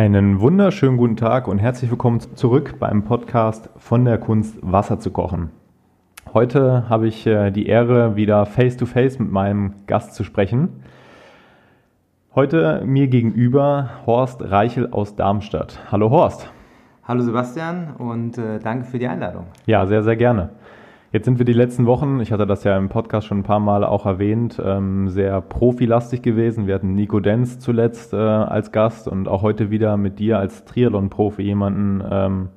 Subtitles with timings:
[0.00, 5.10] Einen wunderschönen guten Tag und herzlich willkommen zurück beim Podcast von der Kunst Wasser zu
[5.10, 5.50] kochen.
[6.32, 10.70] Heute habe ich äh, die Ehre, wieder face-to-face -face mit meinem Gast zu sprechen.
[12.34, 15.78] Heute mir gegenüber Horst Reichel aus Darmstadt.
[15.92, 16.50] Hallo Horst.
[17.06, 19.48] Hallo Sebastian und äh, danke für die Einladung.
[19.66, 20.48] Ja, sehr, sehr gerne.
[21.12, 23.58] Jetzt sind wir die letzten Wochen, ich hatte das ja im Podcast schon ein paar
[23.58, 26.68] Mal auch erwähnt, ähm, sehr profilastig gewesen.
[26.68, 30.64] Wir hatten Nico Denz zuletzt äh, als Gast und auch heute wieder mit dir als
[30.66, 32.48] Triathlon-Profi jemanden, ähm,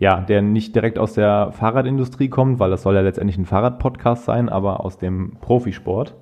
[0.00, 4.24] ja, der nicht direkt aus der Fahrradindustrie kommt, weil das soll ja letztendlich ein Fahrradpodcast
[4.24, 6.16] sein, aber aus dem Profisport.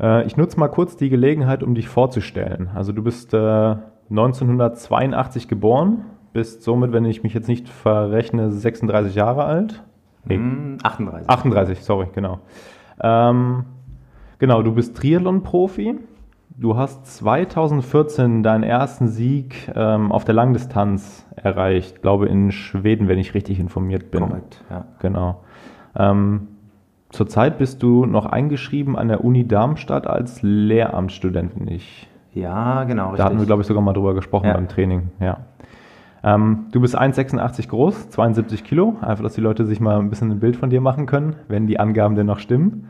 [0.00, 2.70] Äh, ich nutze mal kurz die Gelegenheit, um dich vorzustellen.
[2.72, 3.76] Also du bist äh,
[4.10, 9.82] 1982 geboren, bist somit, wenn ich mich jetzt nicht verrechne, 36 Jahre alt.
[10.26, 10.78] Nee.
[10.82, 11.28] 38.
[11.28, 12.40] 38, sorry, genau.
[13.00, 13.64] Ähm,
[14.38, 15.98] genau, du bist Triathlon-Profi.
[16.56, 23.18] Du hast 2014 deinen ersten Sieg ähm, auf der Langdistanz erreicht, glaube in Schweden, wenn
[23.18, 24.28] ich richtig informiert bin.
[24.28, 24.84] Korrekt, ja.
[25.00, 25.40] Genau.
[25.96, 26.48] Ähm,
[27.10, 32.08] zurzeit bist du noch eingeschrieben an der Uni Darmstadt als Lehramtsstudent, wenn ich.
[32.32, 33.06] Ja, genau.
[33.06, 33.18] Richtig.
[33.18, 34.54] Da hatten wir, glaube ich, sogar mal drüber gesprochen ja.
[34.54, 35.10] beim Training.
[35.18, 35.38] Ja.
[36.24, 38.96] Ähm, du bist 1,86 groß, 72 Kilo.
[39.02, 41.66] Einfach, dass die Leute sich mal ein bisschen ein Bild von dir machen können, wenn
[41.66, 42.88] die Angaben denn noch stimmen.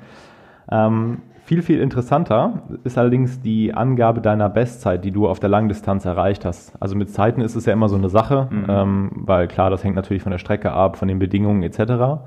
[0.71, 6.07] Ähm, viel, viel interessanter ist allerdings die Angabe deiner Bestzeit, die du auf der Langdistanz
[6.07, 6.73] erreicht hast.
[6.81, 8.67] Also mit Zeiten ist es ja immer so eine Sache, mhm.
[8.69, 12.23] ähm, weil klar, das hängt natürlich von der Strecke ab, von den Bedingungen etc.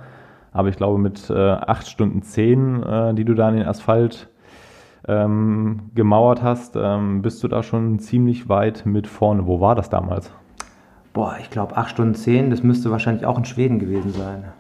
[0.51, 4.29] Aber ich glaube, mit äh, 8 Stunden 10, äh, die du da in den Asphalt
[5.07, 9.47] ähm, gemauert hast, ähm, bist du da schon ziemlich weit mit vorne.
[9.47, 10.31] Wo war das damals?
[11.17, 14.43] Boah, ich glaube 8 Stunden 10, das müsste wahrscheinlich auch in Schweden gewesen sein.
[14.43, 14.53] Ja.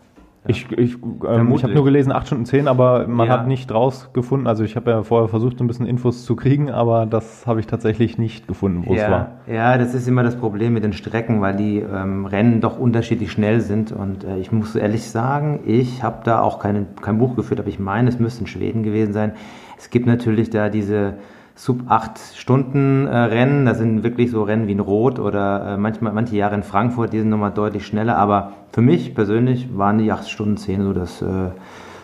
[0.47, 0.97] Ich, ich,
[1.27, 3.33] ähm, ich habe nur gelesen 8 Stunden 10, aber man ja.
[3.33, 4.47] hat nicht rausgefunden.
[4.47, 7.67] Also ich habe ja vorher versucht, ein bisschen Infos zu kriegen, aber das habe ich
[7.67, 9.03] tatsächlich nicht gefunden, wo ja.
[9.03, 9.31] es war.
[9.45, 13.31] Ja, das ist immer das Problem mit den Strecken, weil die ähm, Rennen doch unterschiedlich
[13.31, 13.91] schnell sind.
[13.91, 17.69] Und äh, ich muss ehrlich sagen, ich habe da auch keine, kein Buch geführt, aber
[17.69, 19.33] ich meine, es müsste in Schweden gewesen sein.
[19.77, 21.15] Es gibt natürlich da diese
[21.57, 23.65] Sub-8-Stunden-Rennen.
[23.65, 27.11] Das sind wirklich so Rennen wie in Rot oder äh, manchmal, manche Jahre in Frankfurt,
[27.11, 28.17] die sind nochmal deutlich schneller.
[28.17, 31.49] Aber für mich persönlich waren die 8 Stunden 10 so das äh,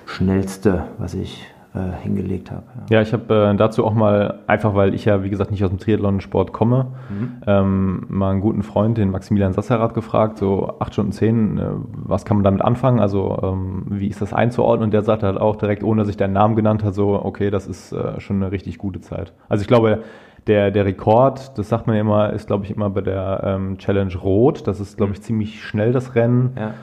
[0.06, 1.53] schnellste, was ich äh,
[2.02, 2.64] hingelegt habe.
[2.90, 5.64] Ja, ja ich habe äh, dazu auch mal, einfach weil ich ja, wie gesagt, nicht
[5.64, 7.42] aus dem Triathlon-Sport komme, mhm.
[7.48, 11.64] ähm, mal einen guten Freund, den Maximilian Sasserat, gefragt, so 8 Stunden 10, äh,
[11.94, 13.00] was kann man damit anfangen?
[13.00, 14.86] Also ähm, wie ist das einzuordnen?
[14.86, 17.50] Und der sagte halt auch direkt, ohne dass ich deinen Namen genannt hat, so, okay,
[17.50, 19.34] das ist äh, schon eine richtig gute Zeit.
[19.50, 20.04] Also ich glaube,
[20.48, 24.16] der, der Rekord, das sagt man immer, ist, glaube ich, immer bei der ähm, Challenge
[24.16, 24.68] Rot.
[24.68, 25.24] Das ist, glaube ich, mhm.
[25.24, 26.52] ziemlich schnell das Rennen.
[26.58, 26.74] Ja.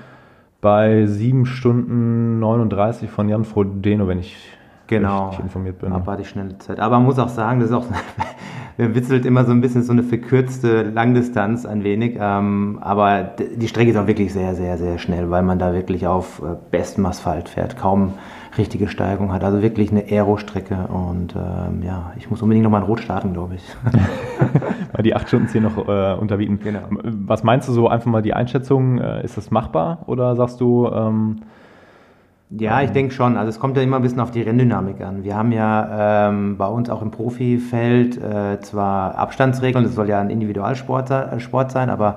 [0.60, 4.36] Bei 7 Stunden 39 von Jan Frodeno, wenn ich
[4.90, 5.28] genau.
[5.28, 5.90] richtig informiert bin.
[5.90, 6.80] Genau, war die schnelle Zeit.
[6.80, 7.86] Aber man muss auch sagen, das ist auch,
[8.76, 12.18] wir witzelt immer so ein bisschen so eine verkürzte Langdistanz ein wenig.
[12.20, 13.22] Ähm, aber
[13.56, 16.56] die Strecke ist auch wirklich sehr, sehr, sehr schnell, weil man da wirklich auf äh,
[16.70, 18.14] bestem Asphalt fährt, kaum
[18.58, 19.44] richtige Steigung hat.
[19.44, 20.88] Also wirklich eine Aero-Strecke.
[20.88, 23.62] Und ähm, ja, ich muss unbedingt nochmal in Rot starten, glaube ich.
[24.92, 26.60] Weil die acht Stunden hier noch äh, unterbieten.
[26.62, 26.80] Genau.
[26.90, 28.98] Was meinst du so einfach mal die Einschätzung?
[28.98, 31.42] Äh, ist das machbar oder sagst du, ähm,
[32.50, 33.36] ja, ich denke schon.
[33.36, 35.22] Also es kommt ja immer ein bisschen auf die Renndynamik an.
[35.22, 40.20] Wir haben ja ähm, bei uns auch im Profifeld äh, zwar Abstandsregeln, das soll ja
[40.20, 42.16] ein Individualsport äh, Sport sein, aber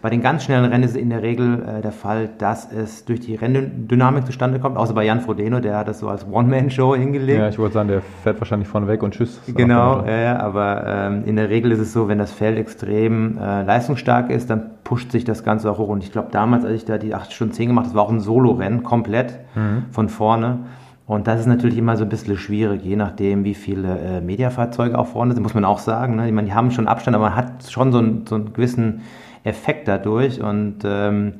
[0.00, 3.04] bei den ganz schnellen Rennen ist es in der Regel äh, der Fall, dass es
[3.04, 6.94] durch die Renndynamik zustande kommt, außer bei Jan Frodeno, der hat das so als One-Man-Show
[6.94, 7.38] hingelegt.
[7.38, 9.40] Ja, ich wollte sagen, der fährt wahrscheinlich vorne weg und tschüss.
[9.46, 13.62] Genau, ja, aber ähm, in der Regel ist es so, wenn das Feld extrem äh,
[13.64, 15.88] leistungsstark ist, dann pusht sich das Ganze auch hoch.
[15.88, 18.04] Und ich glaube, damals, als ich da die 8 Stunden 10 gemacht habe, das war
[18.04, 19.86] auch ein Solo-Rennen, komplett mhm.
[19.90, 20.60] von vorne.
[21.08, 24.98] Und das ist natürlich immer so ein bisschen schwierig, je nachdem, wie viele äh, Mediafahrzeuge
[24.98, 26.16] auch vorne sind, muss man auch sagen.
[26.16, 26.26] Ne?
[26.28, 29.00] Ich meine, die haben schon Abstand, aber man hat schon so, ein, so einen gewissen
[29.44, 30.40] Effekt dadurch.
[30.40, 31.34] Und ähm,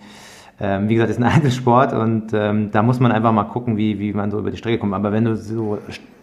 [0.60, 3.98] ähm, wie gesagt, ist ein Einzelsport und ähm, da muss man einfach mal gucken, wie,
[3.98, 4.94] wie man so über die Strecke kommt.
[4.94, 5.78] Aber wenn du so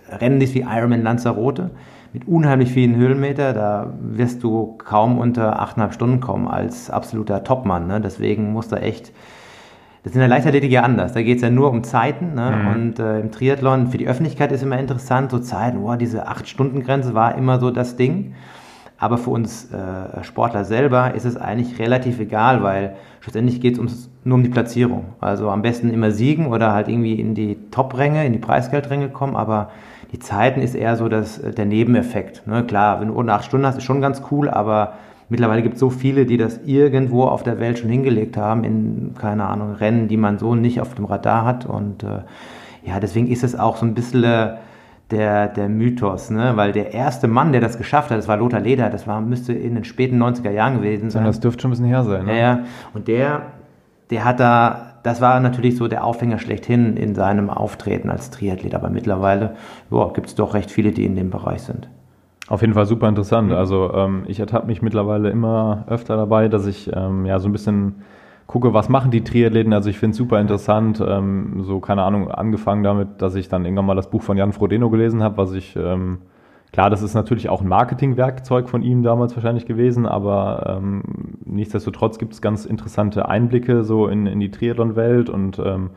[0.10, 1.72] Rennen siehst wie Ironman Lanzarote
[2.14, 7.88] mit unheimlich vielen Höhenmeter, da wirst du kaum unter 8,5 Stunden kommen als absoluter Topmann.
[7.88, 8.02] Ne?
[8.02, 9.12] Deswegen muss da echt
[10.06, 11.14] das ist in der Leichtathletik ja anders.
[11.14, 12.36] Da geht es ja nur um Zeiten.
[12.36, 12.52] Ne?
[12.52, 12.68] Mhm.
[12.68, 17.16] Und äh, im Triathlon, für die Öffentlichkeit ist immer interessant, so Zeiten, boah, diese 8-Stunden-Grenze
[17.16, 18.36] war immer so das Ding.
[18.98, 24.10] Aber für uns äh, Sportler selber ist es eigentlich relativ egal, weil schlussendlich geht es
[24.24, 25.06] nur um die Platzierung.
[25.20, 29.36] Also am besten immer siegen oder halt irgendwie in die Top-Ränge, in die Preisgeldränge kommen,
[29.36, 29.70] aber
[30.12, 32.48] die Zeiten ist eher so das, äh, der Nebeneffekt.
[32.48, 32.64] Ne?
[32.64, 34.94] Klar, wenn du unter acht Stunden hast, ist schon ganz cool, aber
[35.28, 39.14] mittlerweile gibt es so viele, die das irgendwo auf der Welt schon hingelegt haben, in,
[39.20, 41.66] keine Ahnung, Rennen, die man so nicht auf dem Radar hat.
[41.66, 42.22] Und äh,
[42.84, 44.56] ja, deswegen ist es auch so ein bisschen äh,
[45.12, 46.54] der, der Mythos, ne?
[46.56, 49.54] weil der erste Mann, der das geschafft hat, das war Lothar Leder, das war, müsste
[49.54, 51.26] in den späten 90er Jahren gewesen sein.
[51.26, 52.26] Das dürfte schon ein bisschen her sein.
[52.26, 52.40] Ne?
[52.40, 52.60] Ja,
[52.94, 53.44] und der,
[54.10, 58.74] der hat da, das war natürlich so der Aufhänger schlechthin in seinem Auftreten als Triathlet,
[58.74, 59.56] aber mittlerweile
[60.14, 61.88] gibt es doch recht viele, die in dem Bereich sind.
[62.48, 63.50] Auf jeden Fall super interessant.
[63.50, 63.56] Mhm.
[63.56, 67.52] Also ähm, ich ertappe mich mittlerweile immer öfter dabei, dass ich ähm, ja so ein
[67.52, 68.04] bisschen
[68.48, 69.74] gucke, was machen die Triathleten.
[69.74, 71.04] Also ich finde es super interessant.
[71.06, 74.54] Ähm, so, keine Ahnung, angefangen damit, dass ich dann irgendwann mal das Buch von Jan
[74.54, 76.20] Frodeno gelesen habe, was ich, ähm,
[76.72, 81.04] klar, das ist natürlich auch ein Marketingwerkzeug von ihm damals wahrscheinlich gewesen, aber ähm,
[81.46, 85.92] nichtsdestotrotz gibt es ganz interessante Einblicke so in, in die Triathlon-Welt und ähm,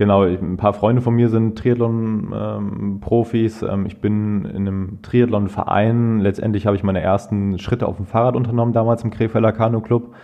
[0.00, 3.60] Genau, ein paar Freunde von mir sind Triathlon-Profis.
[3.60, 6.20] Ähm, ich bin in einem Triathlon-Verein.
[6.20, 10.14] Letztendlich habe ich meine ersten Schritte auf dem Fahrrad unternommen, damals im Krefelder Kanu-Club.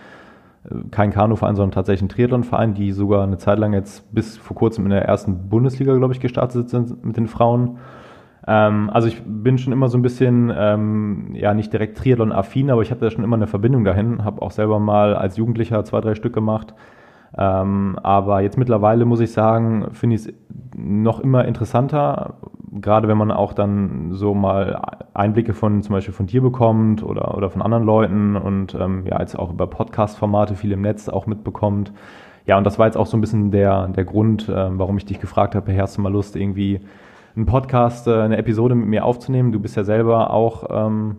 [0.91, 4.85] Kein Kanuverein, sondern tatsächlich ein Triathlon-Verein, die sogar eine Zeit lang jetzt bis vor kurzem
[4.85, 7.77] in der ersten Bundesliga, glaube ich, gestartet sind mit den Frauen.
[8.45, 12.81] Ähm, also ich bin schon immer so ein bisschen, ähm, ja, nicht direkt Triathlon-affin, aber
[12.81, 14.25] ich hatte da schon immer eine Verbindung dahin.
[14.25, 16.73] Habe auch selber mal als Jugendlicher zwei, drei Stück gemacht.
[17.37, 20.33] Ähm, aber jetzt mittlerweile muss ich sagen, finde ich es
[20.75, 22.35] noch immer interessanter,
[22.71, 24.81] gerade wenn man auch dann so mal
[25.13, 29.19] Einblicke von zum Beispiel von dir bekommt oder, oder von anderen Leuten und ähm, ja,
[29.19, 31.93] jetzt auch über Podcast-Formate viel im Netz auch mitbekommt.
[32.45, 35.05] Ja, und das war jetzt auch so ein bisschen der, der Grund, äh, warum ich
[35.05, 36.79] dich gefragt habe, hey, hast du mal Lust, irgendwie
[37.35, 39.51] einen Podcast, äh, eine Episode mit mir aufzunehmen?
[39.51, 41.17] Du bist ja selber auch ähm,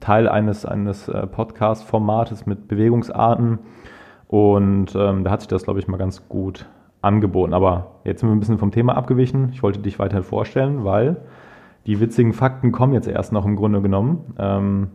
[0.00, 3.58] Teil eines, eines äh, Podcast-Formates mit Bewegungsarten.
[4.30, 6.66] Und ähm, da hat sich das, glaube ich, mal ganz gut
[7.02, 7.52] angeboten.
[7.52, 9.50] Aber jetzt sind wir ein bisschen vom Thema abgewichen.
[9.52, 11.16] Ich wollte dich weiterhin vorstellen, weil
[11.86, 14.34] die witzigen Fakten kommen jetzt erst noch im Grunde genommen.
[14.38, 14.88] Ähm,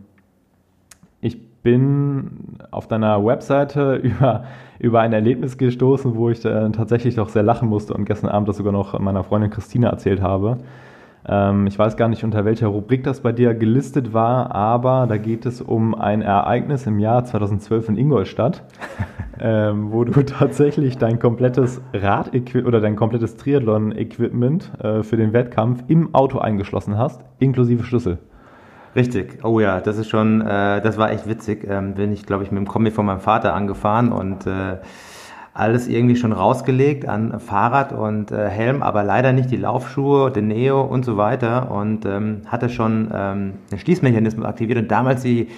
[1.20, 4.44] ich bin auf deiner Webseite über,
[4.78, 8.48] über ein Erlebnis gestoßen, wo ich äh, tatsächlich doch sehr lachen musste und gestern Abend
[8.48, 10.56] das sogar noch meiner Freundin Christina erzählt habe.
[11.28, 15.16] Ähm, ich weiß gar nicht, unter welcher Rubrik das bei dir gelistet war, aber da
[15.16, 18.62] geht es um ein Ereignis im Jahr 2012 in Ingolstadt,
[19.40, 22.30] ähm, wo du tatsächlich dein komplettes Rad
[22.64, 28.18] oder dein komplettes Triathlon-Equipment äh, für den Wettkampf im Auto eingeschlossen hast, inklusive Schlüssel.
[28.94, 31.66] Richtig, oh ja, das ist schon, äh, das war echt witzig.
[31.68, 34.78] Ähm, bin ich, glaube ich, mit dem Kombi von meinem Vater angefahren und äh,
[35.56, 40.48] alles irgendwie schon rausgelegt an Fahrrad und äh, Helm, aber leider nicht die Laufschuhe, den
[40.48, 41.70] Neo und so weiter.
[41.70, 44.78] Und ähm, hatte schon ähm, den Schließmechanismus aktiviert.
[44.78, 45.48] Und damals die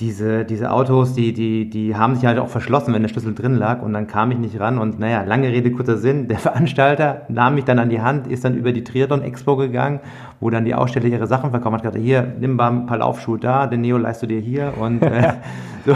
[0.00, 3.54] diese, diese Autos, die, die, die haben sich halt auch verschlossen, wenn der Schlüssel drin
[3.54, 3.82] lag.
[3.82, 4.78] Und dann kam ich nicht ran.
[4.78, 8.44] Und naja, lange Rede, kurzer Sinn, der Veranstalter nahm mich dann an die Hand, ist
[8.44, 10.00] dann über die Triathlon Expo gegangen,
[10.40, 13.38] wo dann die Aussteller ihre Sachen verkauft hat, gesagt, hier, nimm mal ein paar Laufschuhe
[13.38, 15.34] da, den Neo leist du dir hier und äh,
[15.86, 15.94] so,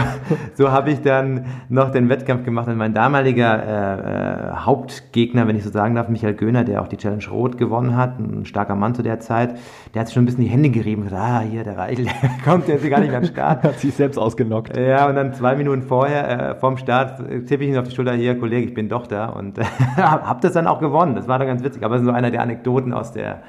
[0.53, 5.55] so habe ich dann noch den Wettkampf gemacht und mein damaliger äh, äh, Hauptgegner, wenn
[5.55, 8.75] ich so sagen darf, Michael Göhner, der auch die Challenge Rot gewonnen hat, ein starker
[8.75, 9.57] Mann zu der Zeit,
[9.93, 12.05] der hat sich schon ein bisschen die Hände gerieben und gesagt, ah, hier, der Reichel,
[12.05, 12.13] der
[12.45, 13.63] kommt jetzt gar nicht mehr an den Start.
[13.63, 14.77] hat sich selbst ausgenockt.
[14.77, 17.17] Ja, und dann zwei Minuten vorher, äh, vorm Start,
[17.47, 19.63] tippe ich ihn auf die Schulter, hier, Kollege, ich bin doch da und äh,
[19.97, 21.15] habe das dann auch gewonnen.
[21.15, 23.41] Das war dann ganz witzig, aber das ist so einer der Anekdoten aus der,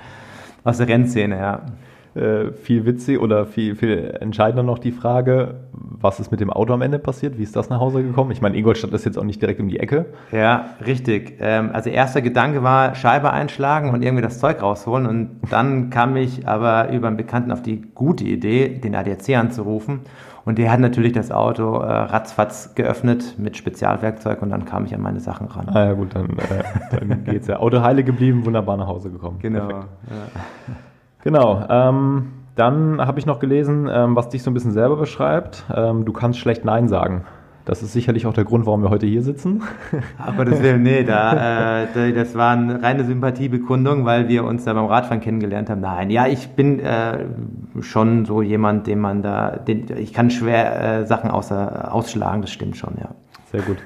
[0.66, 1.62] aus der Rennszene, ja.
[2.14, 6.73] Äh, viel witzig oder viel, viel entscheidender noch die Frage, was ist mit dem Auto
[6.73, 7.37] am Ende passiert?
[7.37, 8.30] Wie ist das nach Hause gekommen?
[8.30, 10.06] Ich meine, Ingolstadt ist jetzt auch nicht direkt um die Ecke.
[10.32, 11.35] Ja, richtig.
[11.40, 16.16] Ähm, also erster Gedanke war Scheibe einschlagen und irgendwie das Zeug rausholen und dann kam
[16.16, 20.00] ich aber über einen Bekannten auf die gute Idee, den ADAC anzurufen
[20.46, 24.94] und der hat natürlich das Auto äh, ratzfatz geöffnet mit Spezialwerkzeug und dann kam ich
[24.94, 25.68] an meine Sachen ran.
[25.68, 26.62] Ah ja gut, dann, äh,
[26.98, 27.58] dann geht's ja.
[27.58, 29.40] Auto heile geblieben, wunderbar nach Hause gekommen.
[29.40, 29.68] Genau.
[29.68, 29.84] Ja.
[31.22, 31.64] Genau.
[31.68, 35.64] Ähm, dann habe ich noch gelesen, ähm, was dich so ein bisschen selber beschreibt.
[35.74, 37.24] Ähm, du kannst schlecht Nein sagen.
[37.66, 39.61] Das ist sicherlich auch der Grund, warum wir heute hier sitzen.
[40.18, 44.73] Aber das will, nee, da, äh, das war eine reine Sympathiebekundung, weil wir uns da
[44.73, 45.80] beim Radfahren kennengelernt haben.
[45.80, 47.25] Nein, ja, ich bin äh,
[47.80, 52.52] schon so jemand, den man da, den, ich kann schwer äh, Sachen außer, ausschlagen, das
[52.52, 53.08] stimmt schon, ja.
[53.50, 53.78] Sehr gut.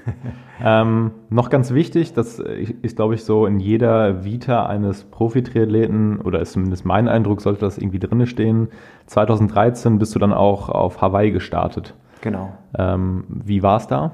[0.62, 6.40] ähm, noch ganz wichtig, das ist, glaube ich, so in jeder Vita eines Profi-Triathleten, oder
[6.40, 8.68] ist zumindest mein Eindruck, sollte das irgendwie drinne stehen.
[9.06, 11.94] 2013 bist du dann auch auf Hawaii gestartet.
[12.20, 12.52] Genau.
[12.78, 14.12] Ähm, wie war es da?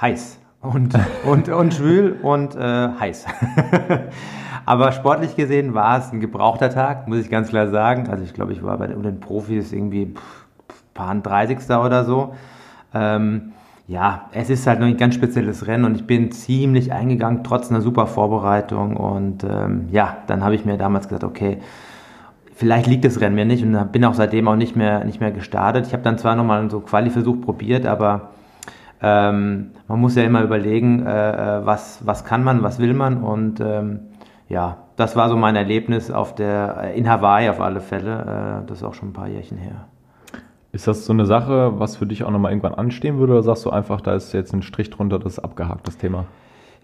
[0.00, 3.26] Heiß und, und, und schwül und äh, heiß.
[4.66, 8.08] Aber sportlich gesehen war es ein gebrauchter Tag, muss ich ganz klar sagen.
[8.10, 10.14] Also ich glaube, ich war bei den Profis irgendwie
[10.98, 11.58] paar 30.
[11.70, 12.34] oder so.
[12.92, 13.52] Ähm,
[13.86, 17.70] ja, es ist halt noch ein ganz spezielles Rennen und ich bin ziemlich eingegangen, trotz
[17.70, 18.96] einer super Vorbereitung.
[18.96, 21.58] Und ähm, ja, dann habe ich mir damals gesagt, okay,
[22.58, 25.30] vielleicht liegt das Rennen mir nicht und bin auch seitdem auch nicht mehr, nicht mehr
[25.30, 25.86] gestartet.
[25.86, 28.30] Ich habe dann zwar nochmal so Quali-Versuch probiert, aber
[29.00, 33.22] ähm, man muss ja immer überlegen, äh, äh, was, was kann man, was will man
[33.22, 34.00] und ähm,
[34.48, 38.62] ja, das war so mein Erlebnis auf der, in Hawaii auf alle Fälle.
[38.64, 39.86] Äh, das ist auch schon ein paar Jährchen her.
[40.72, 43.64] Ist das so eine Sache, was für dich auch nochmal irgendwann anstehen würde, oder sagst
[43.66, 46.24] du einfach, da ist jetzt ein Strich drunter, das ist abgehakt, das Thema?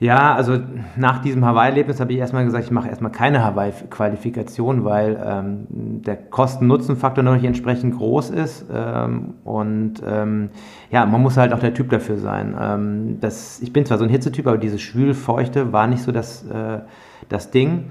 [0.01, 0.59] Ja, also
[0.97, 5.67] nach diesem Hawaii-Erlebnis habe ich erstmal gesagt, ich mache erstmal keine Hawaii-Qualifikation, weil ähm,
[6.03, 8.67] der Kosten-Nutzen-Faktor noch nicht entsprechend groß ist.
[8.73, 10.51] Ähm, und ähm,
[10.91, 12.57] ja, man muss halt auch der Typ dafür sein.
[12.61, 16.45] Ähm, das, ich bin zwar so ein Hitzetyp, aber dieses Schwül-Feuchte war nicht so das,
[16.45, 16.81] äh,
[17.29, 17.91] das Ding.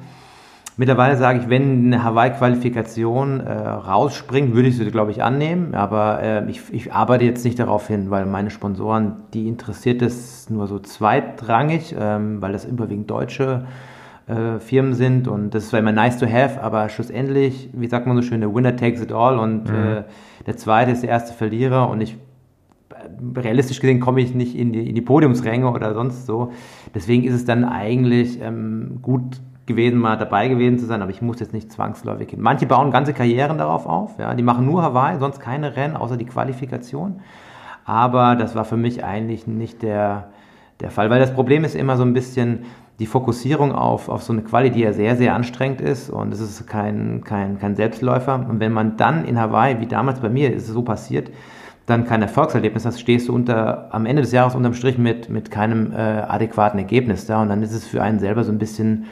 [0.76, 5.76] Mittlerweile sage ich, wenn eine Hawaii-Qualifikation äh, rausspringt, würde ich sie, glaube ich, annehmen.
[5.76, 10.50] Aber äh, ich, ich, arbeite jetzt nicht darauf hin, weil meine Sponsoren, die interessiert es
[10.50, 13.66] nur so zweitrangig, ähm, weil das überwiegend deutsche
[14.26, 15.28] äh, Firmen sind.
[15.28, 18.42] Und das ist zwar immer nice to have, aber schlussendlich, wie sagt man so schön,
[18.42, 19.38] der Winner takes it all.
[19.38, 19.76] Und mhm.
[19.76, 20.04] Äh,
[20.48, 21.88] der zweite ist der erste Verlierer.
[21.88, 22.18] Und ich
[23.36, 26.52] realistisch gesehen komme ich nicht in die, in die, Podiumsränge oder sonst so.
[26.96, 31.22] Deswegen ist es dann eigentlich ähm, gut gewesen, mal dabei gewesen zu sein, aber ich
[31.22, 32.42] muss jetzt nicht zwangsläufig hin.
[32.42, 36.18] Manche bauen ganze Karrieren darauf auf, ja, die machen nur Hawaii, sonst keine Rennen, außer
[36.18, 37.22] die Qualifikation.
[37.86, 40.30] Aber das war für mich eigentlich nicht der,
[40.80, 42.66] der Fall, weil das Problem ist immer so ein bisschen
[43.00, 46.40] die Fokussierung auf, auf so eine Quali, die ja sehr, sehr anstrengend ist und es
[46.40, 48.46] ist kein, kein, kein Selbstläufer.
[48.48, 51.32] Und wenn man dann in Hawaii, wie damals bei mir ist es so passiert,
[51.86, 55.52] dann kein Erfolgserlebnis hast, stehst du unter, am Ende des Jahres unterm Strich mit, mit
[55.52, 59.06] keinem äh, adäquaten Ergebnis da und dann ist es für einen selber so ein bisschen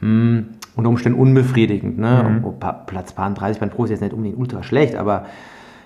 [0.00, 1.98] mh, hm, unter Umständen unbefriedigend.
[1.98, 2.42] Ne?
[2.44, 2.54] Mhm.
[2.86, 5.26] Platz 30 bei den Profis ist jetzt nicht unbedingt ultra schlecht, aber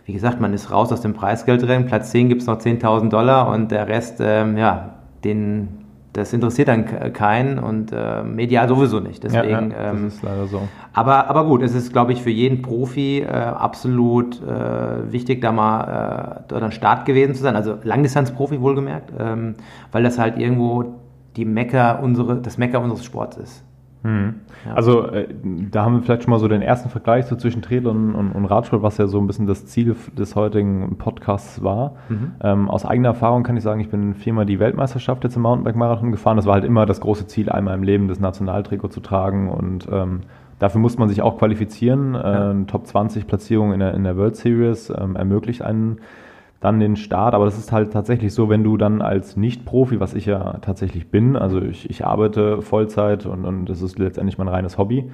[0.04, 1.87] wie gesagt, man ist raus aus dem Preisgeldrennen.
[1.87, 5.69] Platz 10 gibt es noch 10.000 Dollar und der Rest, ähm, ja, den,
[6.12, 9.23] das interessiert dann keinen und äh, medial sowieso nicht.
[9.23, 10.69] Deswegen, ja, ja, das ähm, ist leider so.
[10.92, 15.52] Aber, aber gut, es ist, glaube ich, für jeden Profi äh, absolut äh, wichtig, da
[15.52, 17.54] mal äh, dort an Start gewesen zu sein.
[17.54, 19.54] Also Langdistanzprofi wohlgemerkt, ähm,
[19.92, 20.97] weil das halt irgendwo
[21.37, 23.64] die Mecker unsere, das Mecker unseres Sports ist.
[24.02, 24.35] Mhm.
[24.66, 24.75] Ja.
[24.75, 25.28] Also äh,
[25.71, 28.44] da haben wir vielleicht schon mal so den ersten Vergleich so zwischen Triathlon und, und
[28.47, 31.94] Radsport, was ja so ein bisschen das Ziel des heutigen Podcasts war.
[32.09, 32.32] Mhm.
[32.42, 36.11] Ähm, aus eigener Erfahrung kann ich sagen, ich bin viermal die Weltmeisterschaft jetzt im Mountainbike-Marathon
[36.11, 36.37] gefahren.
[36.37, 39.88] Das war halt immer das große Ziel, einmal im Leben das Nationaltrikot zu tragen und
[39.90, 40.21] ähm,
[40.59, 42.14] Dafür muss man sich auch qualifizieren.
[42.14, 42.52] Ja.
[42.52, 45.99] Äh, Top 20 Platzierung in der, in der World Series ähm, ermöglicht einen
[46.62, 47.35] dann den Start.
[47.35, 51.11] Aber das ist halt tatsächlich so, wenn du dann als Nicht-Profi, was ich ja tatsächlich
[51.11, 55.11] bin, also ich, ich arbeite Vollzeit und, und das ist letztendlich mein reines Hobby.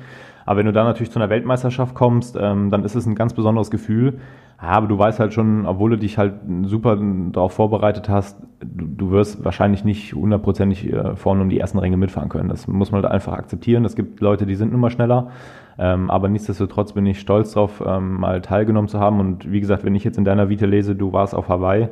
[0.48, 3.34] Aber wenn du dann natürlich zu einer Weltmeisterschaft kommst, ähm, dann ist es ein ganz
[3.34, 4.18] besonderes Gefühl.
[4.56, 6.98] aber du weißt halt schon, obwohl du dich halt super
[7.32, 11.98] darauf vorbereitet hast, du, du wirst wahrscheinlich nicht hundertprozentig äh, vorne um die ersten Ränge
[11.98, 12.48] mitfahren können.
[12.48, 13.84] Das muss man halt einfach akzeptieren.
[13.84, 15.32] Es gibt Leute, die sind nun mal schneller.
[15.78, 19.20] Ähm, aber nichtsdestotrotz bin ich stolz darauf, ähm, mal teilgenommen zu haben.
[19.20, 21.90] Und wie gesagt, wenn ich jetzt in deiner Vita lese, du warst auf Hawaii,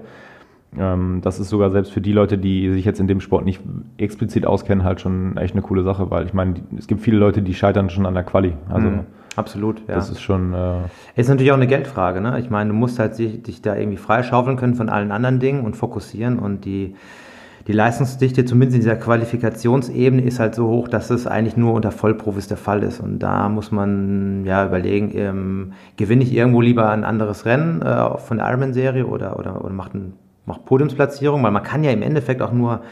[0.73, 3.63] das ist sogar selbst für die Leute, die sich jetzt in dem Sport nicht
[3.97, 7.41] explizit auskennen, halt schon echt eine coole Sache, weil ich meine, es gibt viele Leute,
[7.41, 8.53] die scheitern schon an der Quali.
[8.69, 9.01] Also mhm,
[9.37, 9.95] absolut, ja.
[9.95, 10.53] Das ist schon.
[10.53, 10.81] Äh
[11.15, 12.39] ist natürlich auch eine Geldfrage, ne?
[12.41, 15.65] Ich meine, du musst halt dich, dich da irgendwie freischaufeln können von allen anderen Dingen
[15.65, 16.95] und fokussieren und die
[17.67, 21.91] die Leistungsdichte, zumindest in dieser Qualifikationsebene, ist halt so hoch, dass es eigentlich nur unter
[21.91, 23.01] Vollprofis der Fall ist.
[23.01, 28.19] Und da muss man ja überlegen, ähm, gewinne ich irgendwo lieber ein anderes Rennen äh,
[28.19, 30.13] von der Ironman-Serie oder, oder, oder macht, ein,
[30.47, 32.83] macht Podiumsplatzierung, weil man kann ja im Endeffekt auch nur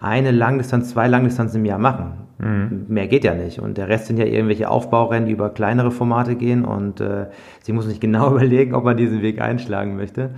[0.00, 2.12] eine Langdistanz, zwei Langdistanzen im Jahr machen.
[2.38, 2.86] Mhm.
[2.88, 3.58] Mehr geht ja nicht.
[3.58, 6.64] Und der Rest sind ja irgendwelche Aufbaurennen, die über kleinere Formate gehen.
[6.64, 7.26] Und äh,
[7.62, 10.30] sie muss nicht genau überlegen, ob man diesen Weg einschlagen möchte.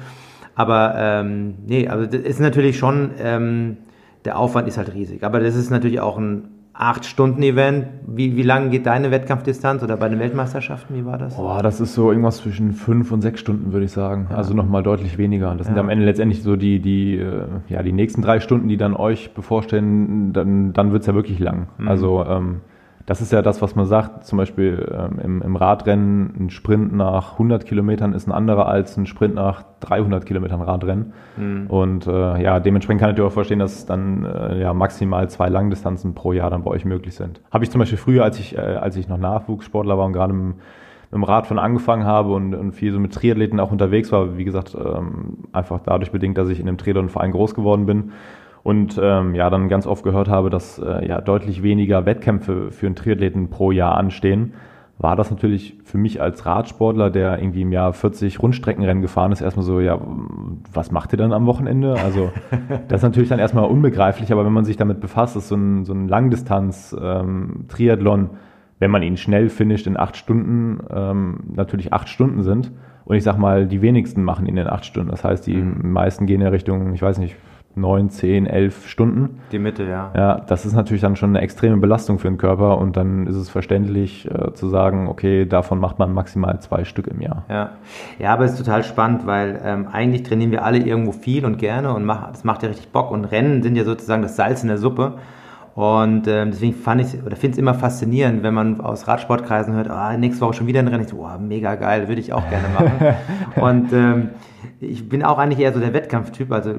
[0.55, 3.79] Aber ähm, nee, also das ist natürlich schon, ähm,
[4.25, 5.25] der Aufwand ist halt riesig.
[5.25, 7.87] Aber das ist natürlich auch ein acht Stunden Event.
[8.07, 10.97] Wie, wie lange geht deine Wettkampfdistanz oder bei den Weltmeisterschaften?
[10.97, 11.39] Wie war das?
[11.39, 14.29] Oh, das ist so irgendwas zwischen fünf und sechs Stunden, würde ich sagen.
[14.31, 14.37] Ja.
[14.37, 15.55] Also nochmal deutlich weniger.
[15.55, 15.73] Das ja.
[15.73, 18.95] sind am Ende letztendlich so die, die, äh, ja, die nächsten drei Stunden, die dann
[18.95, 21.69] euch bevorstehen, dann, dann wird es ja wirklich lang.
[21.79, 21.89] Mhm.
[21.89, 22.61] Also ähm,
[23.07, 26.93] das ist ja das, was man sagt, zum Beispiel ähm, im, im, Radrennen, ein Sprint
[26.93, 31.13] nach 100 Kilometern ist ein anderer als ein Sprint nach 300 Kilometern Radrennen.
[31.37, 31.67] Mhm.
[31.67, 35.49] Und äh, ja, dementsprechend kann ich dir auch verstehen, dass dann äh, ja maximal zwei
[35.49, 37.41] Langdistanzen pro Jahr dann bei euch möglich sind.
[37.51, 40.33] Habe ich zum Beispiel früher, als ich, äh, als ich noch Nachwuchssportler war und gerade
[40.33, 40.55] im,
[41.11, 44.45] im Rad von angefangen habe und, und, viel so mit Triathleten auch unterwegs war, wie
[44.45, 48.13] gesagt, ähm, einfach dadurch bedingt, dass ich in einem Triathlon-Verein groß geworden bin,
[48.63, 52.87] und ähm, ja, dann ganz oft gehört habe, dass äh, ja deutlich weniger Wettkämpfe für
[52.87, 54.55] einen Triathleten pro Jahr anstehen,
[54.99, 59.41] war das natürlich für mich als Radsportler, der irgendwie im Jahr 40 Rundstreckenrennen gefahren ist,
[59.41, 59.99] erstmal so, ja,
[60.73, 61.95] was macht ihr dann am Wochenende?
[61.95, 62.31] Also
[62.89, 65.85] das ist natürlich dann erstmal unbegreiflich, aber wenn man sich damit befasst, ist so ein,
[65.85, 68.31] so ein Langdistanz-Triathlon, ähm,
[68.79, 72.71] wenn man ihn schnell finisht in acht Stunden, ähm, natürlich acht Stunden sind.
[73.05, 75.11] Und ich sag mal, die wenigsten machen ihn in acht Stunden.
[75.11, 75.91] Das heißt, die mhm.
[75.93, 77.35] meisten gehen in Richtung, ich weiß nicht,
[77.75, 79.41] neun, zehn, elf Stunden.
[79.51, 80.11] Die Mitte, ja.
[80.15, 83.37] Ja, das ist natürlich dann schon eine extreme Belastung für den Körper und dann ist
[83.37, 87.45] es verständlich äh, zu sagen, okay, davon macht man maximal zwei Stück im Jahr.
[87.49, 87.71] Ja,
[88.19, 91.59] ja aber es ist total spannend, weil ähm, eigentlich trainieren wir alle irgendwo viel und
[91.59, 94.63] gerne und mach, das macht ja richtig Bock und Rennen sind ja sozusagen das Salz
[94.63, 95.15] in der Suppe.
[95.75, 99.89] Und ähm, deswegen fand ich oder finde es immer faszinierend, wenn man aus Radsportkreisen hört,
[99.89, 101.05] ah, nächste Woche schon wieder ein Rennen.
[101.05, 103.17] Ich so, oh, mega geil, würde ich auch gerne machen.
[103.63, 104.31] und ähm,
[104.81, 106.53] ich bin auch eigentlich eher so der Wettkampftyp.
[106.53, 106.75] Also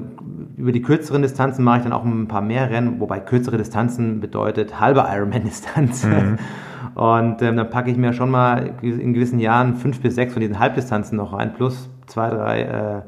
[0.56, 4.20] über die kürzeren Distanzen mache ich dann auch ein paar mehr Rennen, wobei kürzere Distanzen
[4.20, 6.04] bedeutet halbe Ironman-Distanz.
[6.04, 6.38] Mhm.
[6.94, 10.40] Und ähm, dann packe ich mir schon mal in gewissen Jahren fünf bis sechs von
[10.40, 13.02] diesen Halbdistanzen noch rein, plus zwei, drei äh,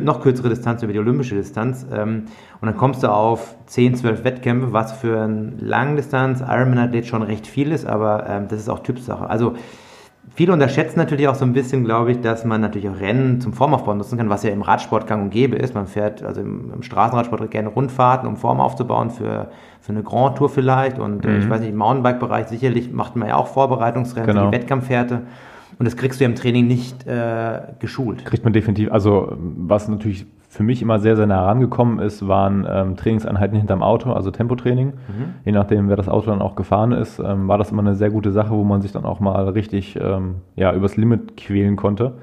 [0.00, 1.86] noch kürzere Distanz über die olympische Distanz.
[1.92, 2.24] Ähm,
[2.60, 7.46] und dann kommst du auf 10, 12 Wettkämpfe, was für eine Langdistanz Ironman-Athlet schon recht
[7.46, 9.28] viel ist, aber ähm, das ist auch Typsache.
[9.28, 9.54] Also
[10.34, 13.52] viele unterschätzen natürlich auch so ein bisschen, glaube ich, dass man natürlich auch Rennen zum
[13.52, 15.74] Formaufbau nutzen kann, was ja im Radsport gang und gäbe ist.
[15.74, 20.38] Man fährt also im, im Straßenradsport gerne Rundfahrten, um Form aufzubauen für, für eine Grand
[20.38, 20.98] Tour vielleicht.
[20.98, 21.38] Und äh, mhm.
[21.40, 24.44] ich weiß nicht, im Mountainbike-Bereich sicherlich macht man ja auch Vorbereitungsrennen genau.
[24.46, 25.22] für die Wettkampfhärte.
[25.78, 28.24] Und das kriegst du ja im Training nicht äh, geschult.
[28.24, 28.90] Kriegt man definitiv.
[28.90, 33.82] Also was natürlich für mich immer sehr, sehr nah herangekommen ist, waren ähm, Trainingseinheiten hinterm
[33.82, 34.88] Auto, also Tempotraining.
[34.88, 35.34] Mhm.
[35.44, 38.10] Je nachdem, wer das Auto dann auch gefahren ist, ähm, war das immer eine sehr
[38.10, 42.14] gute Sache, wo man sich dann auch mal richtig ähm, ja, übers Limit quälen konnte.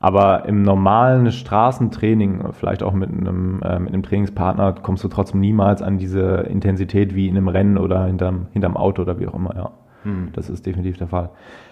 [0.00, 5.40] Aber im normalen Straßentraining, vielleicht auch mit einem, äh, mit einem Trainingspartner, kommst du trotzdem
[5.40, 9.34] niemals an diese Intensität wie in einem Rennen oder hinterm, hinterm Auto oder wie auch
[9.34, 9.56] immer.
[9.56, 9.70] Ja.
[10.04, 10.28] Mhm.
[10.34, 11.30] Das ist definitiv der Fall.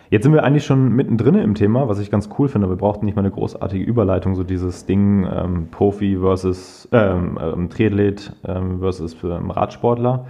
[0.09, 2.69] Jetzt sind wir eigentlich schon mittendrin im Thema, was ich ganz cool finde.
[2.69, 7.69] Wir brauchten nicht mal eine großartige Überleitung, so dieses Ding ähm, Profi versus ähm, ähm,
[7.71, 10.27] Triathlet ähm, versus ähm, Radsportler.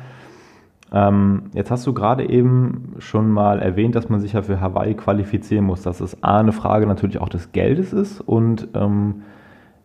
[0.92, 4.94] Ähm, jetzt hast du gerade eben schon mal erwähnt, dass man sich ja für Hawaii
[4.94, 8.68] qualifizieren muss, dass es A, eine Frage natürlich auch des Geldes ist und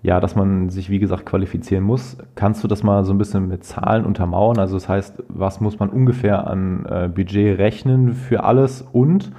[0.03, 2.17] ja, dass man sich, wie gesagt, qualifizieren muss.
[2.33, 4.57] Kannst du das mal so ein bisschen mit Zahlen untermauern?
[4.57, 9.31] Also das heißt, was muss man ungefähr an äh, Budget rechnen für alles und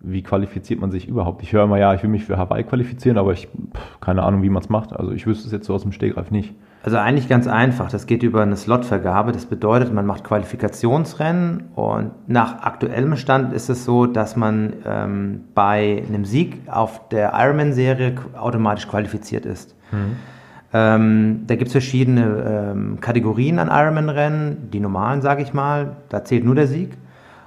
[0.00, 1.42] wie qualifiziert man sich überhaupt?
[1.42, 4.42] Ich höre immer, ja, ich will mich für Hawaii qualifizieren, aber ich pff, keine Ahnung,
[4.42, 4.94] wie man es macht.
[4.94, 6.54] Also ich wüsste es jetzt so aus dem Stegreif nicht.
[6.82, 7.90] Also eigentlich ganz einfach.
[7.90, 9.32] Das geht über eine Slotvergabe.
[9.32, 15.44] Das bedeutet, man macht Qualifikationsrennen und nach aktuellem Stand ist es so, dass man ähm,
[15.54, 19.76] bei einem Sieg auf der Ironman-Serie automatisch qualifiziert ist.
[19.92, 20.16] Mhm.
[20.72, 24.70] Ähm, da gibt es verschiedene ähm, Kategorien an Ironman-Rennen.
[24.72, 26.96] Die normalen, sage ich mal, da zählt nur der Sieg.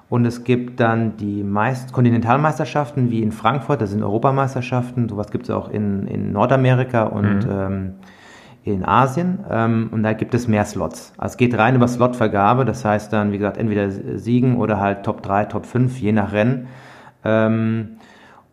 [0.09, 5.45] Und es gibt dann die meist Kontinentalmeisterschaften wie in Frankfurt, das sind Europameisterschaften, sowas gibt
[5.45, 7.51] es auch in, in Nordamerika und mhm.
[7.51, 7.93] ähm,
[8.63, 9.39] in Asien.
[9.49, 11.13] Ähm, und da gibt es mehr Slots.
[11.17, 15.03] Also es geht rein über Slotvergabe, das heißt dann, wie gesagt, entweder Siegen oder halt
[15.03, 16.67] Top 3, Top 5, je nach Rennen.
[17.23, 17.97] Ähm,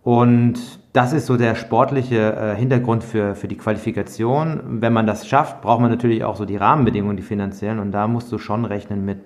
[0.03, 4.81] und das ist so der sportliche äh, Hintergrund für, für die Qualifikation.
[4.81, 7.79] Wenn man das schafft, braucht man natürlich auch so die Rahmenbedingungen, die finanziellen.
[7.79, 9.18] Und da musst du schon rechnen mit,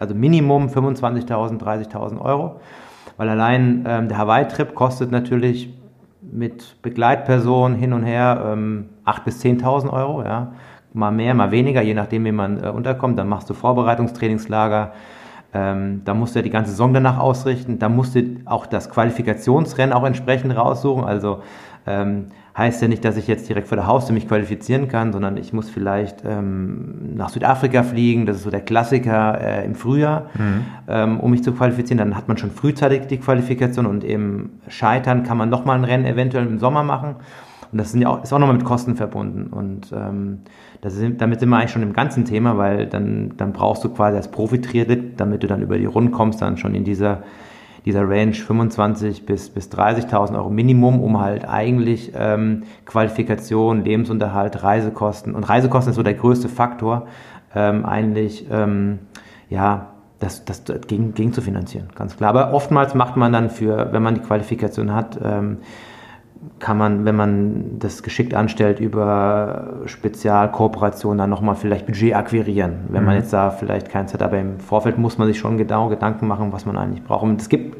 [0.00, 2.60] also Minimum 25.000, 30.000 Euro.
[3.16, 5.72] Weil allein ähm, der Hawaii-Trip kostet natürlich
[6.22, 10.22] mit Begleitpersonen hin und her ähm, 8.000 bis 10.000 Euro.
[10.22, 10.54] Ja.
[10.92, 13.16] Mal mehr, mal weniger, je nachdem, wie man äh, unterkommt.
[13.16, 14.92] Dann machst du Vorbereitungstrainingslager
[15.54, 17.78] ähm, da musst du ja die ganze Saison danach ausrichten.
[17.78, 21.04] Da musst du auch das Qualifikationsrennen auch entsprechend raussuchen.
[21.04, 21.42] Also
[21.86, 25.36] ähm, heißt ja nicht, dass ich jetzt direkt vor der Haustür mich qualifizieren kann, sondern
[25.36, 28.26] ich muss vielleicht ähm, nach Südafrika fliegen.
[28.26, 30.64] Das ist so der Klassiker äh, im Frühjahr, mhm.
[30.88, 31.98] ähm, um mich zu qualifizieren.
[31.98, 36.04] Dann hat man schon frühzeitig die Qualifikation und im Scheitern kann man nochmal ein Rennen
[36.04, 37.16] eventuell im Sommer machen.
[37.72, 39.46] Und das sind ja auch, ist auch nochmal mit Kosten verbunden.
[39.50, 40.40] Und ähm,
[40.82, 44.16] ist, damit sind wir eigentlich schon im ganzen Thema, weil dann, dann brauchst du quasi
[44.16, 47.22] als Profi-Triathlet, damit du dann über die Runden kommst, dann schon in dieser,
[47.86, 55.34] dieser Range 25 bis, bis 30.000 Euro Minimum, um halt eigentlich ähm, Qualifikation, Lebensunterhalt, Reisekosten
[55.34, 57.06] und Reisekosten ist so der größte Faktor,
[57.54, 58.98] ähm, eigentlich ähm,
[59.48, 62.30] ja das, das gegen, gegen zu finanzieren, ganz klar.
[62.30, 65.58] Aber oftmals macht man dann für, wenn man die Qualifikation hat, ähm,
[66.58, 72.84] kann man, wenn man das geschickt anstellt, über Spezialkooperationen dann nochmal vielleicht Budget akquirieren.
[72.88, 73.06] Wenn mhm.
[73.06, 76.26] man jetzt da vielleicht kein Set, aber im Vorfeld muss man sich schon genau Gedanken
[76.26, 77.22] machen, was man eigentlich braucht.
[77.22, 77.76] Und es gibt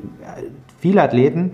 [0.79, 1.53] viele Athleten,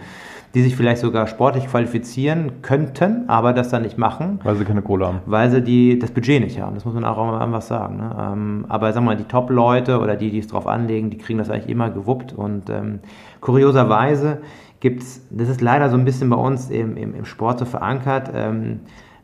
[0.54, 4.40] die sich vielleicht sogar sportlich qualifizieren könnten, aber das dann nicht machen.
[4.42, 5.20] Weil sie keine Kohle haben.
[5.26, 6.74] Weil sie die, das Budget nicht haben.
[6.74, 7.98] Das muss man auch einfach sagen.
[7.98, 8.16] Ne?
[8.18, 11.38] Ähm, aber sagen wir mal, die Top-Leute oder die, die es drauf anlegen, die kriegen
[11.38, 12.32] das eigentlich immer gewuppt.
[12.32, 13.00] Und ähm,
[13.40, 14.42] kurioserweise gibt
[14.82, 18.30] es, das ist leider so ein bisschen bei uns im, im, im Sport so verankert,
[18.34, 18.80] ähm,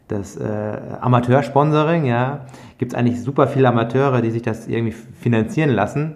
[0.09, 2.47] das äh, Amateursponsoring, ja,
[2.79, 6.15] gibt es eigentlich super viele Amateure, die sich das irgendwie finanzieren lassen.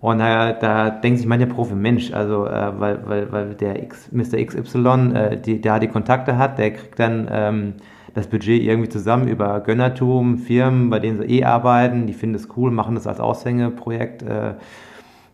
[0.00, 4.10] Und da, da denkt sich mancher Profi, Mensch, also äh, weil, weil, weil der X,
[4.12, 4.44] Mr.
[4.44, 7.74] XY, äh, die, der die Kontakte hat, der kriegt dann ähm,
[8.12, 12.48] das Budget irgendwie zusammen über Gönnertum, Firmen, bei denen sie eh arbeiten, die finden es
[12.56, 14.22] cool, machen das als Aushängeprojekt.
[14.22, 14.54] Äh,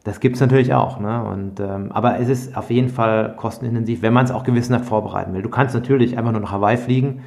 [0.04, 0.98] das gibt es natürlich auch.
[0.98, 1.22] Ne?
[1.22, 5.34] Und, ähm, aber es ist auf jeden Fall kostenintensiv, wenn man es auch gewissenhaft vorbereiten
[5.34, 5.42] will.
[5.42, 7.22] Du kannst natürlich einfach nur nach Hawaii fliegen,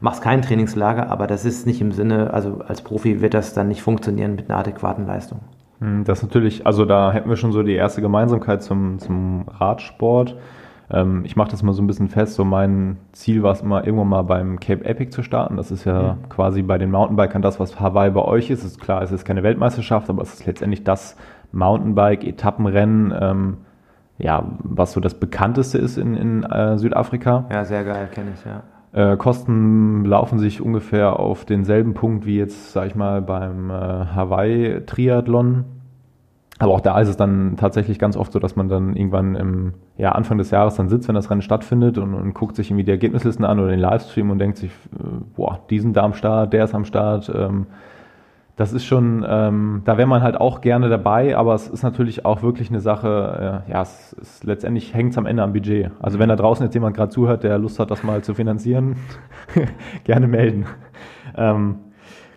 [0.00, 3.68] machst kein Trainingslager, aber das ist nicht im Sinne, also als Profi wird das dann
[3.68, 5.40] nicht funktionieren mit einer adäquaten Leistung.
[5.80, 9.44] Hm, das ist natürlich, also da hätten wir schon so die erste Gemeinsamkeit zum, zum
[9.48, 10.36] Radsport.
[10.90, 12.34] Ähm, ich mache das mal so ein bisschen fest.
[12.34, 15.56] So mein Ziel war es immer, irgendwann mal beim Cape Epic zu starten.
[15.56, 16.28] Das ist ja mhm.
[16.28, 18.60] quasi bei den Mountainbikern das, was Hawaii bei euch ist.
[18.60, 21.16] Es ist klar, es ist keine Weltmeisterschaft, aber es ist letztendlich das
[21.56, 23.56] Mountainbike-Etappenrennen, ähm,
[24.18, 27.46] ja, was so das bekannteste ist in, in äh, Südafrika.
[27.50, 28.62] Ja, sehr geil, kenne ich, ja.
[28.92, 33.72] Äh, Kosten laufen sich ungefähr auf denselben Punkt wie jetzt, sag ich mal, beim äh,
[33.74, 35.64] Hawaii-Triathlon.
[36.58, 39.74] Aber auch da ist es dann tatsächlich ganz oft so, dass man dann irgendwann im
[39.98, 42.84] ja, Anfang des Jahres dann sitzt, wenn das Rennen stattfindet und, und guckt sich irgendwie
[42.84, 45.04] die Ergebnislisten an oder den Livestream und denkt sich, äh,
[45.36, 47.30] boah, diesen da am Start, der ist am Start.
[47.34, 47.66] Ähm,
[48.56, 52.24] das ist schon, ähm, da wäre man halt auch gerne dabei, aber es ist natürlich
[52.24, 55.90] auch wirklich eine Sache, äh, ja, es ist, letztendlich hängt es am Ende am Budget.
[56.00, 58.96] Also wenn da draußen jetzt jemand gerade zuhört, der Lust hat, das mal zu finanzieren,
[60.04, 60.64] gerne melden.
[61.36, 61.76] Ähm,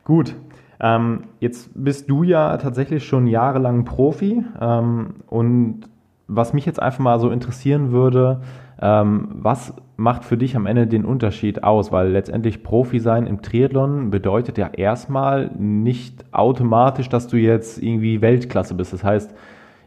[0.03, 0.35] gut,
[0.81, 5.81] ähm, jetzt bist du ja tatsächlich schon jahrelang Profi ähm, und
[6.27, 8.41] was mich jetzt einfach mal so interessieren würde,
[8.81, 11.91] ähm, was macht für dich am Ende den Unterschied aus?
[11.91, 18.21] Weil letztendlich Profi sein im Triathlon bedeutet ja erstmal nicht automatisch, dass du jetzt irgendwie
[18.21, 18.93] Weltklasse bist.
[18.93, 19.35] Das heißt,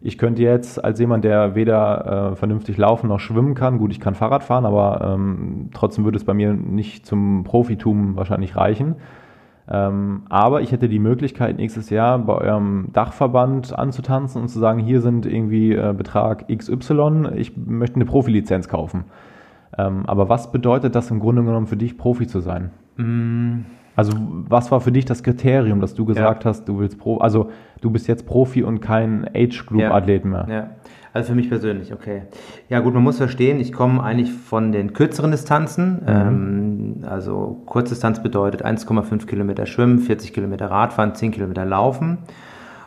[0.04, 4.00] ich könnte jetzt als jemand, der weder äh, vernünftig laufen noch schwimmen kann, gut, ich
[4.00, 8.96] kann Fahrrad fahren, aber ähm, trotzdem würde es bei mir nicht zum Profitum wahrscheinlich reichen.
[9.70, 14.80] Ähm, aber ich hätte die Möglichkeit, nächstes Jahr bei eurem Dachverband anzutanzen und zu sagen,
[14.80, 19.04] hier sind irgendwie äh, Betrag XY, ich möchte eine Profilizenz kaufen.
[19.78, 22.70] Ähm, aber was bedeutet das im Grunde genommen für dich, Profi zu sein?
[22.96, 23.60] Mm.
[23.94, 26.50] Also was war für dich das Kriterium, dass du gesagt ja.
[26.50, 27.50] hast, du willst Pro, also
[27.82, 30.46] du bist jetzt Profi und kein Age-Group-Athlet mehr?
[30.48, 30.70] Ja.
[31.14, 32.22] Also für mich persönlich, okay.
[32.70, 36.02] Ja gut, man muss verstehen, ich komme eigentlich von den kürzeren Distanzen.
[36.02, 36.08] Mhm.
[36.08, 42.18] Ähm, also Kurzdistanz bedeutet 1,5 Kilometer Schwimmen, 40 Kilometer Radfahren, 10 Kilometer Laufen.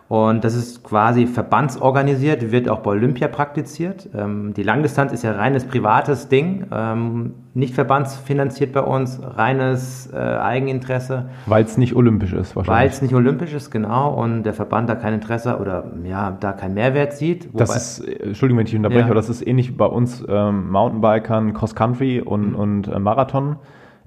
[0.08, 4.08] Und das ist quasi verbandsorganisiert, wird auch bei Olympia praktiziert.
[4.16, 10.18] Ähm, die Langdistanz ist ja reines privates Ding, ähm, nicht verbandsfinanziert bei uns, reines äh,
[10.18, 11.30] Eigeninteresse.
[11.48, 12.82] Weil es nicht olympisch ist, wahrscheinlich.
[12.82, 16.52] Weil es nicht olympisch ist, genau, und der Verband da kein Interesse oder ja, da
[16.52, 17.50] keinen Mehrwert sieht.
[17.54, 19.06] das ist, äh, Entschuldigung, wenn ich unterbreche, ja.
[19.08, 22.56] aber das ist ähnlich wie bei uns ähm, Mountainbikern, Cross Country und, mhm.
[22.56, 23.56] und äh, Marathon.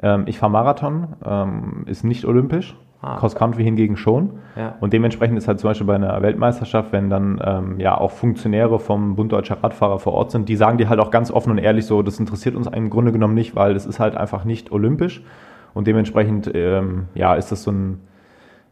[0.01, 2.77] Ähm, ich fahre Marathon, ähm, ist nicht olympisch.
[3.01, 3.17] Ah.
[3.17, 4.41] Cross Country hingegen schon.
[4.57, 4.75] Ja.
[4.81, 8.81] Und dementsprechend ist halt zum Beispiel bei einer Weltmeisterschaft, wenn dann ähm, ja auch Funktionäre
[8.81, 11.59] vom Bund Deutscher Radfahrer vor Ort sind, die sagen dir halt auch ganz offen und
[11.59, 14.73] ehrlich so, das interessiert uns im Grunde genommen nicht, weil es ist halt einfach nicht
[14.73, 15.23] olympisch.
[15.75, 18.01] Und dementsprechend ähm, ja, ist das so ein,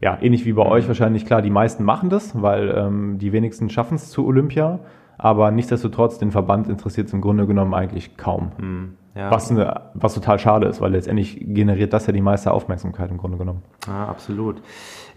[0.01, 0.73] ja, ähnlich wie bei mhm.
[0.73, 4.81] euch wahrscheinlich klar, die meisten machen das, weil ähm, die wenigsten schaffen es zu Olympia.
[5.19, 8.53] Aber nichtsdestotrotz, den Verband interessiert es im Grunde genommen eigentlich kaum.
[8.59, 8.95] Mhm.
[9.17, 9.31] Ja.
[9.31, 13.17] Was, eine, was total schade ist, weil letztendlich generiert das ja die meiste Aufmerksamkeit im
[13.17, 13.63] Grunde genommen.
[13.87, 14.61] Ja, absolut.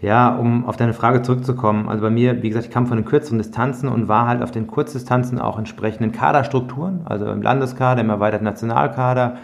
[0.00, 3.04] Ja, um auf deine Frage zurückzukommen, also bei mir, wie gesagt, ich kam von den
[3.04, 8.08] kürzeren Distanzen und war halt auf den Kurzdistanzen auch entsprechenden Kaderstrukturen, also im Landeskader, im
[8.08, 9.36] erweiterten Nationalkader.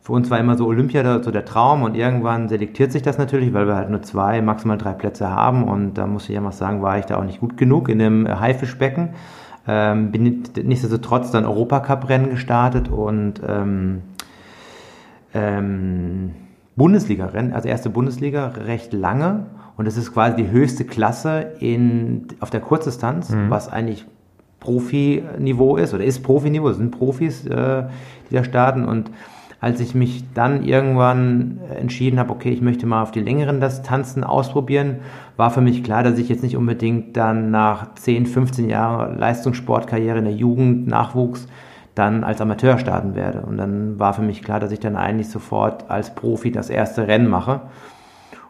[0.00, 3.52] Für uns war immer so Olympia so der Traum und irgendwann selektiert sich das natürlich,
[3.52, 6.52] weil wir halt nur zwei, maximal drei Plätze haben und da muss ich ja mal
[6.52, 9.14] sagen, war ich da auch nicht gut genug in dem Haifischbecken.
[9.66, 14.02] Ähm, bin nichtsdestotrotz dann Europacup-Rennen gestartet und ähm,
[15.34, 16.30] ähm,
[16.76, 19.46] Bundesliga-Rennen, also erste Bundesliga, recht lange.
[19.76, 23.50] Und das ist quasi die höchste Klasse in, auf der Kurzdistanz, mhm.
[23.50, 24.04] was eigentlich
[24.60, 27.84] Profiniveau ist oder ist Profiniveau, sind Profis, äh,
[28.30, 28.84] die da starten.
[28.84, 29.10] Und
[29.62, 34.24] als ich mich dann irgendwann entschieden habe, okay, ich möchte mal auf die längeren Distanzen
[34.24, 34.96] ausprobieren,
[35.36, 40.18] war für mich klar, dass ich jetzt nicht unbedingt dann nach 10, 15 Jahren Leistungssportkarriere
[40.18, 41.46] in der Jugend, Nachwuchs,
[41.94, 43.42] dann als Amateur starten werde.
[43.42, 47.06] Und dann war für mich klar, dass ich dann eigentlich sofort als Profi das erste
[47.06, 47.60] Rennen mache.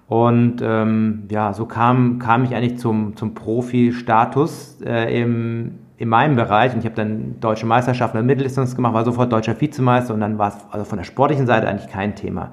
[0.09, 6.35] Und ähm, ja, so kam, kam ich eigentlich zum, zum Profi-Status äh, im, in meinem
[6.35, 10.21] Bereich und ich habe dann deutsche Meisterschaften in Mitteldistanz gemacht, war sofort deutscher Vizemeister und
[10.21, 12.51] dann war es also von der sportlichen Seite eigentlich kein Thema.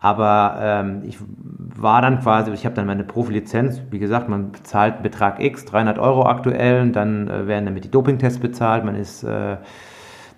[0.00, 5.04] Aber ähm, ich war dann quasi, ich habe dann meine Profilizenz, wie gesagt, man bezahlt
[5.04, 9.22] Betrag X, 300 Euro aktuell, und dann äh, werden damit die Dopingtests bezahlt, man ist
[9.22, 9.56] äh,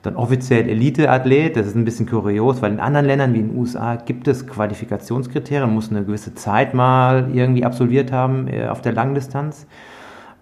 [0.02, 3.58] dann offiziell Elite-Athlet, das ist ein bisschen kurios, weil in anderen Ländern wie in den
[3.58, 8.82] USA gibt es Qualifikationskriterien, man muss eine gewisse Zeit mal irgendwie absolviert haben äh, auf
[8.82, 9.66] der Langdistanz.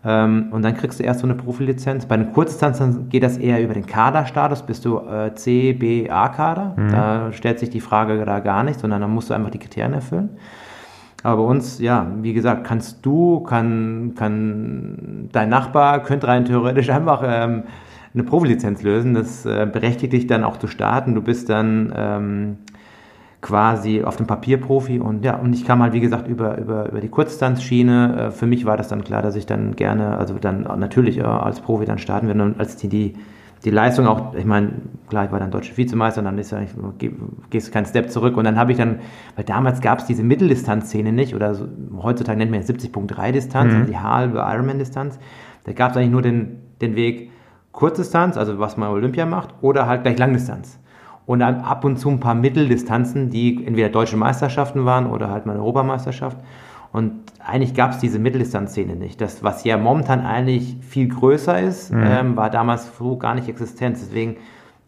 [0.05, 2.07] Ähm, und dann kriegst du erst so eine Profilizenz.
[2.07, 4.63] Bei den Kurzdistanzen geht das eher über den Kaderstatus.
[4.63, 6.75] Bist du äh, C, B, A-Kader?
[6.77, 6.91] Mhm.
[6.91, 9.95] Da stellt sich die Frage da gar nicht, sondern dann musst du einfach die Kriterien
[9.95, 10.31] erfüllen.
[11.25, 16.91] Aber bei uns, ja, wie gesagt, kannst du, kann, kann dein Nachbar, könnte rein theoretisch
[16.91, 17.65] einfach ähm,
[18.15, 19.15] eine Profilizenz lösen.
[19.15, 21.17] Das äh, berechtigt dich dann auch zu starten.
[21.17, 22.57] Du bist dann ähm,
[23.41, 24.99] quasi auf dem Papierprofi.
[24.99, 28.17] Und ja, und ich kam halt, wie gesagt, über, über, über die Kurzdistanzschiene.
[28.19, 31.23] Äh, für mich war das dann klar, dass ich dann gerne, also dann natürlich äh,
[31.23, 32.43] als Profi dann starten werde.
[32.43, 33.15] Und als die, die,
[33.65, 34.73] die Leistung auch, ich meine,
[35.09, 36.71] klar, ich war dann deutscher Vizemeister, dann ist ja, ich,
[37.51, 38.37] gehst keinen Step zurück.
[38.37, 38.99] Und dann habe ich dann,
[39.37, 41.69] weil damals gab es diese Mitteldistanzszene nicht oder so,
[42.03, 43.79] heutzutage nennt man ja 70.3 Distanz, mhm.
[43.81, 45.19] also die halbe Ironman-Distanz,
[45.65, 47.31] da gab es eigentlich nur den, den Weg
[47.71, 50.81] Kurzdistanz, also was man Olympia macht, oder halt gleich Langdistanz
[51.29, 55.45] und dann ab und zu ein paar Mitteldistanzen, die entweder deutsche Meisterschaften waren oder halt
[55.45, 56.39] mal eine Europameisterschaft.
[56.91, 57.13] Und
[57.47, 59.21] eigentlich gab es diese Mitteldistanzszene nicht.
[59.21, 62.03] Das, was ja momentan eigentlich viel größer ist, mhm.
[62.03, 63.99] ähm, war damals so gar nicht existent.
[64.01, 64.37] Deswegen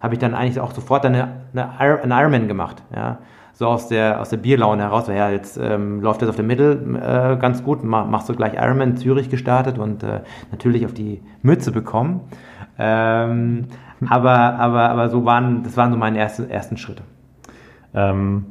[0.00, 2.82] habe ich dann eigentlich auch sofort eine, eine, einen Ironman gemacht.
[2.96, 3.18] Ja?
[3.52, 6.46] So aus der, aus der Bierlaune heraus, weil ja, jetzt ähm, läuft das auf der
[6.46, 11.20] Mittel äh, ganz gut, machst du gleich Ironman Zürich gestartet und äh, natürlich auf die
[11.42, 12.22] Mütze bekommen.
[12.78, 13.66] Ähm,
[14.08, 17.02] aber, aber, aber so waren, das waren so meine erste, ersten Schritte.
[17.94, 18.46] Ähm,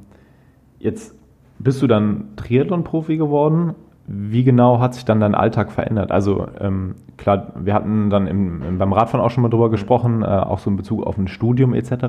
[0.79, 1.15] jetzt
[1.59, 3.75] bist du dann Triathlon-Profi geworden.
[4.07, 6.12] Wie genau hat sich dann dein Alltag verändert?
[6.12, 10.25] Also ähm, klar, wir hatten dann im, beim Radfahren auch schon mal drüber gesprochen, äh,
[10.25, 12.05] auch so in Bezug auf ein Studium etc.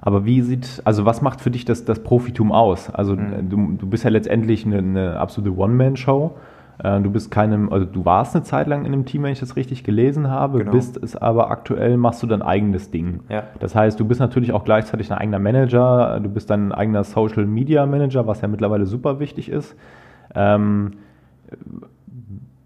[0.00, 2.90] Aber wie sieht, also was macht für dich das, das Profitum aus?
[2.90, 3.48] Also mhm.
[3.48, 6.36] du, du bist ja letztendlich eine, eine absolute One-Man-Show.
[6.82, 9.40] Äh, du bist keinem, also du warst eine Zeit lang in einem Team, wenn ich
[9.40, 10.72] das richtig gelesen habe, genau.
[10.72, 13.20] bist es aber aktuell machst du dein eigenes Ding.
[13.28, 13.44] Ja.
[13.60, 17.46] Das heißt, du bist natürlich auch gleichzeitig ein eigener Manager, du bist dein eigener Social
[17.46, 19.74] Media Manager, was ja mittlerweile super wichtig ist.
[20.34, 20.92] Ähm,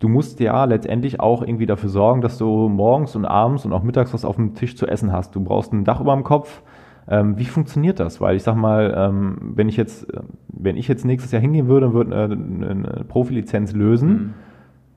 [0.00, 3.82] du musst ja letztendlich auch irgendwie dafür sorgen, dass du morgens und abends und auch
[3.82, 5.36] mittags was auf dem Tisch zu essen hast.
[5.36, 6.62] Du brauchst ein Dach über dem Kopf,
[7.10, 8.20] ähm, wie funktioniert das?
[8.20, 10.06] Weil ich sag mal, ähm, wenn ich jetzt,
[10.48, 14.34] wenn ich jetzt nächstes Jahr hingehen würde und würde eine, eine Profilizenz lösen, mhm.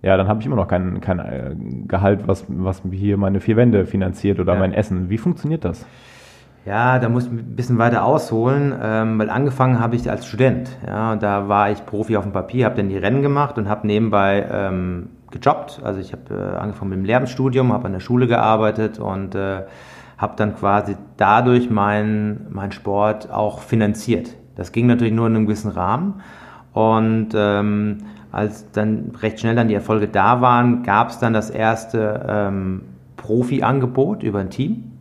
[0.03, 1.55] ja, dann habe ich immer noch kein, kein äh,
[1.87, 4.59] Gehalt, was, was hier meine vier Wände finanziert oder ja.
[4.59, 5.09] mein Essen.
[5.09, 5.85] Wie funktioniert das?
[6.65, 10.69] Ja, da muss ich ein bisschen weiter ausholen, ähm, weil angefangen habe ich als Student.
[10.87, 13.85] Ja, da war ich Profi auf dem Papier, habe dann die Rennen gemacht und habe
[13.85, 15.81] nebenbei ähm, gejobbt.
[15.83, 19.63] Also ich habe äh, angefangen mit dem Lehramtsstudium, habe an der Schule gearbeitet und äh,
[20.23, 24.29] habe dann quasi dadurch meinen mein Sport auch finanziert.
[24.55, 26.21] Das ging natürlich nur in einem gewissen Rahmen.
[26.71, 27.97] Und ähm,
[28.31, 32.83] als dann recht schnell dann die Erfolge da waren, gab es dann das erste ähm,
[33.17, 34.93] Profi-Angebot über ein Team.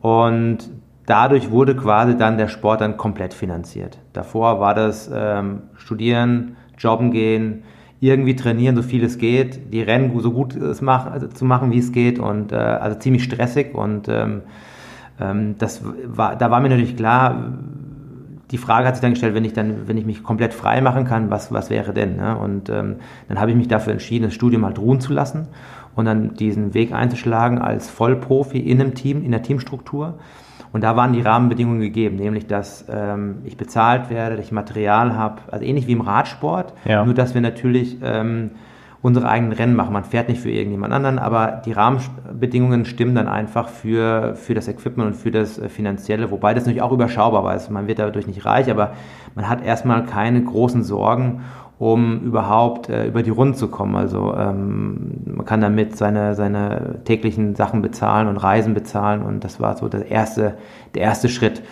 [0.00, 0.68] Und
[1.06, 3.98] dadurch wurde quasi dann der Sport dann komplett finanziert.
[4.14, 7.62] Davor war das ähm, Studieren, Jobben gehen,
[8.00, 11.72] irgendwie trainieren, so viel es geht, die Rennen so gut es machen, also zu machen,
[11.72, 14.42] wie es geht und äh, also ziemlich stressig und ähm,
[15.20, 17.54] ähm, das war, da war mir natürlich klar,
[18.50, 21.04] die Frage hat sich dann gestellt, wenn ich dann, wenn ich mich komplett frei machen
[21.04, 22.16] kann, was, was wäre denn?
[22.16, 22.36] Ne?
[22.38, 22.96] Und ähm,
[23.28, 25.48] dann habe ich mich dafür entschieden, das Studium halt ruhen zu lassen
[25.96, 30.18] und dann diesen Weg einzuschlagen als Vollprofi in einem Team, in der Teamstruktur.
[30.76, 35.16] Und da waren die Rahmenbedingungen gegeben, nämlich dass ähm, ich bezahlt werde, dass ich Material
[35.16, 37.02] habe, also ähnlich wie im Radsport, ja.
[37.02, 38.50] nur dass wir natürlich ähm,
[39.00, 39.94] unsere eigenen Rennen machen.
[39.94, 44.68] Man fährt nicht für irgendjemand anderen, aber die Rahmenbedingungen stimmen dann einfach für, für das
[44.68, 47.52] Equipment und für das äh, Finanzielle, wobei das natürlich auch überschaubar war.
[47.52, 48.92] Also man wird dadurch nicht reich, aber
[49.34, 51.40] man hat erstmal keine großen Sorgen
[51.78, 53.96] um überhaupt äh, über die Runden zu kommen.
[53.96, 59.60] Also ähm, man kann damit seine, seine täglichen Sachen bezahlen und Reisen bezahlen und das
[59.60, 60.56] war so der erste,
[60.94, 61.62] der erste Schritt.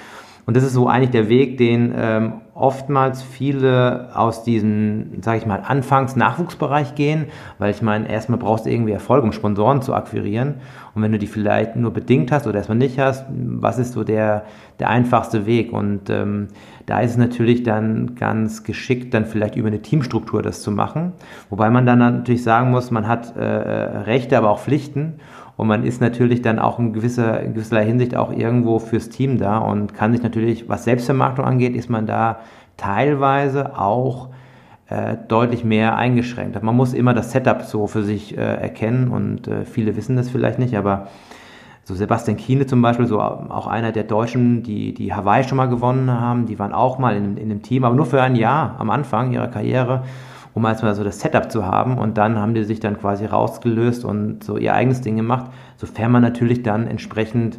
[0.47, 5.47] Und das ist so eigentlich der Weg, den ähm, oftmals viele aus diesem, sage ich
[5.47, 7.27] mal, Anfangs-Nachwuchsbereich gehen,
[7.59, 10.57] weil ich meine, erstmal brauchst du irgendwie Erfolg, um Sponsoren zu akquirieren.
[10.95, 14.05] Und wenn du die vielleicht nur bedingt hast oder erstmal nicht hast, was ist so
[14.05, 14.45] der,
[14.79, 15.73] der einfachste Weg?
[15.73, 16.49] Und ähm,
[16.87, 21.13] da ist es natürlich dann ganz geschickt, dann vielleicht über eine Teamstruktur das zu machen.
[21.51, 25.15] Wobei man dann natürlich sagen muss, man hat äh, Rechte, aber auch Pflichten.
[25.57, 29.39] Und man ist natürlich dann auch in gewisser, in gewisser Hinsicht auch irgendwo fürs Team
[29.39, 32.41] da und kann sich natürlich, was Selbstvermarktung angeht, ist man da
[32.77, 34.31] teilweise auch
[34.89, 36.61] äh, deutlich mehr eingeschränkt.
[36.61, 40.29] Man muss immer das Setup so für sich äh, erkennen und äh, viele wissen das
[40.29, 41.09] vielleicht nicht, aber
[41.85, 45.69] so Sebastian Kiene zum Beispiel, so auch einer der Deutschen, die, die Hawaii schon mal
[45.69, 48.77] gewonnen haben, die waren auch mal in, in dem Team, aber nur für ein Jahr
[48.79, 50.03] am Anfang ihrer Karriere
[50.55, 54.05] um erstmal so das Setup zu haben und dann haben die sich dann quasi rausgelöst
[54.05, 57.59] und so ihr eigenes Ding gemacht, sofern man natürlich dann entsprechend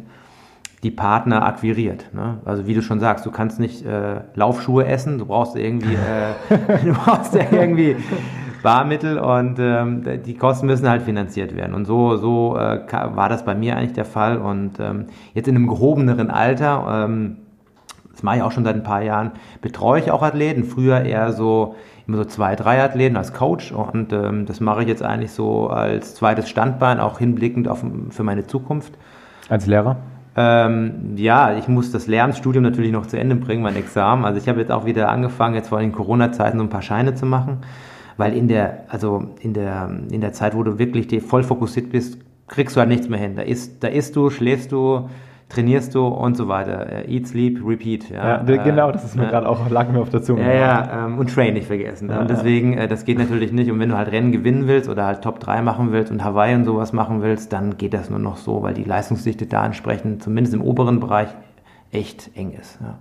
[0.82, 2.10] die Partner akquiriert.
[2.14, 2.38] Ne?
[2.44, 6.56] Also wie du schon sagst, du kannst nicht äh, Laufschuhe essen, du brauchst irgendwie, äh,
[6.84, 7.96] du brauchst ja irgendwie
[8.62, 11.74] Barmittel und ähm, die Kosten müssen halt finanziert werden.
[11.74, 14.38] Und so, so äh, war das bei mir eigentlich der Fall.
[14.38, 17.36] Und ähm, jetzt in einem gehobeneren Alter, ähm,
[18.16, 20.64] das mache ich auch schon seit ein paar Jahren, betreue ich auch Athleten.
[20.64, 21.74] Früher eher so
[22.08, 25.68] immer so zwei, drei Athleten als Coach und ähm, das mache ich jetzt eigentlich so
[25.68, 28.94] als zweites Standbein, auch hinblickend auf, für meine Zukunft.
[29.50, 29.96] Als Lehrer?
[30.34, 34.24] Ähm, ja, ich muss das Lehramtsstudium natürlich noch zu Ende bringen, mein Examen.
[34.24, 36.82] Also ich habe jetzt auch wieder angefangen, jetzt vor allem in Corona-Zeiten so ein paar
[36.82, 37.58] Scheine zu machen,
[38.16, 42.18] weil in der, also in der, in der Zeit, wo du wirklich voll fokussiert bist,
[42.48, 43.36] kriegst du halt nichts mehr hin.
[43.36, 45.10] Da isst, da isst du, schläfst du,
[45.48, 47.08] trainierst du und so weiter.
[47.08, 48.10] Eat, sleep, repeat.
[48.10, 50.42] Ja, ja genau, das ist mir äh, gerade auch lag mir auf der Zunge.
[50.42, 52.10] Ja, ja, ähm, und train nicht vergessen.
[52.10, 53.70] Ja, und deswegen, äh, das geht natürlich nicht.
[53.70, 56.54] Und wenn du halt Rennen gewinnen willst oder halt Top 3 machen willst und Hawaii
[56.54, 60.22] und sowas machen willst, dann geht das nur noch so, weil die Leistungsdichte da entsprechend,
[60.22, 61.28] zumindest im oberen Bereich,
[61.92, 62.80] echt eng ist.
[62.80, 62.98] Ja.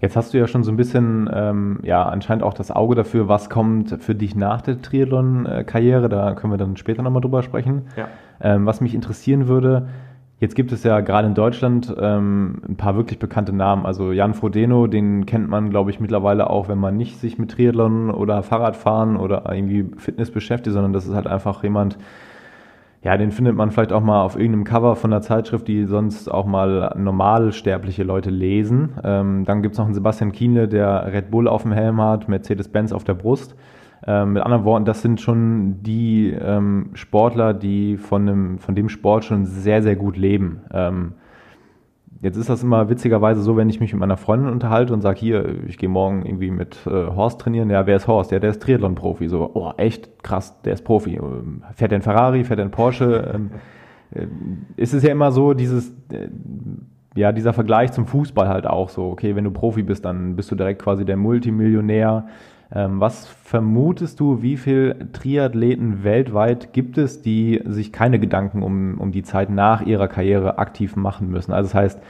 [0.00, 3.28] Jetzt hast du ja schon so ein bisschen, ähm, ja, anscheinend auch das Auge dafür,
[3.28, 6.08] was kommt für dich nach der Triathlon-Karriere.
[6.08, 7.82] Da können wir dann später nochmal drüber sprechen.
[7.96, 8.08] Ja.
[8.40, 9.86] Ähm, was mich interessieren würde,
[10.42, 13.86] Jetzt gibt es ja gerade in Deutschland ähm, ein paar wirklich bekannte Namen.
[13.86, 17.52] Also Jan Frodeno, den kennt man, glaube ich, mittlerweile auch, wenn man nicht sich mit
[17.52, 21.96] Triathlon oder Fahrradfahren oder irgendwie Fitness beschäftigt, sondern das ist halt einfach jemand,
[23.04, 26.28] ja, den findet man vielleicht auch mal auf irgendeinem Cover von einer Zeitschrift, die sonst
[26.28, 28.94] auch mal normalsterbliche Leute lesen.
[29.04, 32.28] Ähm, dann gibt es noch einen Sebastian Kienle, der Red Bull auf dem Helm hat,
[32.28, 33.54] Mercedes-Benz auf der Brust.
[34.06, 38.88] Ähm, mit anderen Worten, das sind schon die ähm, Sportler, die von dem, von dem
[38.88, 40.62] Sport schon sehr, sehr gut leben.
[40.72, 41.12] Ähm,
[42.20, 45.20] jetzt ist das immer witzigerweise so, wenn ich mich mit meiner Freundin unterhalte und sage,
[45.20, 47.70] hier, ich gehe morgen irgendwie mit äh, Horst trainieren.
[47.70, 48.32] Ja, wer ist Horst?
[48.32, 49.28] Ja, der ist Triathlon-Profi.
[49.28, 51.20] So, oh, echt krass, der ist Profi.
[51.74, 53.32] Fährt er ein Ferrari, fährt ein Porsche?
[53.34, 53.50] Ähm,
[54.10, 54.26] äh,
[54.76, 56.28] ist es ja immer so, dieses, äh,
[57.14, 60.50] ja, dieser Vergleich zum Fußball halt auch so, okay, wenn du Profi bist, dann bist
[60.50, 62.26] du direkt quasi der Multimillionär.
[62.74, 68.98] Ähm, was vermutest du, wie viele Triathleten weltweit gibt es, die sich keine Gedanken um,
[68.98, 71.52] um die Zeit nach ihrer Karriere aktiv machen müssen?
[71.52, 72.02] Also das heißt,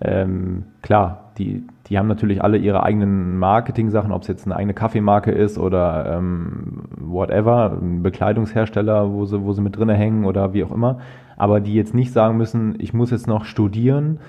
[0.00, 4.74] ähm, klar, die, die haben natürlich alle ihre eigenen Marketing-Sachen, ob es jetzt eine eigene
[4.74, 10.52] Kaffeemarke ist oder ähm, whatever, ein Bekleidungshersteller, wo sie, wo sie mit drinne hängen oder
[10.52, 10.98] wie auch immer,
[11.36, 14.20] aber die jetzt nicht sagen müssen, ich muss jetzt noch studieren,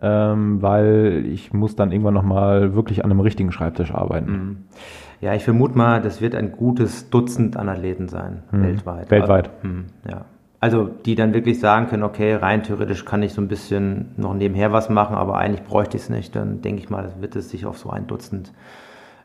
[0.00, 4.30] ähm, weil ich muss dann irgendwann nochmal wirklich an einem richtigen Schreibtisch arbeiten.
[4.30, 4.56] Mhm.
[5.20, 8.62] Ja, ich vermute mal, das wird ein gutes Dutzend an Athleten sein, hm.
[8.62, 9.10] weltweit.
[9.10, 9.48] Weltweit.
[9.48, 10.24] Aber, hm, ja.
[10.60, 14.34] Also die dann wirklich sagen können, okay, rein theoretisch kann ich so ein bisschen noch
[14.34, 17.50] nebenher was machen, aber eigentlich bräuchte ich es nicht, dann denke ich mal, wird es
[17.50, 18.52] sich auf so ein Dutzend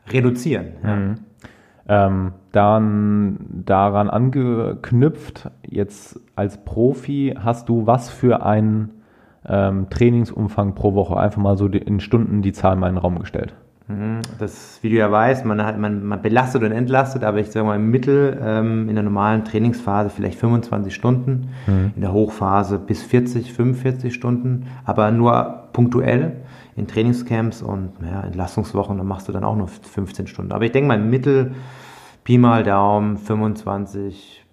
[0.08, 0.66] reduzieren.
[0.84, 0.96] Ja.
[0.96, 1.14] Mhm.
[1.88, 9.02] Ähm, dann daran angeknüpft, jetzt als Profi, hast du was für einen
[9.46, 11.16] ähm, Trainingsumfang pro Woche?
[11.16, 13.54] Einfach mal so in Stunden die Zahl mal in den Raum gestellt.
[13.88, 14.20] Mhm.
[14.38, 17.66] Das, wie du ja weißt, man, hat, man, man belastet und entlastet, aber ich sage
[17.66, 21.92] mal im Mittel ähm, in der normalen Trainingsphase vielleicht 25 Stunden, mhm.
[21.94, 26.36] in der Hochphase bis 40, 45 Stunden, aber nur punktuell
[26.76, 30.52] in Trainingscamps und ja, Entlastungswochen, da machst du dann auch nur 15 Stunden.
[30.52, 31.52] Aber ich denke mal im Mittel,
[32.24, 34.44] Pi mal Daumen, 25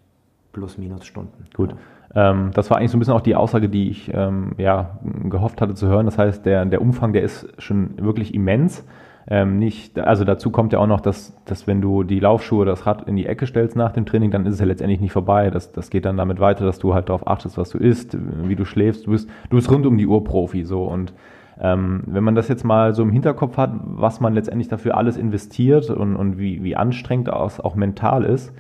[0.52, 1.46] plus minus Stunden.
[1.56, 1.76] Gut.
[2.16, 5.62] Ähm, das war eigentlich so ein bisschen auch die Aussage, die ich ähm, ja, gehofft
[5.62, 6.08] hatte zu hören.
[6.08, 8.84] Das heißt, der, der Umfang, der ist schon wirklich immens
[9.30, 12.88] ähm, nicht, also dazu kommt ja auch noch, dass, dass wenn du die Laufschuhe, das
[12.88, 15.52] Rad in die Ecke stellst nach dem Training, dann ist es ja letztendlich nicht vorbei.
[15.52, 18.56] Das, das geht dann damit weiter, dass du halt darauf achtest, was du isst, wie
[18.56, 19.06] du schläfst.
[19.06, 21.14] Du bist, du bist rund um die Uhr Profi so und
[21.62, 25.18] ähm, wenn man das jetzt mal so im Hinterkopf hat, was man letztendlich dafür alles
[25.18, 28.54] investiert und, und wie, wie anstrengend das auch mental ist,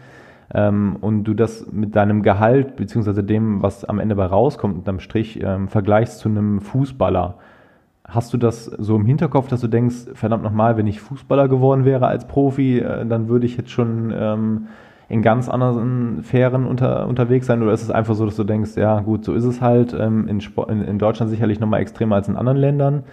[0.54, 5.00] ähm, und du das mit deinem Gehalt beziehungsweise dem, was am Ende bei rauskommt, unterm
[5.00, 7.38] Strich ähm, vergleichst zu einem Fußballer,
[8.10, 11.86] Hast du das so im Hinterkopf, dass du denkst, verdammt nochmal, wenn ich Fußballer geworden
[11.86, 14.68] wäre als Profi, äh, dann würde ich jetzt schon ähm,
[15.10, 17.62] in ganz anderen Sphären unter, unterwegs sein?
[17.62, 20.28] Oder ist es einfach so, dass du denkst, ja gut, so ist es halt, ähm,
[20.28, 23.04] in, in, in Deutschland sicherlich nochmal extremer als in anderen Ländern,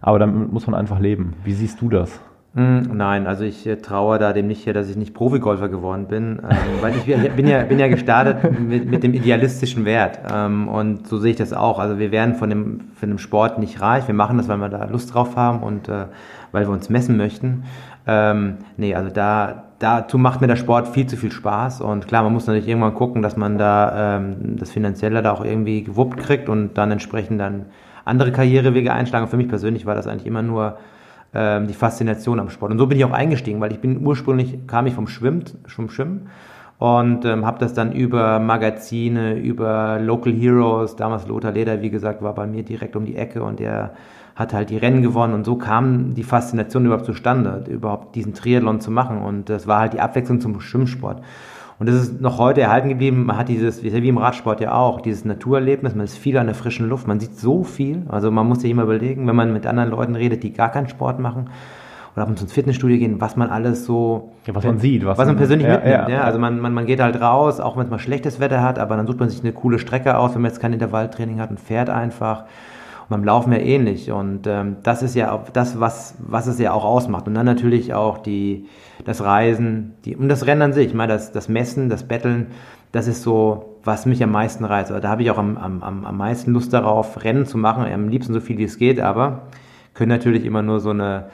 [0.00, 1.34] aber damit muss man einfach leben.
[1.44, 2.20] Wie siehst du das?
[2.56, 6.06] Hm, nein, also ich äh, traue da dem nicht her, dass ich nicht Profigolfer geworden
[6.06, 10.66] bin, ähm, weil ich bin ja, bin ja gestartet mit, mit dem idealistischen Wert ähm,
[10.66, 11.78] und so sehe ich das auch.
[11.78, 14.70] Also wir werden von dem, von dem Sport nicht reich, wir machen das, weil wir
[14.70, 16.06] da Lust drauf haben und äh,
[16.50, 17.64] weil wir uns messen möchten.
[18.06, 22.22] Ähm, nee, also da, dazu macht mir der Sport viel zu viel Spaß und klar,
[22.22, 26.16] man muss natürlich irgendwann gucken, dass man da ähm, das Finanzielle da auch irgendwie gewuppt
[26.16, 27.66] kriegt und dann entsprechend dann
[28.06, 29.28] andere Karrierewege einschlagen.
[29.28, 30.78] Für mich persönlich war das eigentlich immer nur
[31.66, 32.72] die Faszination am Sport.
[32.72, 35.90] Und so bin ich auch eingestiegen, weil ich bin ursprünglich, kam ich vom Schwimmen, vom
[35.90, 36.28] Schwimmen
[36.78, 42.22] und ähm, habe das dann über Magazine, über Local Heroes, damals Lothar Leder, wie gesagt,
[42.22, 43.94] war bei mir direkt um die Ecke und der
[44.34, 48.80] hat halt die Rennen gewonnen und so kam die Faszination überhaupt zustande, überhaupt diesen Triathlon
[48.80, 51.22] zu machen und das war halt die Abwechslung zum Schwimmsport.
[51.78, 53.26] Und das ist noch heute erhalten geblieben.
[53.26, 55.94] Man hat dieses, wie im Radsport ja auch, dieses Naturerlebnis.
[55.94, 57.06] Man ist viel an der frischen Luft.
[57.06, 58.04] Man sieht so viel.
[58.08, 60.88] Also man muss sich immer überlegen, wenn man mit anderen Leuten redet, die gar keinen
[60.88, 61.50] Sport machen
[62.14, 64.32] oder ab und zu ins Fitnessstudio gehen, was man alles so.
[64.46, 65.04] Ja, was man sieht.
[65.04, 66.08] Was, was man persönlich ja, mitnimmt.
[66.08, 66.08] Ja.
[66.08, 66.20] ja.
[66.22, 68.96] Also man, man, man geht halt raus, auch wenn es mal schlechtes Wetter hat, aber
[68.96, 71.60] dann sucht man sich eine coole Strecke aus, wenn man jetzt kein Intervalltraining hat und
[71.60, 72.44] fährt einfach.
[73.08, 74.10] Und beim Laufen ja ähnlich.
[74.10, 77.26] Und ähm, das ist ja auch das, was, was es ja auch ausmacht.
[77.26, 78.66] Und dann natürlich auch die,
[79.04, 80.88] das Reisen die, und das Rennen an sich.
[80.88, 82.48] Ich meine, das, das Messen, das Betteln,
[82.92, 84.90] das ist so, was mich am meisten reizt.
[84.90, 87.84] Da habe ich auch am, am, am meisten Lust darauf, Rennen zu machen.
[87.92, 89.42] Am liebsten so viel wie es geht, aber
[89.94, 91.26] können natürlich immer nur so eine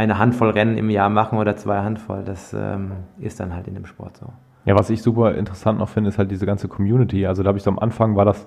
[0.00, 2.22] eine Handvoll Rennen im Jahr machen oder zwei Handvoll.
[2.24, 4.26] Das ähm, ist dann halt in dem Sport so.
[4.64, 7.26] Ja, was ich super interessant noch finde, ist halt diese ganze Community.
[7.26, 8.46] Also da habe ich so am Anfang war das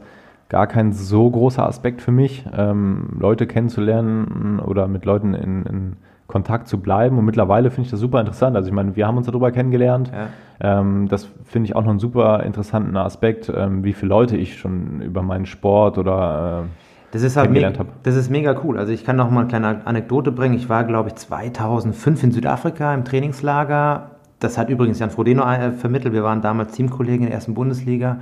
[0.49, 5.95] gar kein so großer Aspekt für mich, ähm, Leute kennenzulernen oder mit Leuten in, in,
[6.25, 7.17] Kontakt zu bleiben.
[7.17, 8.55] Und mittlerweile finde ich das super interessant.
[8.55, 10.11] Also ich meine, wir haben uns darüber kennengelernt.
[10.11, 10.79] Ja.
[10.79, 14.57] Ähm, das finde ich auch noch einen super interessanten Aspekt, ähm, wie viele Leute ich
[14.57, 16.67] schon über meinen Sport oder äh,
[17.11, 17.71] das ist halt mega,
[18.01, 18.79] das ist mega cool.
[18.79, 20.55] Also ich kann noch mal eine kleine Anekdote bringen.
[20.55, 24.09] Ich war, glaube ich, 2005 in Südafrika im Trainingslager.
[24.39, 26.15] Das hat übrigens Jan Frodeno äh, vermittelt.
[26.15, 28.17] Wir waren damals Teamkollegen in der ersten Bundesliga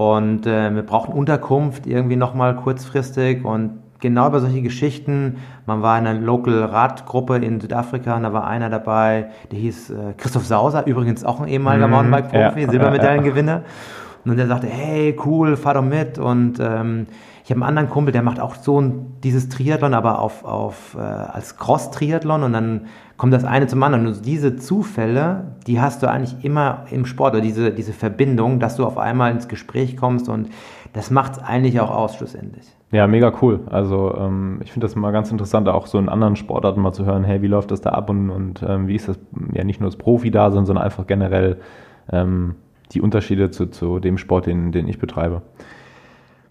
[0.00, 5.36] und äh, wir brauchten Unterkunft irgendwie noch mal kurzfristig und genau über solche Geschichten.
[5.66, 9.90] Man war in einer Local Radgruppe in Südafrika und da war einer dabei, der hieß
[9.90, 13.62] äh, Christoph Sauser, übrigens auch ein ehemaliger mm, Mountainbike-Profi, ja, Silbermedaillengewinner.
[14.24, 16.18] Und der sagte, hey, cool, fahr doch mit.
[16.18, 17.06] Und ähm,
[17.50, 20.94] ich habe einen anderen Kumpel, der macht auch so ein, dieses Triathlon, aber auf, auf,
[20.96, 22.82] äh, als Cross-Triathlon und dann
[23.16, 24.06] kommt das eine zum anderen.
[24.06, 28.76] Und diese Zufälle, die hast du eigentlich immer im Sport oder diese, diese Verbindung, dass
[28.76, 30.48] du auf einmal ins Gespräch kommst und
[30.92, 32.66] das macht es eigentlich auch aus schlussendlich.
[32.92, 33.58] Ja, mega cool.
[33.68, 37.04] Also ähm, ich finde das immer ganz interessant, auch so in anderen Sportarten mal zu
[37.04, 39.18] hören, hey, wie läuft das da ab und, und ähm, wie ist das
[39.54, 41.56] ja nicht nur das Profi da, sondern einfach generell
[42.12, 42.54] ähm,
[42.92, 45.42] die Unterschiede zu, zu dem Sport, den, den ich betreibe.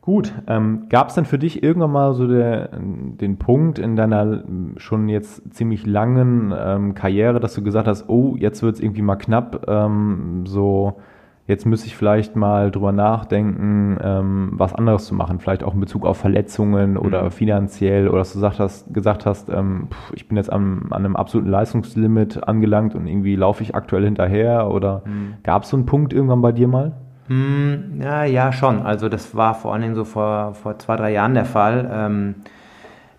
[0.10, 4.44] Gut, ähm, gab es denn für dich irgendwann mal so der, den Punkt in deiner
[4.78, 9.04] schon jetzt ziemlich langen ähm, Karriere, dass du gesagt hast, oh, jetzt wird es irgendwie
[9.04, 10.98] mal knapp, ähm, so
[11.46, 15.80] jetzt müsste ich vielleicht mal drüber nachdenken, ähm, was anderes zu machen, vielleicht auch in
[15.80, 17.30] Bezug auf Verletzungen oder mhm.
[17.30, 21.06] finanziell oder dass du gesagt hast, gesagt hast ähm, pff, ich bin jetzt an, an,
[21.06, 25.36] einem absoluten Leistungslimit angelangt und irgendwie laufe ich aktuell hinterher oder mhm.
[25.44, 26.94] gab es so einen Punkt irgendwann bei dir mal?
[27.30, 28.82] Hm, ja, ja, schon.
[28.82, 31.88] Also das war vor allen Dingen so vor, vor zwei, drei Jahren der Fall.
[31.94, 32.36] Ähm,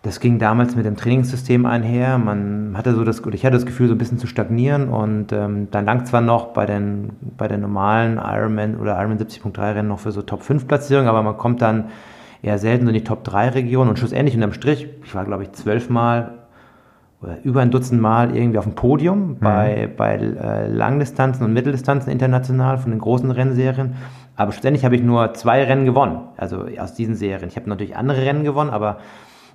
[0.02, 2.18] das ging damals mit dem Trainingssystem einher.
[2.18, 5.68] Man hatte so das, ich hatte das Gefühl, so ein bisschen zu stagnieren und ähm,
[5.70, 10.00] dann langt zwar noch bei den, bei den normalen Ironman oder Ironman 70.3 Rennen noch
[10.00, 11.90] für so Top 5 Platzierungen, aber man kommt dann
[12.42, 15.52] eher selten in die Top 3 Region und schlussendlich unterm Strich, ich war glaube ich
[15.52, 16.39] zwölfmal
[17.44, 19.36] über ein Dutzend Mal irgendwie auf dem Podium mhm.
[19.40, 23.94] bei, bei äh, Langdistanzen und Mitteldistanzen international von den großen Rennserien.
[24.36, 27.48] Aber schlussendlich habe ich nur zwei Rennen gewonnen, also aus diesen Serien.
[27.48, 28.98] Ich habe natürlich andere Rennen gewonnen, aber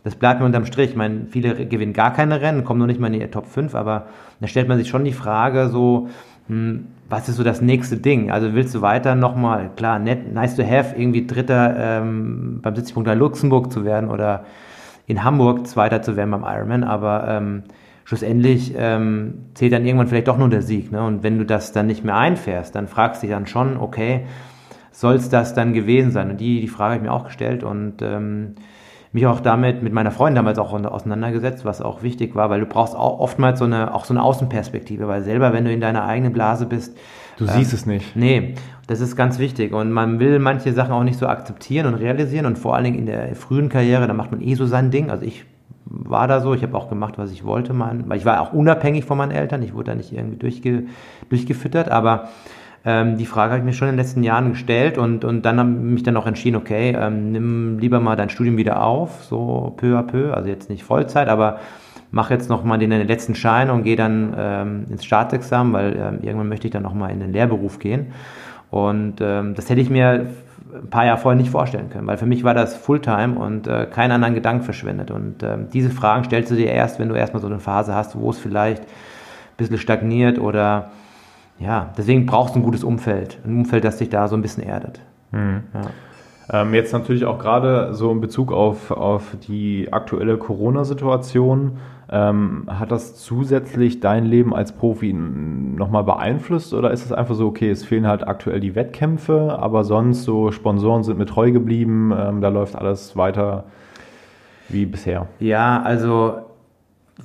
[0.03, 0.91] das bleibt mir unterm Strich.
[0.91, 3.73] Ich meine, viele gewinnen gar keine Rennen, kommen noch nicht mal in die Top 5,
[3.73, 4.05] aber
[4.39, 6.09] da stellt man sich schon die Frage so,
[6.47, 8.29] hm, was ist so das nächste Ding?
[8.29, 12.93] Also willst du weiter nochmal, klar, net, nice to have, irgendwie Dritter ähm, beim 70
[12.93, 14.45] Punkte Luxemburg zu werden oder
[15.07, 17.63] in Hamburg Zweiter zu werden beim Ironman, aber ähm,
[18.05, 20.91] schlussendlich ähm, zählt dann irgendwann vielleicht doch nur der Sieg.
[20.91, 21.03] Ne?
[21.03, 24.25] Und wenn du das dann nicht mehr einfährst, dann fragst du dich dann schon, okay,
[24.91, 26.31] soll es das dann gewesen sein?
[26.31, 28.55] Und die, die Frage habe ich mir auch gestellt und ähm,
[29.11, 32.65] mich auch damit mit meiner Freundin damals auch auseinandergesetzt, was auch wichtig war, weil du
[32.65, 36.05] brauchst auch oftmals so eine, auch so eine Außenperspektive, weil selber, wenn du in deiner
[36.05, 36.97] eigenen Blase bist,
[37.37, 38.15] Du siehst ähm, es nicht.
[38.15, 38.55] Nee,
[38.87, 39.73] das ist ganz wichtig.
[39.73, 42.45] Und man will manche Sachen auch nicht so akzeptieren und realisieren.
[42.45, 45.09] Und vor allen Dingen in der frühen Karriere, da macht man eh so sein Ding.
[45.09, 45.45] Also ich
[45.85, 48.53] war da so, ich habe auch gemacht, was ich wollte, mein, weil ich war auch
[48.53, 50.83] unabhängig von meinen Eltern, ich wurde da nicht irgendwie durchge,
[51.29, 52.29] durchgefüttert, aber
[52.83, 55.59] ähm, die Frage habe ich mir schon in den letzten Jahren gestellt und, und dann
[55.59, 59.23] habe ich mich dann auch entschieden, okay, ähm, nimm lieber mal dein Studium wieder auf,
[59.23, 61.59] so peu à peu, also jetzt nicht Vollzeit, aber
[62.11, 66.19] mache jetzt noch mal den, letzten Schein und gehe dann ähm, ins Staatsexamen, weil ähm,
[66.21, 68.07] irgendwann möchte ich dann noch mal in den Lehrberuf gehen.
[68.71, 70.27] Und ähm, das hätte ich mir
[70.73, 73.85] ein paar Jahre vorher nicht vorstellen können, weil für mich war das Fulltime und äh,
[73.85, 75.11] keinen anderen Gedanken verschwendet.
[75.11, 78.17] Und ähm, diese Fragen stellst du dir erst, wenn du erstmal so eine Phase hast,
[78.19, 80.91] wo es vielleicht ein bisschen stagniert oder
[81.59, 84.63] ja, deswegen brauchst du ein gutes Umfeld, ein Umfeld, das dich da so ein bisschen
[84.63, 84.99] erdet.
[85.31, 85.63] Mhm.
[85.73, 85.81] Ja.
[86.51, 91.77] Ähm, jetzt natürlich auch gerade so in Bezug auf, auf die aktuelle Corona-Situation.
[92.07, 97.47] Ähm, hat das zusätzlich dein Leben als Profi nochmal beeinflusst oder ist es einfach so,
[97.47, 102.13] okay, es fehlen halt aktuell die Wettkämpfe, aber sonst so Sponsoren sind mir treu geblieben,
[102.15, 103.63] ähm, da läuft alles weiter
[104.69, 105.27] wie bisher?
[105.39, 106.35] Ja, also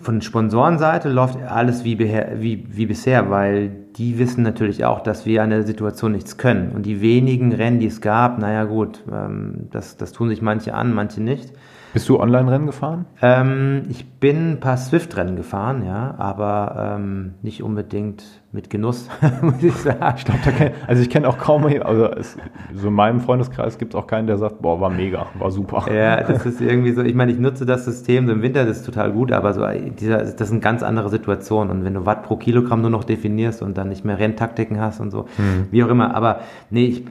[0.01, 5.43] von Sponsorenseite läuft alles wie, wie, wie bisher, weil die wissen natürlich auch, dass wir
[5.43, 6.71] an der Situation nichts können.
[6.71, 10.75] Und die wenigen Rennen, die es gab, naja gut, ähm, das, das tun sich manche
[10.75, 11.53] an, manche nicht.
[11.93, 13.07] Bist du Online-Rennen gefahren?
[13.21, 18.23] Ähm, ich bin ein paar Swift-Rennen gefahren, ja, aber ähm, nicht unbedingt
[18.53, 19.09] mit Genuss,
[19.43, 20.15] muss ich sagen.
[20.17, 22.37] Ich glaube, kenn, also ich kenne auch kaum, also es,
[22.75, 25.93] so in meinem Freundeskreis gibt es auch keinen, der sagt, boah, war mega, war super.
[25.93, 28.79] Ja, das ist irgendwie so, ich meine, ich nutze das System so im Winter, das
[28.79, 29.67] ist total gut, aber so
[30.01, 33.05] dieser, das ist eine ganz andere Situation und wenn du Watt pro Kilogramm nur noch
[33.05, 35.67] definierst und dann nicht mehr Renntaktiken hast und so, hm.
[35.73, 37.05] wie auch immer, aber nee, ich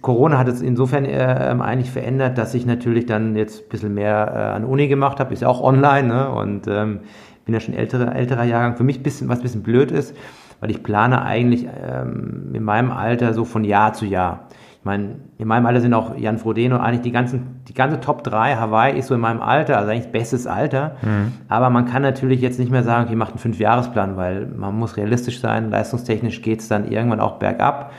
[0.00, 4.32] Corona hat es insofern äh, eigentlich verändert, dass ich natürlich dann jetzt ein bisschen mehr
[4.34, 6.30] äh, an Uni gemacht habe, ist ja auch online ne?
[6.30, 7.00] und ähm,
[7.44, 8.76] bin ja schon älterer, älterer Jahrgang.
[8.76, 10.14] Für mich bisschen, was ein bisschen blöd ist,
[10.60, 14.48] weil ich plane eigentlich ähm, in meinem Alter so von Jahr zu Jahr.
[14.80, 18.22] Ich meine, in meinem Alter sind auch Jan Frodeno eigentlich die ganzen, die ganze Top
[18.22, 20.96] 3 Hawaii ist so in meinem Alter, also eigentlich bestes Alter.
[21.02, 21.32] Mhm.
[21.48, 24.96] Aber man kann natürlich jetzt nicht mehr sagen, okay, macht einen Fünfjahresplan, weil man muss
[24.96, 27.92] realistisch sein, leistungstechnisch geht es dann irgendwann auch bergab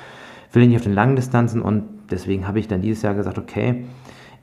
[0.51, 3.85] will nicht auf den langen Distanzen und deswegen habe ich dann dieses Jahr gesagt, okay,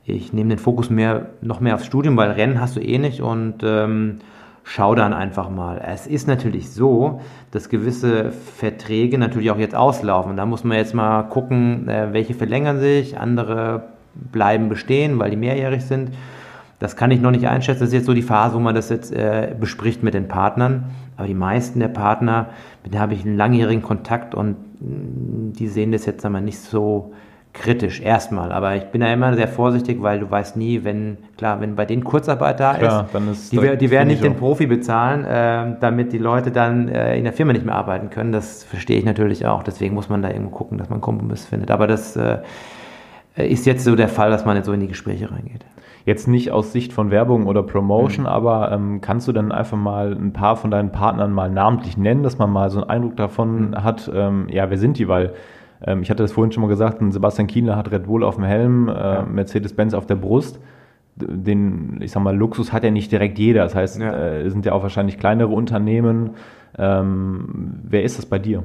[0.05, 3.21] ich nehme den Fokus mehr, noch mehr aufs Studium, weil Rennen hast du eh nicht
[3.21, 4.19] und ähm,
[4.63, 5.83] schau dann einfach mal.
[5.85, 10.37] Es ist natürlich so, dass gewisse Verträge natürlich auch jetzt auslaufen.
[10.37, 13.85] Da muss man jetzt mal gucken, äh, welche verlängern sich, andere
[14.15, 16.11] bleiben bestehen, weil die mehrjährig sind.
[16.79, 17.81] Das kann ich noch nicht einschätzen.
[17.81, 20.85] Das ist jetzt so die Phase, wo man das jetzt äh, bespricht mit den Partnern.
[21.17, 22.51] Aber die meisten der Partner,
[22.83, 26.59] mit denen habe ich einen langjährigen Kontakt und mm, die sehen das jetzt einmal nicht
[26.59, 27.13] so
[27.57, 28.53] kritisch erstmal.
[28.53, 31.87] Aber ich bin da immer sehr vorsichtig, weil du weißt nie, wenn, klar, wenn bei
[31.87, 36.13] denen Kurzarbeit da klar, ist, ist die, die werden nicht den Profi bezahlen, äh, damit
[36.13, 38.33] die Leute dann äh, in der Firma nicht mehr arbeiten können.
[38.33, 39.63] Das verstehe ich natürlich auch.
[39.63, 41.71] Deswegen muss man da irgendwo gucken, dass man einen Kompromiss findet.
[41.71, 42.39] Aber das äh,
[43.37, 45.65] ist jetzt so der Fall, dass man jetzt so in die Gespräche reingeht.
[46.07, 48.31] Jetzt nicht aus Sicht von Werbung oder Promotion, mhm.
[48.31, 52.23] aber ähm, kannst du dann einfach mal ein paar von deinen Partnern mal namentlich nennen,
[52.23, 53.83] dass man mal so einen Eindruck davon mhm.
[53.83, 55.09] hat, ähm, ja, wer sind die?
[55.09, 55.35] Weil
[55.85, 58.37] ähm, ich hatte das vorhin schon mal gesagt, ein Sebastian Kienler hat Red Bull auf
[58.37, 59.23] dem Helm, äh, ja.
[59.23, 60.61] Mercedes-Benz auf der Brust.
[61.17, 63.65] Den, ich sag mal, Luxus hat ja nicht direkt jeder.
[63.65, 64.15] Das heißt, ja.
[64.15, 66.31] äh, sind ja auch wahrscheinlich kleinere Unternehmen.
[66.79, 68.63] Ähm, wer ist das bei dir?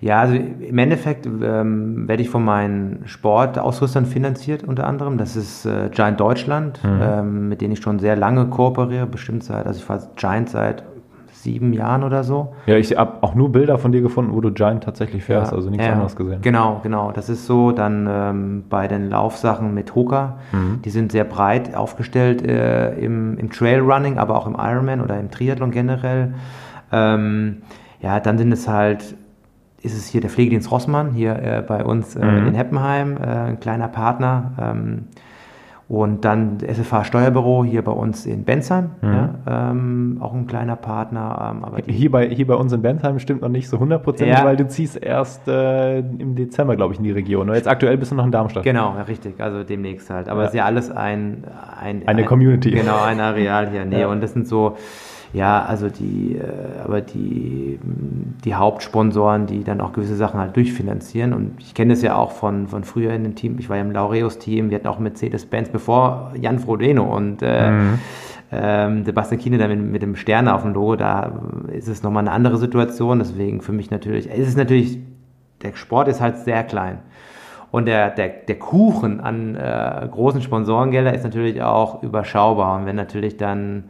[0.00, 5.18] Ja, also im Endeffekt ähm, werde ich von meinen Sportausrüstern finanziert unter anderem.
[5.18, 7.00] Das ist äh, Giant Deutschland, mhm.
[7.02, 10.84] ähm, mit denen ich schon sehr lange kooperiere, bestimmt seit, also ich fahre Giant seit
[11.42, 12.54] sieben Jahren oder so.
[12.66, 15.56] Ja, ich habe auch nur Bilder von dir gefunden, wo du Giant tatsächlich fährst, ja,
[15.56, 16.40] also nichts ja, anderes gesehen.
[16.42, 17.12] Genau, genau.
[17.12, 17.72] Das ist so.
[17.72, 20.82] Dann ähm, bei den Laufsachen mit Hoka, mhm.
[20.82, 25.30] die sind sehr breit aufgestellt äh, im, im Trailrunning, aber auch im Ironman oder im
[25.30, 26.34] Triathlon generell.
[26.92, 27.62] Ähm,
[28.00, 29.16] ja, dann sind es halt
[29.82, 32.48] ist es hier der Pflegedienst Rossmann, hier äh, bei uns äh, mhm.
[32.48, 34.52] in Heppenheim, äh, ein kleiner Partner.
[34.60, 35.04] Ähm,
[35.88, 39.12] und dann SFH Steuerbüro hier bei uns in Bensheim, mhm.
[39.12, 41.52] ja, ähm, auch ein kleiner Partner.
[41.52, 44.44] Ähm, aber hier, bei, hier bei uns in Bensheim stimmt noch nicht so hundertprozentig, ja.
[44.44, 47.48] weil du ziehst erst äh, im Dezember, glaube ich, in die Region.
[47.48, 48.62] Und jetzt aktuell bist du noch in Darmstadt.
[48.62, 50.28] Genau, ja, richtig, also demnächst halt.
[50.28, 51.42] Aber es ist ja alles ein,
[51.80, 52.70] ein eine ein, Community.
[52.70, 53.84] Genau, ein Areal hier.
[53.84, 54.76] Nee, und das sind so
[55.32, 57.78] ja, also die, äh, aber die,
[58.44, 61.32] die Hauptsponsoren, die dann auch gewisse Sachen halt durchfinanzieren.
[61.32, 63.56] Und ich kenne das ja auch von, von früher in dem Team.
[63.58, 67.98] Ich war ja im Laureus-Team, wir hatten auch Mercedes-Benz, bevor Jan Frodeno und äh, mhm.
[68.50, 72.24] ähm, Sebastian Kiene da mit, mit dem Sterne auf dem Logo, da ist es nochmal
[72.24, 73.20] eine andere Situation.
[73.20, 74.98] Deswegen für mich natürlich, es ist natürlich,
[75.62, 76.98] der Sport ist halt sehr klein.
[77.70, 82.80] Und der, der, der Kuchen an äh, großen Sponsorengelder ist natürlich auch überschaubar.
[82.80, 83.84] Und wenn natürlich dann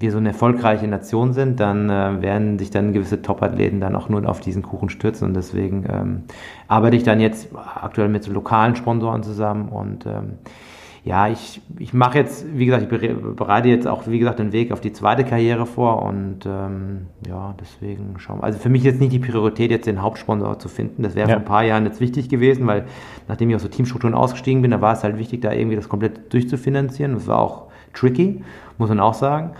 [0.00, 4.08] wir so eine erfolgreiche Nation sind, dann äh, werden sich dann gewisse Top-Athleten dann auch
[4.08, 5.26] nur auf diesen Kuchen stürzen.
[5.26, 6.22] Und deswegen ähm,
[6.68, 9.68] arbeite ich dann jetzt aktuell mit so lokalen Sponsoren zusammen.
[9.70, 10.34] Und ähm,
[11.04, 14.70] ja, ich, ich mache jetzt, wie gesagt, ich bereite jetzt auch, wie gesagt, den Weg
[14.70, 16.02] auf die zweite Karriere vor.
[16.02, 18.44] Und ähm, ja, deswegen schauen wir.
[18.44, 21.02] Also für mich jetzt nicht die Priorität, jetzt den Hauptsponsor zu finden.
[21.02, 21.34] Das wäre ja.
[21.34, 22.84] vor ein paar Jahren jetzt wichtig gewesen, weil
[23.26, 25.88] nachdem ich aus so Teamstrukturen ausgestiegen bin, da war es halt wichtig, da irgendwie das
[25.88, 27.14] komplett durchzufinanzieren.
[27.14, 28.44] Das war auch tricky,
[28.76, 29.54] muss man auch sagen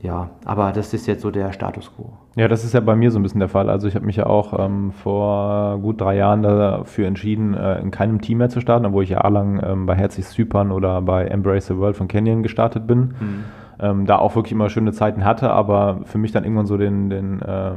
[0.00, 2.12] ja, aber das ist jetzt so der Status quo.
[2.36, 3.68] Ja, das ist ja bei mir so ein bisschen der Fall.
[3.68, 7.90] Also ich habe mich ja auch ähm, vor gut drei Jahren dafür entschieden, äh, in
[7.90, 11.66] keinem Team mehr zu starten, obwohl ich jahrelang ähm, bei Herzlich Zypern oder bei Embrace
[11.66, 12.98] the World von Canyon gestartet bin.
[12.98, 13.44] Mhm.
[13.80, 17.10] Ähm, da auch wirklich immer schöne Zeiten hatte, aber für mich dann irgendwann so den,
[17.10, 17.72] den äh,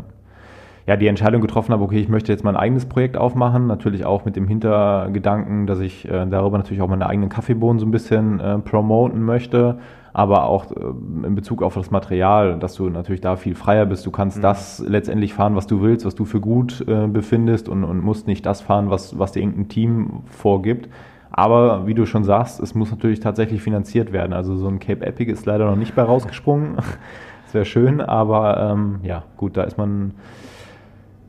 [0.88, 4.26] ja, die Entscheidung getroffen habe, okay, ich möchte jetzt mein eigenes Projekt aufmachen, natürlich auch
[4.26, 8.40] mit dem Hintergedanken, dass ich äh, darüber natürlich auch meine eigenen Kaffeebohnen so ein bisschen
[8.40, 9.78] äh, promoten möchte,
[10.14, 14.06] aber auch äh, in Bezug auf das Material, dass du natürlich da viel freier bist.
[14.06, 14.42] Du kannst mhm.
[14.42, 18.28] das letztendlich fahren, was du willst, was du für gut äh, befindest und, und musst
[18.28, 20.90] nicht das fahren, was, was dir irgendein Team vorgibt.
[21.32, 24.34] Aber wie du schon sagst, es muss natürlich tatsächlich finanziert werden.
[24.34, 26.76] Also so ein Cape Epic ist leider noch nicht bei rausgesprungen.
[27.46, 30.14] das wäre schön, aber ähm, ja, gut, da ist man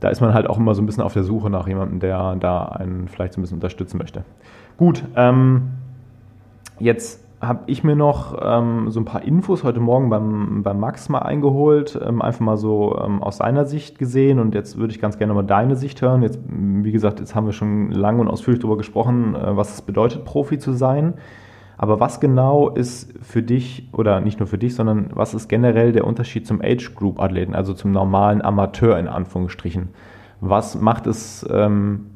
[0.03, 2.35] da ist man halt auch immer so ein bisschen auf der Suche nach jemandem, der
[2.35, 4.25] da einen vielleicht so ein bisschen unterstützen möchte.
[4.75, 5.69] Gut, ähm,
[6.77, 11.09] jetzt habe ich mir noch ähm, so ein paar Infos heute Morgen beim, beim Max
[11.09, 15.01] mal eingeholt, ähm, einfach mal so ähm, aus seiner Sicht gesehen und jetzt würde ich
[15.01, 16.23] ganz gerne mal deine Sicht hören.
[16.23, 19.81] Jetzt, wie gesagt, jetzt haben wir schon lang und ausführlich darüber gesprochen, äh, was es
[19.81, 21.15] bedeutet, Profi zu sein.
[21.77, 25.91] Aber was genau ist für dich, oder nicht nur für dich, sondern was ist generell
[25.91, 29.89] der Unterschied zum Age Group Athleten, also zum normalen Amateur in Anführungsstrichen?
[30.39, 32.11] Was macht es, ähm,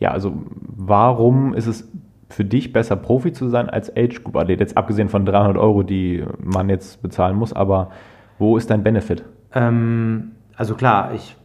[0.00, 0.32] ja, also
[0.76, 1.88] warum ist es
[2.28, 4.60] für dich besser Profi zu sein als Age Group Athlet?
[4.60, 7.90] Jetzt abgesehen von 300 Euro, die man jetzt bezahlen muss, aber
[8.38, 9.24] wo ist dein Benefit?
[9.54, 11.36] Ähm, also klar, ich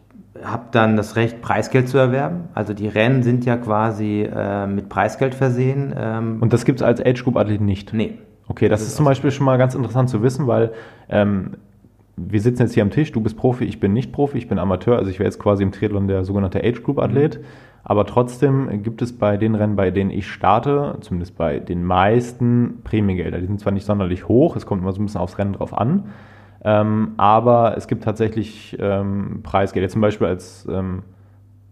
[0.43, 2.45] habe dann das Recht, Preisgeld zu erwerben.
[2.53, 5.93] Also die Rennen sind ja quasi äh, mit Preisgeld versehen.
[5.97, 6.37] Ähm.
[6.41, 7.93] Und das gibt es als Age Group Athlet nicht?
[7.93, 8.17] Nee.
[8.47, 10.71] Okay, das, das ist, ist zum Beispiel schon mal ganz interessant zu wissen, weil
[11.09, 11.57] ähm,
[12.15, 14.59] wir sitzen jetzt hier am Tisch, du bist Profi, ich bin nicht Profi, ich bin
[14.59, 17.39] Amateur, also ich wäre jetzt quasi im Triathlon der sogenannte Age Group Athlet.
[17.39, 17.43] Mhm.
[17.89, 22.81] Aber trotzdem gibt es bei den Rennen, bei denen ich starte, zumindest bei den meisten
[22.83, 23.39] Prämiegelder.
[23.39, 25.75] Die sind zwar nicht sonderlich hoch, es kommt immer so ein bisschen aufs Rennen drauf
[25.75, 26.03] an,
[26.63, 29.81] ähm, aber es gibt tatsächlich ähm, Preisgeld.
[29.81, 31.01] Jetzt zum Beispiel als ähm,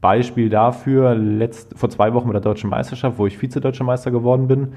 [0.01, 4.47] Beispiel dafür, letzt, vor zwei Wochen mit der Deutschen Meisterschaft, wo ich Vize-Deutscher Meister geworden
[4.47, 4.70] bin,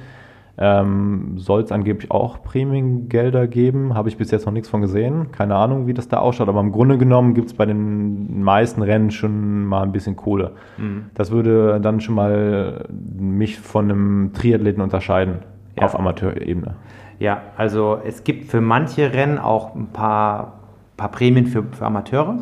[0.63, 3.95] ähm, soll es angeblich auch Prämiengelder geben.
[3.95, 5.33] Habe ich bis jetzt noch nichts von gesehen.
[5.33, 6.49] Keine Ahnung, wie das da ausschaut.
[6.49, 10.53] Aber im Grunde genommen gibt es bei den meisten Rennen schon mal ein bisschen Kohle.
[10.77, 11.07] Mhm.
[11.15, 15.39] Das würde dann schon mal mich von einem Triathleten unterscheiden
[15.79, 15.87] ja.
[15.87, 16.75] auf Amateurebene.
[17.19, 20.61] Ja, also es gibt für manche Rennen auch ein paar,
[20.99, 22.39] paar Prämien für, für Amateure,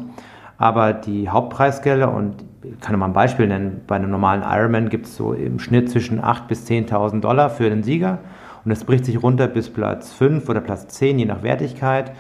[0.57, 5.07] aber die Hauptpreisgelder und ich kann mal ein Beispiel nennen, bei einem normalen Ironman gibt
[5.07, 8.19] es so im Schnitt zwischen 8.000 bis 10.000 Dollar für den Sieger
[8.65, 12.13] und es bricht sich runter bis Platz 5 oder Platz 10, je nach Wertigkeit.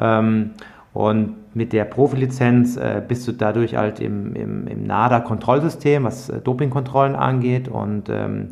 [0.00, 0.52] Ähm,
[0.94, 6.40] und mit der Profilizenz äh, bist du dadurch halt im, im, im NADA-Kontrollsystem, was äh,
[6.40, 8.48] Dopingkontrollen angeht und ähm,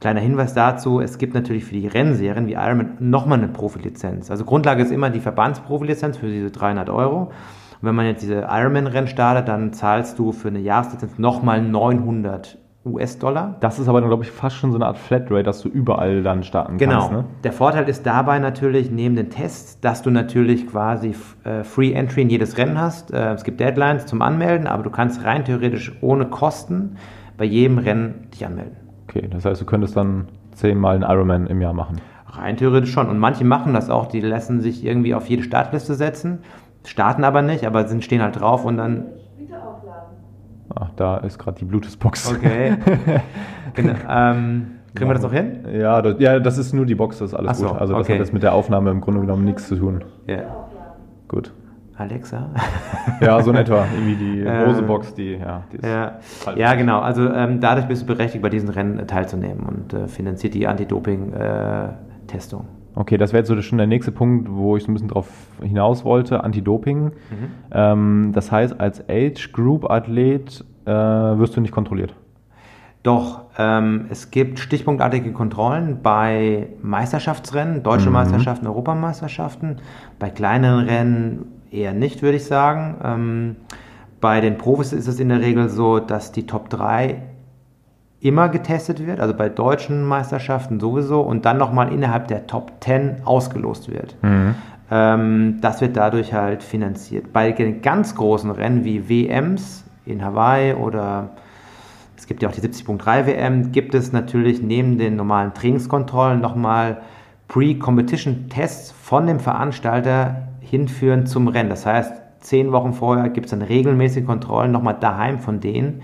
[0.00, 4.30] Kleiner Hinweis dazu, es gibt natürlich für die Rennserien wie Ironman nochmal eine Profilizenz.
[4.30, 7.32] Also Grundlage ist immer die Verbandsprofilizenz für diese 300 Euro.
[7.80, 12.58] Und wenn man jetzt diese Ironman-Rennen startet, dann zahlst du für eine Jahreslizenz nochmal 900
[12.84, 13.56] US-Dollar.
[13.60, 16.22] Das ist aber dann, glaube ich, fast schon so eine Art Flatrate, dass du überall
[16.22, 16.92] dann starten genau.
[16.92, 17.08] kannst.
[17.10, 17.20] Genau.
[17.22, 17.28] Ne?
[17.44, 21.14] Der Vorteil ist dabei natürlich neben den Tests, dass du natürlich quasi
[21.44, 23.12] äh, Free Entry in jedes Rennen hast.
[23.12, 26.96] Äh, es gibt Deadlines zum Anmelden, aber du kannst rein theoretisch ohne Kosten
[27.36, 28.76] bei jedem Rennen dich anmelden.
[29.08, 32.00] Okay, das heißt, du könntest dann zehnmal einen Ironman im Jahr machen.
[32.26, 33.08] Rein theoretisch schon.
[33.08, 36.40] Und manche machen das auch, die lassen sich irgendwie auf jede Startliste setzen,
[36.88, 39.06] starten aber nicht, aber sind, stehen halt drauf und dann.
[40.74, 42.34] Ach, da ist gerade die Bluetooth-Box.
[42.34, 42.76] Okay.
[43.74, 45.64] genau, ähm, kriegen wir das noch hin?
[45.72, 47.80] Ja das, ja, das ist nur die Box, das ist alles so, gut.
[47.80, 48.12] Also das okay.
[48.12, 50.04] hat jetzt mit der Aufnahme im Grunde genommen nichts zu tun.
[50.26, 50.36] Ja.
[50.36, 50.66] Yeah.
[51.26, 51.52] Gut.
[51.96, 52.50] Alexa.
[53.20, 53.84] ja, so in etwa.
[53.92, 55.64] Irgendwie die ähm, große Box, die, ja.
[55.72, 56.18] Die ja.
[56.54, 57.00] ja, genau.
[57.00, 62.60] Also ähm, dadurch bist du berechtigt, bei diesen Rennen teilzunehmen und äh, finanziert die Anti-Doping-Testung.
[62.60, 65.28] Äh, okay, das wäre jetzt schon der nächste Punkt, wo ich so ein bisschen drauf
[65.62, 67.04] hinaus wollte, Anti-Doping.
[67.04, 67.12] Mhm.
[67.72, 72.14] Ähm, das heißt, als Age-Group-Athlet äh, wirst du nicht kontrolliert.
[73.02, 78.14] Doch, ähm, es gibt stichpunktartige Kontrollen bei Meisterschaftsrennen, deutsche mhm.
[78.14, 79.76] Meisterschaften, Europameisterschaften.
[80.18, 82.96] Bei kleineren Rennen eher nicht, würde ich sagen.
[83.02, 83.56] Ähm,
[84.20, 87.22] bei den Profis ist es in der Regel so, dass die Top 3
[88.20, 93.22] immer getestet wird, also bei deutschen Meisterschaften sowieso und dann nochmal innerhalb der Top 10
[93.24, 94.16] ausgelost wird.
[94.22, 94.54] Mhm.
[94.90, 97.32] Ähm, das wird dadurch halt finanziert.
[97.32, 101.30] Bei den ganz großen Rennen wie WMs in Hawaii oder
[102.16, 106.98] es gibt ja auch die 70.3 WM, gibt es natürlich neben den normalen Trainingskontrollen nochmal
[107.46, 111.70] Pre-Competition-Tests von dem Veranstalter hinführen zum Rennen.
[111.70, 116.02] Das heißt, zehn Wochen vorher gibt es dann regelmäßige Kontrollen nochmal daheim von denen,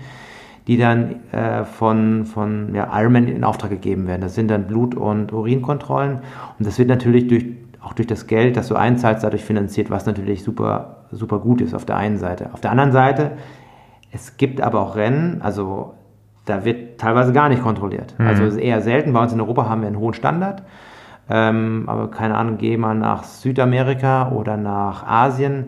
[0.67, 4.21] die dann äh, von, von ja, Ironman in Auftrag gegeben werden.
[4.21, 6.19] Das sind dann Blut- und Urinkontrollen
[6.57, 7.45] und das wird natürlich durch,
[7.81, 11.73] auch durch das Geld, das du einzahlst, dadurch finanziert, was natürlich super, super gut ist
[11.73, 12.49] auf der einen Seite.
[12.53, 13.31] Auf der anderen Seite,
[14.11, 15.93] es gibt aber auch Rennen, also
[16.45, 18.15] da wird teilweise gar nicht kontrolliert.
[18.17, 18.27] Mhm.
[18.27, 19.13] Also ist eher selten.
[19.13, 20.63] Bei uns in Europa haben wir einen hohen Standard.
[21.27, 25.65] Ähm, aber keine Ahnung, geh mal nach Südamerika oder nach Asien.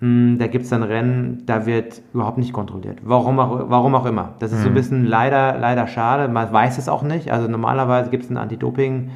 [0.00, 2.98] Hm, da gibt es dann Rennen, da wird überhaupt nicht kontrolliert.
[3.02, 4.34] Warum auch, warum auch immer.
[4.38, 4.62] Das ist mhm.
[4.62, 4.76] so ein mhm.
[4.76, 6.28] bisschen leider, leider schade.
[6.28, 7.32] Man weiß es auch nicht.
[7.32, 9.10] Also normalerweise gibt es einen Anti-Doping-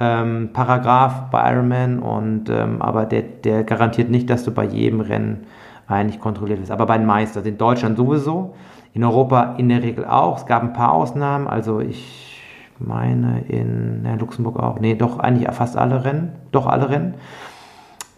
[0.00, 5.00] ähm, Paragraph bei Ironman und ähm, aber der, der garantiert nicht, dass du bei jedem
[5.00, 5.46] Rennen
[5.86, 6.70] eigentlich kontrolliert wirst.
[6.70, 8.54] Aber bei den meisten, also in Deutschland sowieso,
[8.94, 10.38] in Europa in der Regel auch.
[10.38, 12.40] Es gab ein paar Ausnahmen, also ich
[12.78, 14.80] meine in ja, Luxemburg auch.
[14.80, 17.14] Nee, doch eigentlich fast alle Rennen, doch alle Rennen.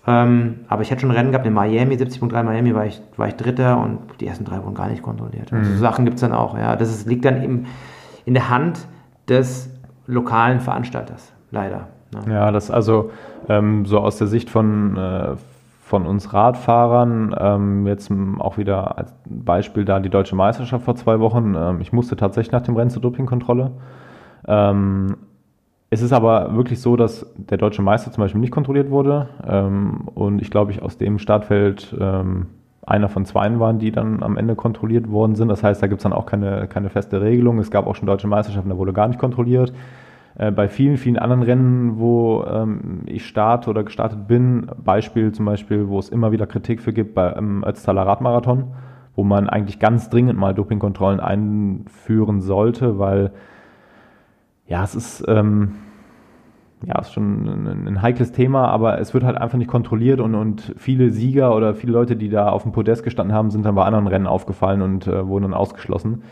[0.07, 3.35] Ähm, aber ich hatte schon Rennen gehabt in Miami, 70.3 Miami war ich, war ich
[3.37, 5.53] Dritter und die ersten drei wurden gar nicht kontrolliert.
[5.53, 5.75] Also mhm.
[5.75, 6.59] so Sachen gibt es dann auch.
[6.59, 6.75] Ja.
[6.75, 7.67] Das ist, liegt dann im,
[8.25, 8.89] in der Hand
[9.29, 9.71] des
[10.07, 11.89] lokalen Veranstalters, leider.
[12.13, 12.35] Ne.
[12.35, 13.11] Ja, das also
[13.49, 15.37] ähm, so aus der Sicht von, äh,
[15.85, 21.21] von uns Radfahrern, ähm, jetzt auch wieder als Beispiel da die deutsche Meisterschaft vor zwei
[21.21, 21.55] Wochen.
[21.57, 23.71] Ähm, ich musste tatsächlich nach dem Rennen zur Dopingkontrolle.
[24.49, 25.17] Ähm,
[25.93, 29.29] es ist aber wirklich so, dass der deutsche Meister zum Beispiel nicht kontrolliert wurde.
[29.47, 32.47] Ähm, und ich glaube, ich aus dem Startfeld ähm,
[32.87, 35.49] einer von zwei waren, die dann am Ende kontrolliert worden sind.
[35.49, 37.59] Das heißt, da gibt es dann auch keine, keine feste Regelung.
[37.59, 39.75] Es gab auch schon deutsche Meisterschaften, da wurde gar nicht kontrolliert.
[40.39, 45.45] Äh, bei vielen, vielen anderen Rennen, wo ähm, ich starte oder gestartet bin, Beispiel zum
[45.45, 48.69] Beispiel, wo es immer wieder Kritik für gibt, beim Ötztaler Radmarathon,
[49.15, 53.33] wo man eigentlich ganz dringend mal Dopingkontrollen einführen sollte, weil
[54.73, 55.73] ja, es ist, ähm,
[56.87, 60.35] ja, ist schon ein, ein, heikles Thema, aber es wird halt einfach nicht kontrolliert und,
[60.35, 63.75] und viele Sieger oder viele Leute, die da auf dem Podest gestanden haben, sind dann
[63.75, 66.23] bei anderen Rennen aufgefallen und äh, wurden dann ausgeschlossen.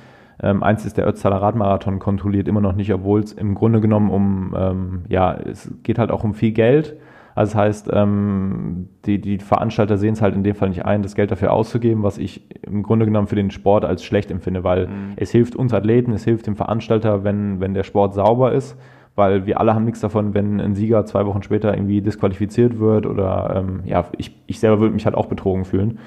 [0.43, 4.09] Ähm, eins ist der Ötztaler Radmarathon kontrolliert immer noch nicht, obwohl es im Grunde genommen
[4.09, 6.97] um, ähm, ja, es geht halt auch um viel Geld.
[7.41, 11.03] Also das heißt, ähm, die, die Veranstalter sehen es halt in dem Fall nicht ein,
[11.03, 14.63] das Geld dafür auszugeben, was ich im Grunde genommen für den Sport als schlecht empfinde,
[14.63, 15.13] weil mhm.
[15.17, 18.77] es hilft uns Athleten, es hilft dem Veranstalter, wenn, wenn der Sport sauber ist,
[19.15, 23.07] weil wir alle haben nichts davon, wenn ein Sieger zwei Wochen später irgendwie disqualifiziert wird
[23.07, 25.99] oder ähm, ja, ich, ich selber würde mich halt auch betrogen fühlen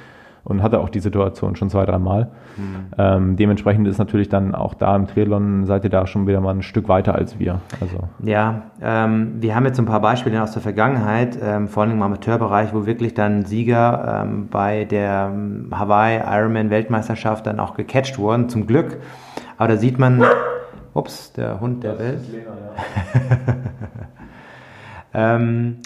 [0.43, 2.31] und hatte auch die Situation schon zwei, dreimal.
[2.57, 2.85] Mhm.
[2.97, 6.53] Ähm, dementsprechend ist natürlich dann auch da im Triathlon seid ihr da schon wieder mal
[6.53, 7.61] ein Stück weiter als wir.
[7.79, 7.97] Also.
[8.23, 12.01] Ja, ähm, wir haben jetzt ein paar Beispiele aus der Vergangenheit, ähm, vor allem im
[12.01, 18.17] Amateurbereich, wo wirklich dann Sieger ähm, bei der ähm, Hawaii Ironman Weltmeisterschaft dann auch gecatcht
[18.17, 18.97] wurden, zum Glück.
[19.57, 20.23] Aber da sieht man,
[20.93, 22.21] ups, der Hund der das Welt.
[22.31, 23.53] Lena, ja.
[25.13, 25.77] Ähm,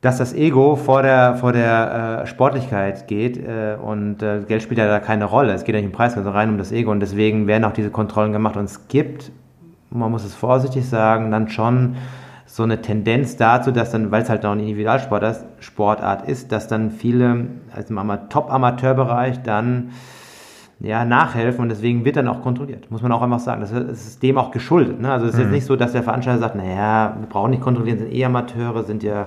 [0.00, 4.78] dass das Ego vor der, vor der äh, Sportlichkeit geht äh, und äh, Geld spielt
[4.78, 5.52] ja da keine Rolle.
[5.52, 7.72] Es geht ja nicht um Preis, sondern rein um das Ego und deswegen werden auch
[7.72, 9.30] diese Kontrollen gemacht und es gibt,
[9.90, 11.96] man muss es vorsichtig sagen, dann schon
[12.46, 16.90] so eine Tendenz dazu, dass dann, weil es halt noch eine Individualsportart ist, dass dann
[16.90, 19.90] viele also im Top-Amateurbereich dann
[20.80, 23.60] ja, nachhelfen und deswegen wird dann auch kontrolliert, muss man auch einfach sagen.
[23.60, 24.98] Das ist dem auch geschuldet.
[24.98, 25.12] Ne?
[25.12, 25.44] Also es ist mhm.
[25.44, 28.82] jetzt nicht so, dass der Veranstalter sagt, naja, wir brauchen nicht kontrollieren, sind eh Amateure,
[28.84, 29.26] sind ja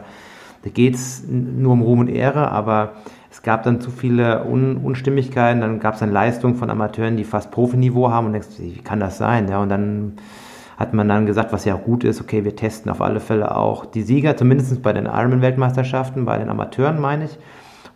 [0.64, 2.94] da geht es nur um Ruhm und Ehre, aber
[3.30, 7.24] es gab dann zu viele Un Unstimmigkeiten, dann gab es dann Leistungen von Amateuren, die
[7.24, 9.48] fast Profiniveau haben und denkst, wie kann das sein?
[9.50, 10.14] Ja, und dann
[10.78, 13.86] hat man dann gesagt, was ja gut ist, okay, wir testen auf alle Fälle auch
[13.86, 17.38] die Sieger, zumindest bei den Ironman-Weltmeisterschaften, bei den Amateuren meine ich,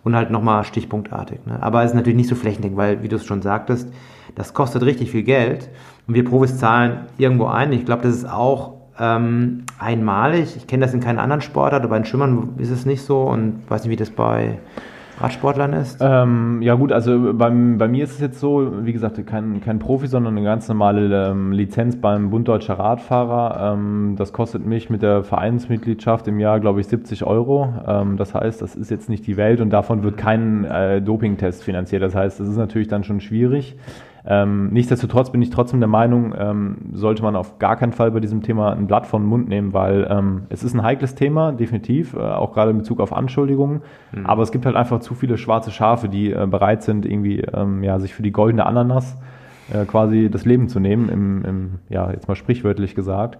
[0.03, 1.45] und halt nochmal stichpunktartig.
[1.45, 1.61] Ne?
[1.61, 3.91] Aber es ist natürlich nicht so flächendeckend, weil, wie du es schon sagtest,
[4.35, 5.69] das kostet richtig viel Geld
[6.07, 7.73] und wir Profis zahlen irgendwo ein.
[7.73, 10.55] Ich glaube, das ist auch ähm, einmalig.
[10.55, 13.63] Ich kenne das in keinen anderen Sportart, aber den Schwimmern ist es nicht so und
[13.69, 14.57] weiß nicht, wie das bei
[15.19, 15.97] Radsportlern ist?
[15.99, 19.79] Ähm, ja gut, also beim, bei mir ist es jetzt so, wie gesagt, kein, kein
[19.79, 23.73] Profi, sondern eine ganz normale ähm, Lizenz beim Bund Deutscher Radfahrer.
[23.73, 27.73] Ähm, das kostet mich mit der Vereinsmitgliedschaft im Jahr, glaube ich, 70 Euro.
[27.87, 31.63] Ähm, das heißt, das ist jetzt nicht die Welt und davon wird kein äh, Dopingtest
[31.63, 32.03] finanziert.
[32.03, 33.75] Das heißt, das ist natürlich dann schon schwierig.
[34.29, 38.19] Ähm, nichtsdestotrotz bin ich trotzdem der Meinung, ähm, sollte man auf gar keinen Fall bei
[38.19, 41.53] diesem Thema ein Blatt von den Mund nehmen, weil ähm, es ist ein heikles Thema,
[41.53, 43.83] definitiv, äh, auch gerade in Bezug auf Anschuldigungen.
[44.11, 44.25] Mhm.
[44.25, 47.83] Aber es gibt halt einfach zu viele schwarze Schafe, die äh, bereit sind, irgendwie ähm,
[47.83, 49.17] ja, sich für die goldene Ananas
[49.73, 53.37] äh, quasi das Leben zu nehmen, im, im, ja, jetzt mal sprichwörtlich gesagt.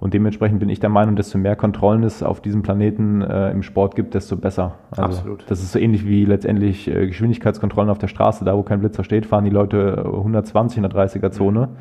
[0.00, 3.62] Und dementsprechend bin ich der Meinung, desto mehr Kontrollen es auf diesem Planeten äh, im
[3.62, 4.76] Sport gibt, desto besser.
[4.90, 5.44] Also, Absolut.
[5.48, 8.44] Das ist so ähnlich wie letztendlich äh, Geschwindigkeitskontrollen auf der Straße.
[8.46, 11.66] Da, wo kein Blitzer steht, fahren die Leute 120 in der 30er-Zone.
[11.66, 11.76] Mhm.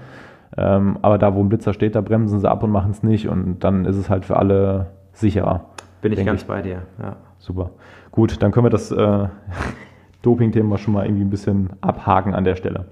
[0.57, 3.30] Ähm, aber da, wo ein Blitzer steht, da bremsen sie ab und machen es nicht.
[3.30, 5.65] Und dann ist es halt für alle sicherer.
[6.01, 6.47] Bin ich ganz ich.
[6.47, 7.15] bei dir, ja.
[7.38, 7.70] Super.
[8.11, 9.28] Gut, dann können wir das äh,
[10.24, 12.86] Doping-Thema schon mal irgendwie ein bisschen abhaken an der Stelle.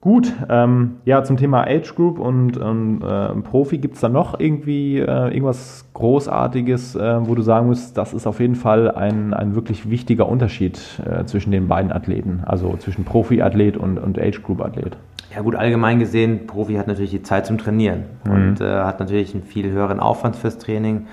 [0.00, 4.38] Gut, ähm, ja, zum Thema Age Group und ähm, äh, Profi, gibt es da noch
[4.38, 9.34] irgendwie äh, irgendwas Großartiges, äh, wo du sagen musst, das ist auf jeden Fall ein,
[9.34, 14.40] ein wirklich wichtiger Unterschied äh, zwischen den beiden Athleten, also zwischen Profi-Athlet und, und Age
[14.40, 14.96] Group-Athlet?
[15.34, 18.32] Ja gut, allgemein gesehen, Profi hat natürlich die Zeit zum Trainieren mhm.
[18.32, 21.08] und äh, hat natürlich einen viel höheren Aufwand fürs Training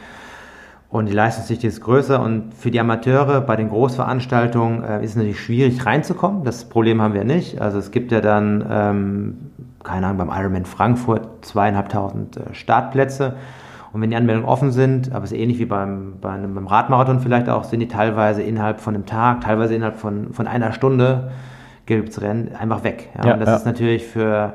[0.95, 5.15] Und die Leistungsdichte ist größer und für die Amateure bei den Großveranstaltungen äh, ist es
[5.17, 6.45] natürlich schwierig reinzukommen.
[6.45, 7.59] Das Problem haben wir nicht.
[7.59, 9.37] Also es gibt ja dann, ähm,
[9.83, 13.33] keine Ahnung, beim Ironman Frankfurt zweieinhalbtausend äh, Startplätze.
[13.91, 16.67] Und wenn die Anmeldungen offen sind, aber es ist ähnlich wie beim, bei einem, beim
[16.67, 20.71] Radmarathon vielleicht auch, sind die teilweise innerhalb von einem Tag, teilweise innerhalb von, von einer
[20.71, 21.29] Stunde
[21.87, 23.09] gibt es Rennen einfach weg.
[23.17, 23.27] Ja?
[23.27, 23.55] Ja, und das ja.
[23.57, 24.53] ist natürlich für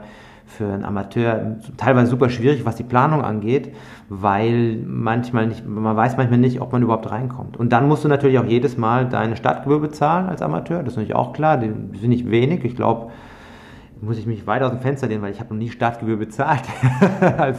[0.51, 3.75] für einen Amateur teilweise super schwierig, was die Planung angeht,
[4.09, 7.57] weil manchmal nicht, man weiß manchmal nicht, ob man überhaupt reinkommt.
[7.57, 10.83] Und dann musst du natürlich auch jedes Mal deine Startgebühr bezahlen als Amateur.
[10.83, 12.65] Das ist natürlich auch klar, die sind nicht wenig.
[12.65, 13.13] Ich glaube,
[14.01, 16.63] muss ich mich weit aus dem Fenster lehnen, weil ich habe noch nie Startgebühr bezahlt.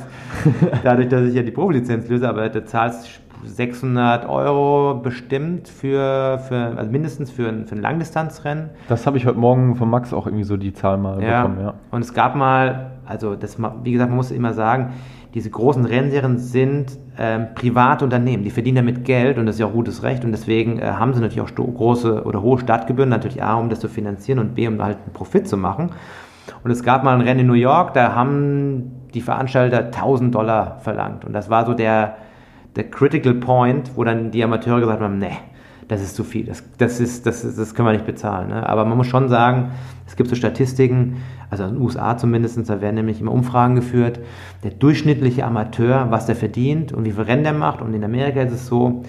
[0.83, 6.77] dadurch, dass ich ja die Profilizenz löse, aber du zahlst 600 Euro bestimmt für, für
[6.77, 8.69] also mindestens für ein, für ein Langdistanzrennen.
[8.87, 11.43] Das habe ich heute Morgen von Max auch irgendwie so die Zahl mal ja.
[11.43, 11.73] bekommen, ja.
[11.91, 14.93] Und es gab mal, also das, wie gesagt, man muss immer sagen,
[15.33, 19.67] diese großen Rennserien sind ähm, private Unternehmen, die verdienen damit Geld und das ist ja
[19.67, 23.41] auch gutes Recht und deswegen äh, haben sie natürlich auch große oder hohe Stadtgebühren, natürlich
[23.41, 25.91] A, um das zu finanzieren und B, um halt einen Profit zu machen.
[26.63, 30.79] Und es gab mal ein Rennen in New York, da haben die Veranstalter 1000 Dollar
[30.79, 32.15] verlangt und das war so der,
[32.75, 35.37] der Critical Point, wo dann die Amateure gesagt haben, nee,
[35.87, 38.47] das ist zu viel, das, das, ist, das, ist, das können wir nicht bezahlen.
[38.47, 38.67] Ne?
[38.67, 39.71] Aber man muss schon sagen,
[40.07, 41.17] es gibt so Statistiken,
[41.49, 44.19] also in den USA zumindest, da werden nämlich immer Umfragen geführt,
[44.63, 47.81] der durchschnittliche Amateur, was der verdient und wie viel Rennen der macht.
[47.81, 49.03] Und in Amerika ist es so,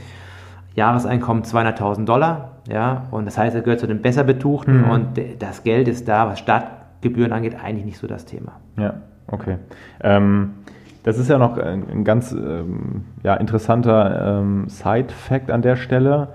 [0.74, 4.90] Jahreseinkommen 200.000 Dollar, ja, und das heißt, er gehört zu den besser betuchten mhm.
[4.90, 5.08] und
[5.38, 8.52] das Geld ist da, was Startgebühren angeht, eigentlich nicht so das Thema.
[8.76, 8.94] Ja,
[9.28, 9.58] okay.
[10.02, 10.54] Ähm
[11.02, 16.28] das ist ja noch ein ganz ähm, ja, interessanter ähm, Side-Fact an der Stelle.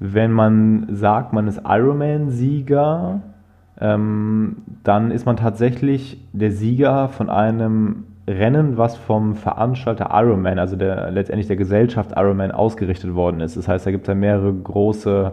[0.00, 3.20] Wenn man sagt, man ist Ironman-Sieger,
[3.80, 10.76] ähm, dann ist man tatsächlich der Sieger von einem Rennen, was vom Veranstalter Ironman, also
[10.76, 13.56] der, letztendlich der Gesellschaft Ironman ausgerichtet worden ist.
[13.56, 15.32] Das heißt, da gibt es ja mehrere große,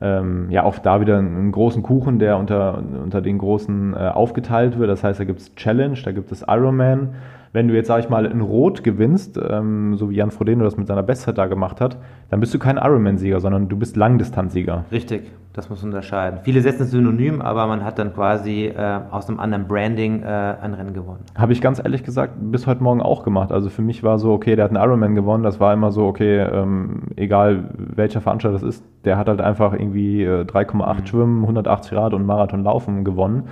[0.00, 4.78] ähm, ja auch da wieder einen großen Kuchen, der unter, unter den großen äh, aufgeteilt
[4.78, 4.88] wird.
[4.88, 7.10] Das heißt, da gibt es Challenge, da gibt es Ironman
[7.54, 10.76] wenn du jetzt, sag ich mal, in Rot gewinnst, ähm, so wie Jan Frodeno das
[10.76, 11.96] mit seiner Bestzeit da gemacht hat,
[12.28, 14.86] dann bist du kein Ironman-Sieger, sondern du bist Langdistanzsieger.
[14.90, 16.40] Richtig, das muss man unterscheiden.
[16.42, 20.26] Viele setzen es synonym, aber man hat dann quasi äh, aus einem anderen Branding äh,
[20.26, 21.20] ein Rennen gewonnen.
[21.36, 23.52] Habe ich ganz ehrlich gesagt bis heute Morgen auch gemacht.
[23.52, 25.44] Also für mich war so, okay, der hat einen Ironman gewonnen.
[25.44, 29.74] Das war immer so, okay, ähm, egal welcher Veranstalter das ist, der hat halt einfach
[29.74, 31.06] irgendwie äh, 3,8 mhm.
[31.06, 33.44] Schwimmen, 180 Rad und Marathon Laufen gewonnen.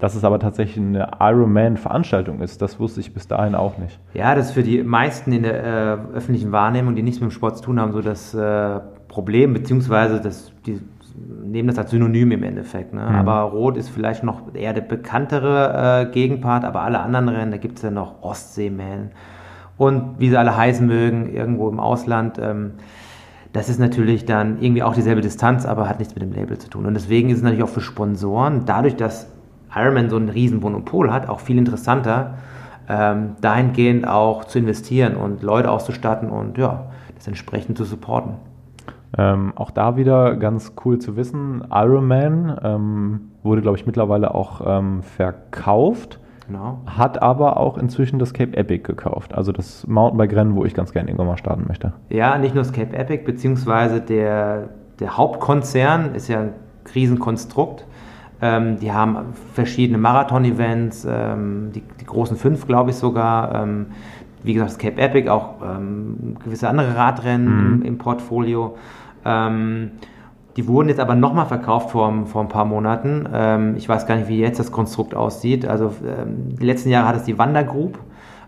[0.00, 4.00] Dass es aber tatsächlich eine Ironman-Veranstaltung ist, das wusste ich bis dahin auch nicht.
[4.14, 7.32] Ja, das ist für die meisten in der äh, öffentlichen Wahrnehmung, die nichts mit dem
[7.32, 10.80] Sport zu tun haben, so das äh, Problem, beziehungsweise das, die
[11.44, 12.94] nehmen das als Synonym im Endeffekt.
[12.94, 13.02] Ne?
[13.02, 13.14] Mhm.
[13.14, 17.58] Aber Rot ist vielleicht noch eher der bekanntere äh, Gegenpart, aber alle anderen Rennen, da
[17.58, 19.10] gibt es ja noch Ostseeman
[19.76, 22.38] und wie sie alle heißen mögen, irgendwo im Ausland.
[22.40, 22.72] Ähm,
[23.52, 26.70] das ist natürlich dann irgendwie auch dieselbe Distanz, aber hat nichts mit dem Label zu
[26.70, 26.86] tun.
[26.86, 29.26] Und deswegen ist es natürlich auch für Sponsoren, dadurch, dass
[29.74, 32.34] Ironman so ein riesen Monopol hat, auch viel interessanter,
[32.88, 38.34] ähm, dahingehend auch zu investieren und Leute auszustatten und ja, das entsprechend zu supporten.
[39.16, 44.60] Ähm, auch da wieder ganz cool zu wissen, Ironman ähm, wurde, glaube ich, mittlerweile auch
[44.64, 46.20] ähm, verkauft.
[46.46, 46.80] Genau.
[46.86, 51.08] Hat aber auch inzwischen das Cape Epic gekauft, also das Mountainbike-Rennen, wo ich ganz gerne
[51.08, 51.92] irgendwann mal starten möchte.
[52.08, 56.52] Ja, nicht nur das Cape Epic, beziehungsweise der, der Hauptkonzern ist ja ein
[56.92, 57.86] Riesenkonstrukt.
[58.42, 59.18] Ähm, die haben
[59.54, 63.54] verschiedene Marathon-Events, ähm, die, die, großen fünf, glaube ich sogar.
[63.54, 63.86] Ähm,
[64.42, 67.74] wie gesagt, das Cape Epic, auch ähm, gewisse andere Radrennen mhm.
[67.74, 68.76] im, im, Portfolio.
[69.24, 69.90] Ähm,
[70.56, 73.28] die wurden jetzt aber nochmal verkauft vor, vor ein paar Monaten.
[73.32, 75.66] Ähm, ich weiß gar nicht, wie jetzt das Konstrukt aussieht.
[75.66, 75.94] Also
[76.26, 77.98] die letzten Jahre hat es die Wandergroup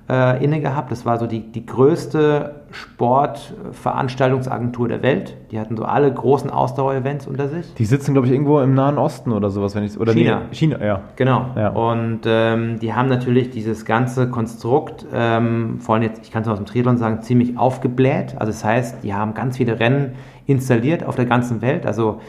[0.09, 0.91] äh, inne gehabt.
[0.91, 5.37] Das war so die, die größte Sportveranstaltungsagentur der Welt.
[5.51, 7.73] Die hatten so alle großen Ausdauer-Events unter sich.
[7.75, 10.43] Die sitzen, glaube ich, irgendwo im Nahen Osten oder sowas, wenn ich oder China.
[10.49, 11.01] Nee, China, ja.
[11.17, 11.47] Genau.
[11.57, 11.69] Ja.
[11.69, 16.49] Und ähm, die haben natürlich dieses ganze Konstrukt, ähm, vor allem jetzt, ich kann es
[16.49, 18.35] aus dem Triathlon sagen, ziemlich aufgebläht.
[18.39, 20.15] Also das heißt, die haben ganz viele Rennen
[20.47, 21.87] installiert auf der ganzen Welt.
[21.87, 22.21] Also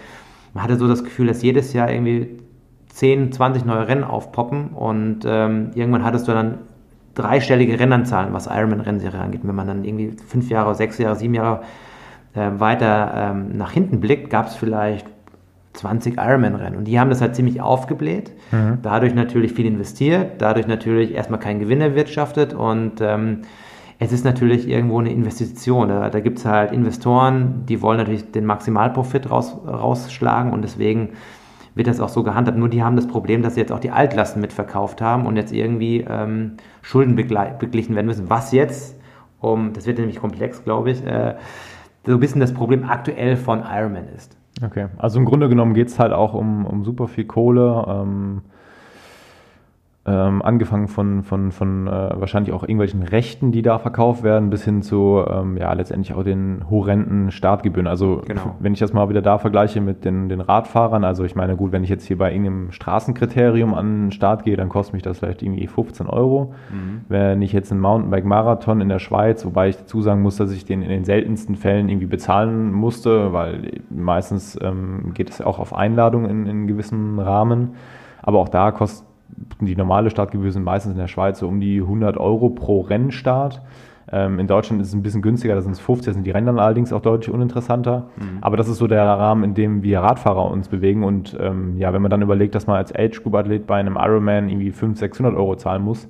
[0.54, 2.40] man hatte so das Gefühl, dass jedes Jahr irgendwie
[2.90, 6.60] 10, 20 neue Rennen aufpoppen und ähm, irgendwann hattest du dann
[7.16, 9.42] dreistellige Rennanzahlen, was Ironman-Rennserie angeht.
[9.44, 11.62] Wenn man dann irgendwie fünf Jahre, sechs Jahre, sieben Jahre
[12.34, 15.06] äh, weiter ähm, nach hinten blickt, gab es vielleicht
[15.74, 16.78] 20 Ironman-Rennen.
[16.78, 18.80] Und die haben das halt ziemlich aufgebläht, mhm.
[18.82, 23.42] dadurch natürlich viel investiert, dadurch natürlich erstmal keinen Gewinn erwirtschaftet und ähm,
[24.00, 25.90] es ist natürlich irgendwo eine Investition.
[25.90, 31.10] Da, da gibt es halt Investoren, die wollen natürlich den Maximalprofit raus, rausschlagen und deswegen
[31.76, 32.58] wird das auch so gehandhabt.
[32.58, 35.52] Nur die haben das Problem, dass sie jetzt auch die Altlasten mitverkauft haben und jetzt
[35.52, 38.30] irgendwie ähm, Schulden beglichen werden müssen.
[38.30, 39.00] Was jetzt,
[39.40, 41.36] um, das wird nämlich komplex, glaube ich, äh,
[42.06, 44.38] so ein bisschen das Problem aktuell von Ironman ist.
[44.64, 47.86] Okay, also im Grunde genommen geht es halt auch um, um super viel Kohle.
[47.88, 48.42] Ähm
[50.06, 54.66] ähm, angefangen von, von, von äh, wahrscheinlich auch irgendwelchen Rechten, die da verkauft werden, bis
[54.66, 57.88] hin zu ähm, ja, letztendlich auch den horrenden Startgebühren.
[57.88, 58.56] Also genau.
[58.60, 61.72] wenn ich das mal wieder da vergleiche mit den, den Radfahrern, also ich meine, gut,
[61.72, 65.20] wenn ich jetzt hier bei irgendeinem Straßenkriterium an den Start gehe, dann kostet mich das
[65.20, 66.54] vielleicht irgendwie 15 Euro.
[66.70, 67.02] Mhm.
[67.08, 70.66] Wenn ich jetzt einen Mountainbike-Marathon in der Schweiz, wobei ich dazu sagen muss, dass ich
[70.66, 75.74] den in den seltensten Fällen irgendwie bezahlen musste, weil meistens ähm, geht es auch auf
[75.74, 77.76] Einladung in, in gewissem Rahmen.
[78.22, 79.13] Aber auch da kostet
[79.60, 83.62] die normale Startgebühr sind meistens in der Schweiz so um die 100 Euro pro Rennstart.
[84.12, 86.32] Ähm, in Deutschland ist es ein bisschen günstiger, da sind es 50, da sind die
[86.32, 88.10] Rennen dann allerdings auch deutlich uninteressanter.
[88.18, 88.40] Mhm.
[88.42, 91.04] Aber das ist so der Rahmen, in dem wir Radfahrer uns bewegen.
[91.04, 94.72] Und ähm, ja, wenn man dann überlegt, dass man als Age-Group-Athlet bei einem Ironman irgendwie
[94.72, 96.08] 500, 600 Euro zahlen muss,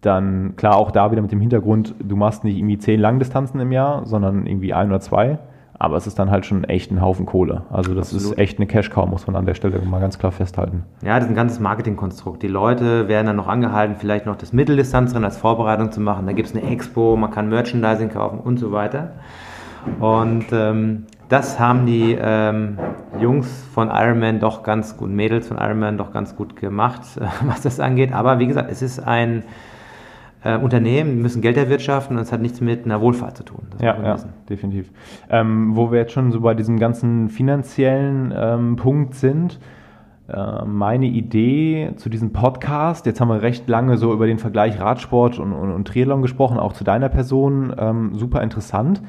[0.00, 3.70] dann klar auch da wieder mit dem Hintergrund, du machst nicht irgendwie 10 Langdistanzen im
[3.70, 5.38] Jahr, sondern irgendwie ein oder zwei.
[5.80, 7.62] Aber es ist dann halt schon echt ein Haufen Kohle.
[7.70, 8.34] Also das Absolut.
[8.34, 10.84] ist echt eine Cash-Cow, muss man an der Stelle mal ganz klar festhalten.
[11.02, 12.42] Ja, das ist ein ganzes Marketingkonstrukt.
[12.42, 16.26] Die Leute werden dann noch angehalten, vielleicht noch das Mitteldistanzrennen als Vorbereitung zu machen.
[16.26, 19.12] Da gibt es eine Expo, man kann Merchandising kaufen und so weiter.
[20.00, 22.78] Und ähm, das haben die ähm,
[23.18, 27.00] Jungs von Ironman doch ganz gut, Mädels von Ironman doch ganz gut gemacht,
[27.46, 28.12] was das angeht.
[28.12, 29.44] Aber wie gesagt, es ist ein
[30.42, 33.62] äh, Unternehmen müssen Geld erwirtschaften und es hat nichts mit einer Wohlfahrt zu tun.
[33.80, 34.16] ja, ja
[34.48, 34.90] definitiv.
[35.28, 39.60] Ähm, wo wir jetzt schon so bei diesem ganzen finanziellen ähm, Punkt sind,
[40.28, 44.80] äh, meine Idee zu diesem Podcast, jetzt haben wir recht lange so über den Vergleich
[44.80, 49.02] Radsport und, und, und Triathlon gesprochen, auch zu deiner Person, ähm, super interessant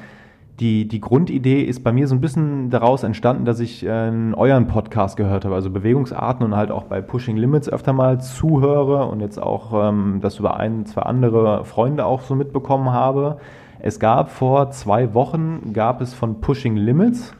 [0.60, 4.66] die, die Grundidee ist bei mir so ein bisschen daraus entstanden, dass ich äh, euren
[4.66, 9.20] Podcast gehört habe, also Bewegungsarten und halt auch bei Pushing Limits öfter mal zuhöre und
[9.20, 13.38] jetzt auch ähm, das über ein, zwei andere Freunde auch so mitbekommen habe.
[13.80, 17.34] Es gab vor zwei Wochen, gab es von Pushing Limits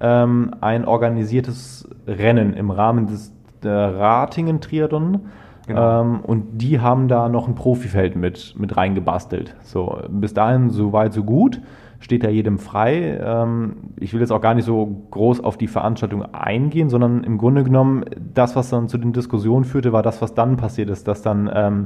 [0.00, 3.32] ähm, ein organisiertes Rennen im Rahmen des
[3.62, 5.20] Ratingen Triathlon.
[5.66, 6.00] Genau.
[6.00, 9.56] Ähm, und die haben da noch ein Profifeld mit, mit reingebastelt.
[9.62, 11.60] So, bis dahin so weit, so gut
[12.00, 13.20] steht ja jedem frei.
[13.22, 17.38] Ähm, ich will jetzt auch gar nicht so groß auf die Veranstaltung eingehen, sondern im
[17.38, 21.06] Grunde genommen, das, was dann zu den Diskussionen führte, war das, was dann passiert ist,
[21.06, 21.84] dass dann ähm,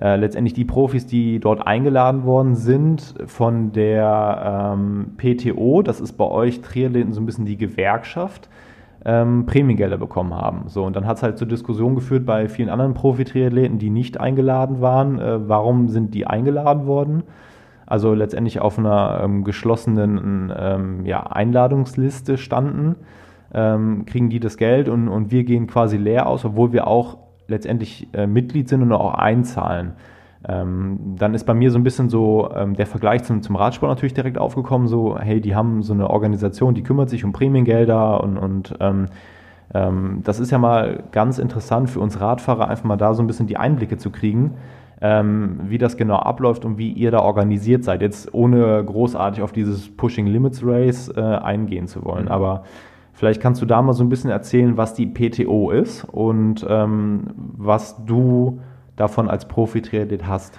[0.00, 6.12] äh, letztendlich die Profis, die dort eingeladen worden sind, von der ähm, PTO, das ist
[6.14, 8.48] bei euch Triathleten so ein bisschen die Gewerkschaft,
[9.06, 10.64] ähm, Prämiengelder bekommen haben.
[10.66, 14.18] So, und dann hat es halt zur Diskussion geführt bei vielen anderen Profi-Triathleten, die nicht
[14.18, 15.18] eingeladen waren.
[15.18, 17.22] Äh, warum sind die eingeladen worden?
[17.86, 22.96] Also letztendlich auf einer ähm, geschlossenen ähm, ja, Einladungsliste standen,
[23.52, 27.18] ähm, kriegen die das Geld und, und wir gehen quasi leer aus, obwohl wir auch
[27.46, 29.92] letztendlich äh, Mitglied sind und auch einzahlen.
[30.46, 33.90] Ähm, dann ist bei mir so ein bisschen so ähm, der Vergleich zum, zum Radsport
[33.90, 38.22] natürlich direkt aufgekommen, so hey, die haben so eine Organisation, die kümmert sich um Prämiengelder
[38.22, 39.06] und, und ähm,
[40.22, 43.48] das ist ja mal ganz interessant für uns Radfahrer, einfach mal da so ein bisschen
[43.48, 44.52] die Einblicke zu kriegen
[45.00, 48.02] ähm, wie das genau abläuft und wie ihr da organisiert seid.
[48.02, 52.26] Jetzt ohne großartig auf dieses Pushing Limits Race äh, eingehen zu wollen.
[52.26, 52.30] Mhm.
[52.30, 52.64] Aber
[53.12, 57.24] vielleicht kannst du da mal so ein bisschen erzählen, was die PTO ist und ähm,
[57.36, 58.60] was du
[58.96, 60.58] davon als Profi-Triathlet hast.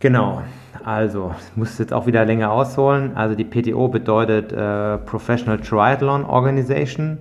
[0.00, 0.40] Genau,
[0.82, 3.12] also ich muss jetzt auch wieder länger ausholen.
[3.16, 7.18] Also die PTO bedeutet äh, Professional Triathlon Organization.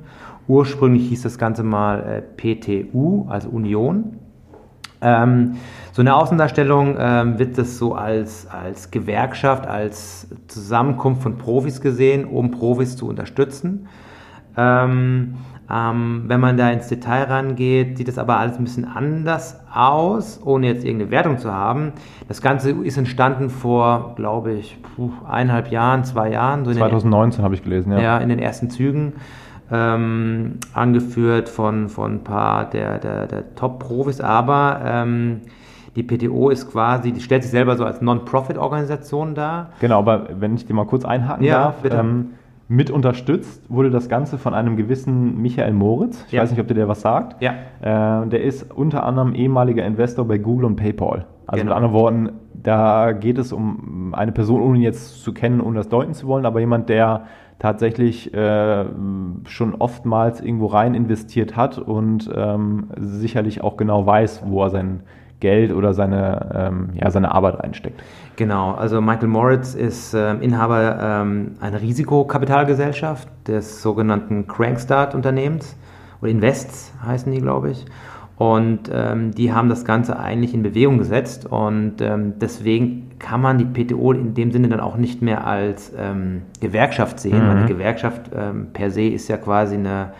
[0.47, 2.21] Ursprünglich hieß das Ganze mal äh,
[2.55, 4.17] PTU, also Union.
[5.01, 5.55] Ähm,
[5.91, 12.25] so eine Außendarstellung ähm, wird das so als, als Gewerkschaft, als Zusammenkunft von Profis gesehen,
[12.25, 13.87] um Profis zu unterstützen.
[14.55, 15.35] Ähm,
[15.71, 20.39] ähm, wenn man da ins Detail rangeht, sieht das aber alles ein bisschen anders aus,
[20.43, 21.93] ohne jetzt irgendeine Wertung zu haben.
[22.27, 24.77] Das Ganze ist entstanden vor, glaube ich,
[25.29, 26.65] eineinhalb Jahren, zwei Jahren.
[26.65, 27.99] So 2019 habe ich gelesen, ja.
[27.99, 29.13] Ja, in den ersten Zügen
[29.71, 35.41] ähm, angeführt von, von ein paar der, der, der Top-Profis, aber ähm,
[35.95, 39.71] die PTO ist quasi, die stellt sich selber so als Non-Profit-Organisation dar.
[39.79, 41.97] Genau, aber wenn ich dir mal kurz einhaken ja, darf, bitte.
[41.97, 42.29] Ähm,
[42.71, 46.23] mit unterstützt wurde das Ganze von einem gewissen Michael Moritz.
[46.27, 46.43] Ich ja.
[46.43, 47.41] weiß nicht, ob der, der was sagt.
[47.41, 47.53] Ja.
[47.81, 51.25] Äh, der ist unter anderem ehemaliger Investor bei Google und PayPal.
[51.47, 51.73] Also genau.
[51.73, 55.77] mit anderen Worten, da geht es um eine Person, ohne ihn jetzt zu kennen, ohne
[55.77, 57.25] das deuten zu wollen, aber jemand, der
[57.59, 58.85] tatsächlich äh,
[59.45, 65.03] schon oftmals irgendwo rein investiert hat und ähm, sicherlich auch genau weiß, wo er sein
[65.39, 68.01] Geld oder seine, ähm, ja, seine Arbeit reinsteckt.
[68.35, 75.77] Genau, also Michael Moritz ist äh, Inhaber ähm, einer Risikokapitalgesellschaft des sogenannten Crankstart-Unternehmens
[76.21, 77.85] oder Invests heißen die, glaube ich.
[78.39, 83.57] Und ähm, die haben das Ganze eigentlich in Bewegung gesetzt und ähm, deswegen kann man
[83.57, 87.49] die PTO in dem Sinne dann auch nicht mehr als ähm, Gewerkschaft sehen, mhm.
[87.49, 90.13] weil eine Gewerkschaft ähm, per se ist ja quasi eine,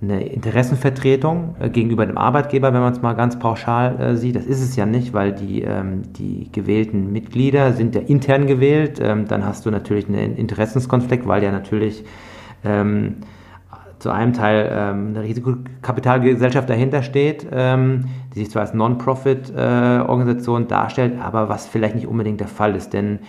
[0.00, 4.34] eine Interessenvertretung äh, gegenüber dem Arbeitgeber, wenn man es mal ganz pauschal äh, sieht.
[4.34, 8.98] Das ist es ja nicht, weil die, ähm, die gewählten Mitglieder sind ja intern gewählt.
[8.98, 12.02] Ähm, dann hast du natürlich einen Interessenskonflikt, weil ja natürlich
[13.98, 20.66] zu einem Teil ähm, eine Risikokapitalgesellschaft dahinter steht, ähm, die sich zwar als Non-Profit-Organisation äh,
[20.66, 22.92] darstellt, aber was vielleicht nicht unbedingt der Fall ist.
[22.92, 23.20] Denn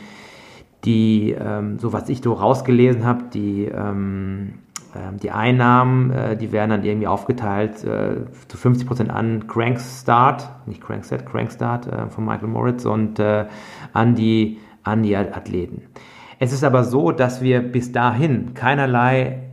[0.84, 4.54] die, ähm, so was ich so rausgelesen habe, die, ähm,
[4.94, 10.82] äh, die Einnahmen, äh, die werden dann irgendwie aufgeteilt äh, zu 50% an Crankstart, nicht
[10.82, 13.46] Crankset, Crankstart äh, von Michael Moritz und äh,
[13.94, 15.84] an, die, an die Athleten.
[16.40, 19.47] Es ist aber so, dass wir bis dahin keinerlei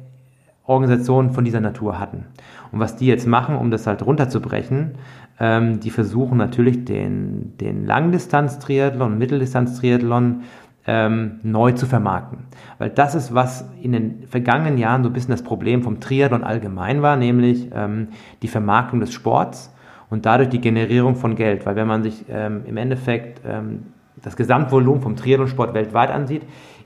[0.67, 2.25] Organisationen von dieser Natur hatten.
[2.73, 4.93] Und was die jetzt machen, um das halt runterzubrechen,
[5.39, 10.43] ähm, die versuchen natürlich den, den Langdistanz-Triathlon, Mitteldistanz-Triathlon
[10.87, 12.41] ähm, neu zu vermarkten.
[12.79, 16.45] Weil das ist, was in den vergangenen Jahren so ein bisschen das Problem vom Triathlon
[16.45, 18.09] allgemein war, nämlich ähm,
[18.43, 19.75] die Vermarktung des Sports
[20.11, 21.67] und dadurch die Generierung von Geld.
[21.67, 23.85] Weil wenn man sich ähm, im Endeffekt ähm,
[24.23, 26.43] das Gesamtvolumen vom Triathlonsport weltweit ansieht,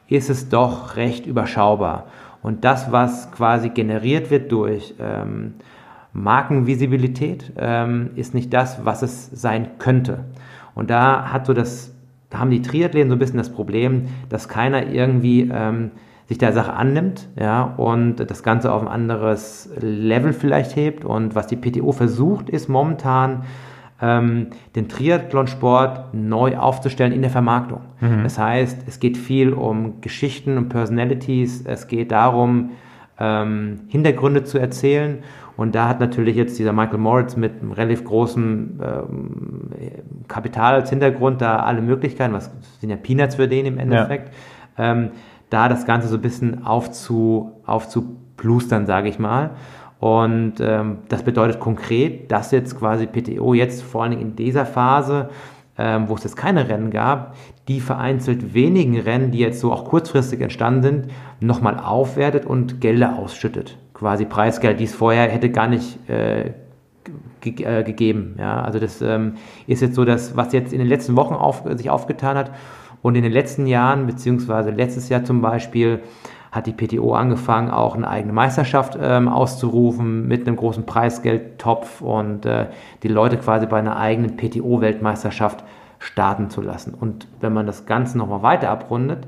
[0.08, 2.06] ist es doch recht überschaubar.
[2.48, 5.56] Und das, was quasi generiert wird durch ähm,
[6.14, 10.20] Markenvisibilität, ähm, ist nicht das, was es sein könnte.
[10.74, 11.94] Und da hat so das,
[12.30, 15.90] da haben die Triathleten so ein bisschen das Problem, dass keiner irgendwie ähm,
[16.26, 21.04] sich der Sache annimmt, ja, und das Ganze auf ein anderes Level vielleicht hebt.
[21.04, 23.42] Und was die PTO versucht, ist momentan
[24.00, 27.80] ähm, den Triathlonsport neu aufzustellen in der Vermarktung.
[28.00, 28.22] Mhm.
[28.22, 32.70] Das heißt, es geht viel um Geschichten und Personalities, es geht darum,
[33.18, 35.18] ähm, Hintergründe zu erzählen.
[35.56, 39.70] Und da hat natürlich jetzt dieser Michael Moritz mit einem relativ großen ähm,
[40.28, 44.32] Kapital als Hintergrund da alle Möglichkeiten, was sind ja Peanuts für den im Endeffekt,
[44.78, 44.92] ja.
[44.92, 45.10] ähm,
[45.50, 49.50] da das Ganze so ein bisschen aufzu, aufzuplustern, sage ich mal.
[50.00, 54.64] Und ähm, das bedeutet konkret, dass jetzt quasi PTO jetzt vor allen Dingen in dieser
[54.64, 55.30] Phase,
[55.76, 57.34] ähm, wo es jetzt keine Rennen gab,
[57.66, 61.06] die vereinzelt wenigen Rennen, die jetzt so auch kurzfristig entstanden sind,
[61.40, 63.76] nochmal aufwertet und Gelder ausschüttet.
[63.92, 66.52] Quasi Preisgeld, die es vorher hätte gar nicht äh,
[67.40, 68.36] ge äh, gegeben.
[68.38, 68.62] Ja?
[68.62, 69.34] Also das ähm,
[69.66, 72.52] ist jetzt so, dass was jetzt in den letzten Wochen auf, sich aufgetan hat
[73.02, 76.00] und in den letzten Jahren, beziehungsweise letztes Jahr zum Beispiel,
[76.50, 82.46] hat die PTO angefangen, auch eine eigene Meisterschaft ähm, auszurufen mit einem großen Preisgeldtopf und
[82.46, 82.66] äh,
[83.02, 85.62] die Leute quasi bei einer eigenen PTO-Weltmeisterschaft
[85.98, 86.94] starten zu lassen.
[86.94, 89.26] Und wenn man das Ganze nochmal weiter abrundet,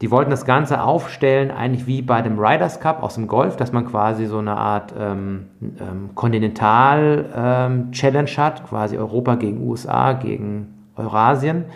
[0.00, 3.72] die wollten das Ganze aufstellen, eigentlich wie bei dem Riders Cup aus dem Golf, dass
[3.72, 5.48] man quasi so eine Art ähm,
[5.78, 11.66] ähm, Kontinental-Challenge ähm, hat, quasi Europa gegen USA, gegen Eurasien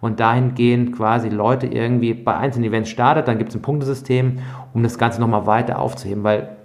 [0.00, 4.38] und dahingehend quasi Leute irgendwie bei einzelnen Events startet, dann gibt es ein Punktesystem,
[4.72, 6.56] um das Ganze nochmal weiter aufzuheben, weil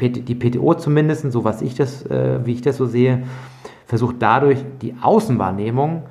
[0.00, 3.22] die PTO zumindest, so was ich das, äh, wie ich das so sehe,
[3.86, 6.02] versucht dadurch die Außenwahrnehmung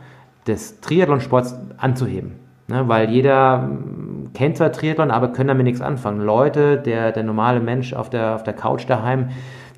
[0.48, 2.34] des Triathlonsports anzuheben.
[2.68, 2.88] Ne?
[2.88, 6.22] Weil jeder hm, kennt zwar Triathlon, aber können damit nichts anfangen.
[6.22, 9.30] Leute, der, der normale Mensch auf der, auf der Couch daheim,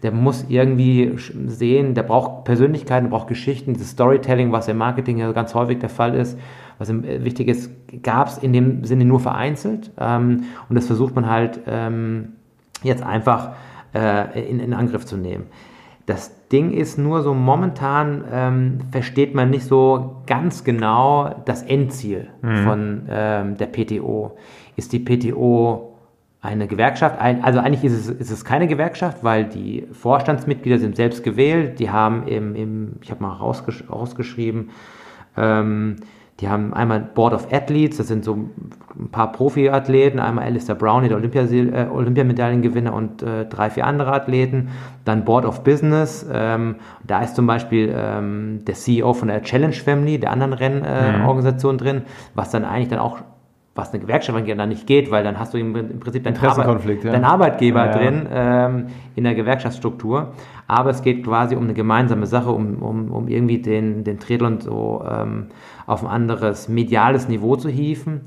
[0.03, 1.13] der muss irgendwie
[1.47, 5.89] sehen, der braucht Persönlichkeiten, braucht Geschichten, das Storytelling, was im Marketing ja ganz häufig der
[5.89, 6.37] Fall ist,
[6.77, 7.71] was äh, wichtig ist,
[8.03, 9.91] gab es in dem Sinne nur vereinzelt.
[9.99, 12.33] Ähm, und das versucht man halt ähm,
[12.83, 13.51] jetzt einfach
[13.93, 15.45] äh, in, in, Angriff zu nehmen.
[16.05, 22.27] Das Ding ist nur so, momentan ähm, versteht man nicht so ganz genau das Endziel
[22.41, 22.57] mhm.
[22.57, 24.37] von ähm, der PTO.
[24.75, 25.93] Ist die PTO
[26.43, 27.19] eine Gewerkschaft.
[27.19, 31.79] Also eigentlich ist es, ist es keine Gewerkschaft, weil die Vorstandsmitglieder sind selbst gewählt.
[31.79, 34.71] Die haben im, im ich habe mal rausgesch rausgeschrieben,
[35.37, 35.95] ähm,
[36.39, 41.09] die haben einmal Board of Athletes, das sind so ein paar Profi-Athleten, einmal Alistair Brownlee,
[41.09, 44.69] der Olympia, äh, Olympiamedaillengewinner und äh, drei, vier andere Athleten.
[45.05, 49.73] Dann Board of Business, ähm, da ist zum Beispiel ähm, der CEO von der Challenge
[49.73, 51.77] Family, der anderen Rennorganisation äh, mhm.
[51.77, 52.01] drin,
[52.33, 53.19] was dann eigentlich dann auch
[53.75, 57.03] was eine Gewerkschaft angeht, dann nicht geht, weil dann hast du im, Prinzip deinen, Arbeit,
[57.03, 57.11] ja.
[57.11, 57.97] deinen Arbeitgeber ja, ja.
[57.97, 60.33] drin ähm, in der Gewerkschaftsstruktur.
[60.67, 64.61] Aber es geht quasi um eine gemeinsame Sache, um, um, um irgendwie den, den Triathlon
[64.61, 65.47] so ähm,
[65.87, 68.21] auf ein anderes mediales Niveau zu hieven.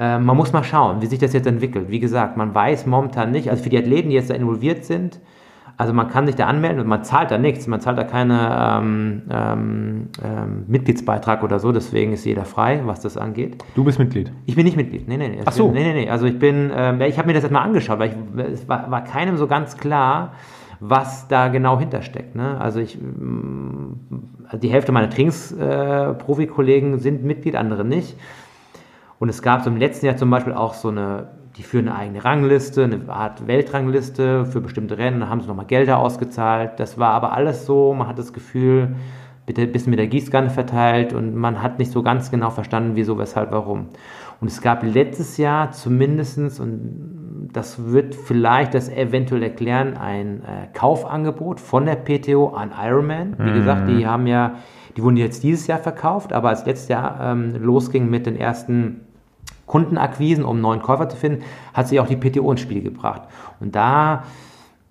[0.00, 1.90] Ähm, man muss mal schauen, wie sich das jetzt entwickelt.
[1.90, 5.20] Wie gesagt, man weiß momentan nicht, also für die Athleten, die jetzt da involviert sind,
[5.80, 8.80] also man kann sich da anmelden und man zahlt da nichts, man zahlt da keine
[8.82, 13.64] ähm, ähm, ähm, Mitgliedsbeitrag oder so, deswegen ist jeder frei, was das angeht.
[13.74, 14.30] Du bist Mitglied?
[14.44, 15.40] Ich bin nicht Mitglied, nee, nee, nee.
[15.42, 15.70] Ach so.
[15.70, 18.10] nee, nee, nee, also ich bin, ähm, ich habe mir das jetzt mal angeschaut, weil
[18.10, 20.32] ich, es war, war keinem so ganz klar,
[20.80, 22.36] was da genau hintersteckt.
[22.36, 22.60] Ne?
[22.60, 23.94] Also ich, mm,
[24.60, 28.18] die Hälfte meiner Trainingsprofi-Kollegen äh, sind Mitglied, andere nicht.
[29.18, 31.98] Und es gab so im letzten Jahr zum Beispiel auch so eine, die führen eine
[31.98, 36.78] eigene Rangliste, eine Art Weltrangliste für bestimmte Rennen, haben sie nochmal Gelder ausgezahlt.
[36.78, 38.94] Das war aber alles so, man hat das Gefühl,
[39.46, 42.92] bitte ein bisschen mit der Gießkanne verteilt und man hat nicht so ganz genau verstanden,
[42.94, 43.88] wieso, weshalb, warum.
[44.40, 50.68] Und es gab letztes Jahr zumindestens und das wird vielleicht das eventuell erklären, ein äh,
[50.72, 53.34] Kaufangebot von der PTO an Ironman.
[53.38, 53.54] Wie mhm.
[53.54, 54.54] gesagt, die haben ja,
[54.96, 59.00] die wurden jetzt dieses Jahr verkauft, aber als letztes Jahr ähm, losging mit den ersten
[59.70, 63.22] Kundenakquisen, um neuen Käufer zu finden, hat sich auch die PTO ins Spiel gebracht.
[63.60, 64.24] Und da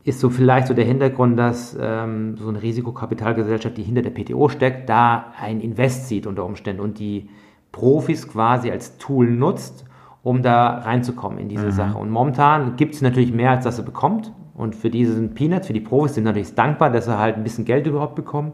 [0.05, 4.47] ist so vielleicht so der Hintergrund, dass ähm, so eine Risikokapitalgesellschaft, die hinter der PTO
[4.47, 7.29] steckt, da ein Invest sieht unter Umständen und die
[7.73, 9.83] Profis quasi als Tool nutzt,
[10.23, 11.71] um da reinzukommen in diese mhm.
[11.71, 11.97] Sache.
[11.97, 14.31] Und momentan gibt es natürlich mehr, als dass er bekommt.
[14.55, 17.65] Und für diesen Peanuts, für die Profis sind natürlich dankbar, dass sie halt ein bisschen
[17.65, 18.53] Geld überhaupt bekommen.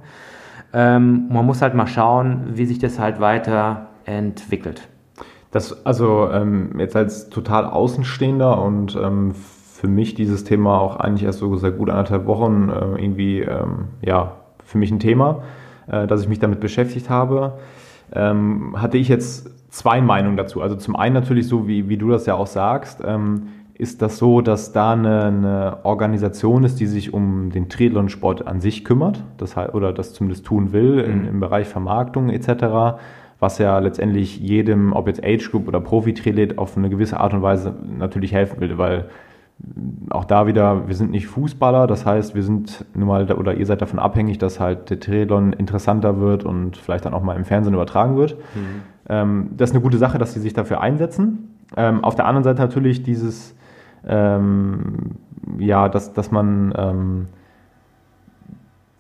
[0.73, 4.89] Ähm, man muss halt mal schauen, wie sich das halt weiter entwickelt.
[5.56, 11.23] Das, also ähm, jetzt als total Außenstehender und ähm, für mich dieses Thema auch eigentlich
[11.23, 14.34] erst so seit gut anderthalb Wochen äh, irgendwie, ähm, ja,
[14.65, 15.44] für mich ein Thema,
[15.88, 17.53] äh, dass ich mich damit beschäftigt habe,
[18.11, 20.61] ähm, hatte ich jetzt zwei Meinungen dazu.
[20.61, 23.44] Also zum einen natürlich so, wie, wie du das ja auch sagst, ähm,
[23.76, 28.60] ist das so, dass da eine, eine, Organisation ist, die sich um den Triathlon-Sport an
[28.60, 31.11] sich kümmert, das, oder das zumindest tun will mhm.
[31.14, 32.99] in, im Bereich Vermarktung etc.,
[33.45, 37.43] was ja letztendlich jedem, ob jetzt Age Group oder Profi-Triathlet, auf eine gewisse Art und
[37.43, 39.05] Weise natürlich helfen will, weil
[40.09, 43.65] auch da wieder, wir sind nicht Fußballer, das heißt, wir sind nun mal, oder ihr
[43.67, 47.45] seid davon abhängig, dass halt der Triathlon interessanter wird und vielleicht dann auch mal im
[47.45, 48.35] Fernsehen übertragen wird.
[48.55, 48.81] Mhm.
[49.07, 51.55] Ähm, das ist eine gute Sache, dass sie sich dafür einsetzen.
[51.77, 53.55] Ähm, auf der anderen Seite natürlich dieses,
[54.07, 55.11] ähm,
[55.59, 56.73] ja, dass, dass man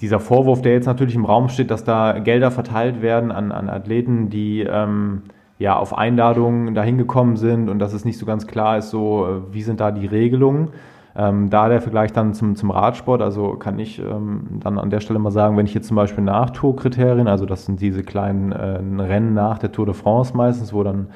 [0.05, 3.69] dieser Vorwurf, der jetzt natürlich im Raum steht, dass da Gelder verteilt werden an, an
[3.69, 5.23] Athleten, die ähm,
[5.57, 9.25] ja auf Einladungen dahin gekommen sind und dass es nicht so ganz klar ist, so
[9.25, 10.69] äh, wie sind da die Regelungen.
[11.15, 14.99] Ähm, da der Vergleich dann zum, zum Radsport, also kann ich ähm, dann an der
[14.99, 18.51] Stelle mal sagen, wenn ich jetzt zum Beispiel nach Tourkriterien, also das sind diese kleinen
[18.51, 21.07] äh, Rennen nach der Tour de France meistens, wo dann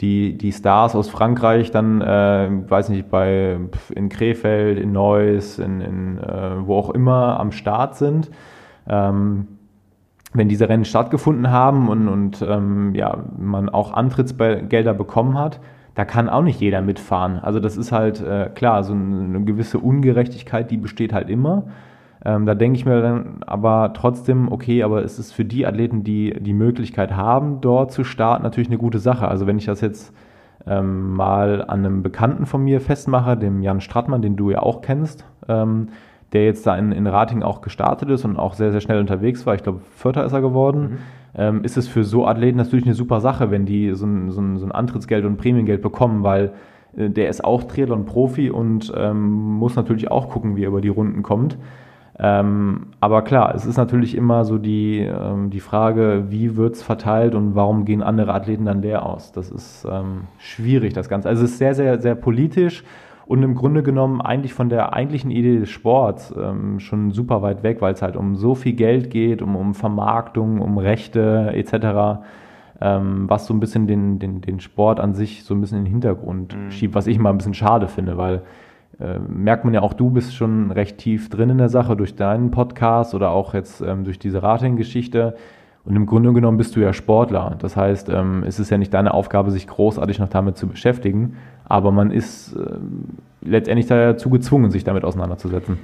[0.00, 3.58] die, die Stars aus Frankreich dann, äh, weiß nicht, bei
[3.94, 8.30] in Krefeld, in Neuss, in, in äh, wo auch immer am Start sind.
[8.88, 9.46] Ähm,
[10.34, 15.60] wenn diese Rennen stattgefunden haben und, und ähm, ja, man auch Antrittsgelder bekommen hat,
[15.94, 17.38] da kann auch nicht jeder mitfahren.
[17.38, 21.64] Also das ist halt äh, klar, so eine gewisse Ungerechtigkeit, die besteht halt immer.
[22.24, 26.04] Ähm, da denke ich mir dann aber trotzdem, okay, aber es ist für die Athleten,
[26.04, 29.26] die die Möglichkeit haben, dort zu starten, natürlich eine gute Sache.
[29.26, 30.14] Also wenn ich das jetzt
[30.66, 34.82] ähm, mal an einem Bekannten von mir festmache, dem Jan Strattmann, den du ja auch
[34.82, 35.88] kennst, ähm,
[36.32, 39.44] der jetzt da in, in Rating auch gestartet ist und auch sehr, sehr schnell unterwegs
[39.44, 39.54] war.
[39.54, 40.80] Ich glaube, Vierter ist er geworden.
[40.80, 40.98] Mhm.
[41.34, 44.40] Ähm, ist es für so Athleten natürlich eine super Sache, wenn die so ein, so
[44.40, 46.52] ein, so ein Antrittsgeld und Prämiengeld bekommen, weil
[46.96, 50.88] äh, der ist auch Triathlon-Profi und ähm, muss natürlich auch gucken, wie er über die
[50.88, 51.56] Runden kommt.
[52.18, 56.82] Ähm, aber klar, es ist natürlich immer so die, ähm, die Frage, wie wird es
[56.82, 59.32] verteilt und warum gehen andere Athleten dann leer aus?
[59.32, 61.28] Das ist ähm, schwierig, das Ganze.
[61.28, 62.84] Also es ist sehr, sehr, sehr politisch
[63.24, 67.62] und im Grunde genommen eigentlich von der eigentlichen Idee des Sports ähm, schon super weit
[67.62, 72.26] weg, weil es halt um so viel Geld geht, um, um Vermarktung, um Rechte etc.,
[72.82, 75.84] ähm, was so ein bisschen den, den, den Sport an sich so ein bisschen in
[75.84, 76.70] den Hintergrund mhm.
[76.70, 78.42] schiebt, was ich mal ein bisschen schade finde, weil
[78.98, 82.50] merkt man ja auch, du bist schon recht tief drin in der Sache durch deinen
[82.50, 85.34] Podcast oder auch jetzt ähm, durch diese Rating-Geschichte.
[85.84, 87.56] Und im Grunde genommen bist du ja Sportler.
[87.58, 91.36] Das heißt, ähm, es ist ja nicht deine Aufgabe, sich großartig noch damit zu beschäftigen,
[91.64, 92.76] aber man ist äh,
[93.40, 95.78] letztendlich dazu gezwungen, sich damit auseinanderzusetzen.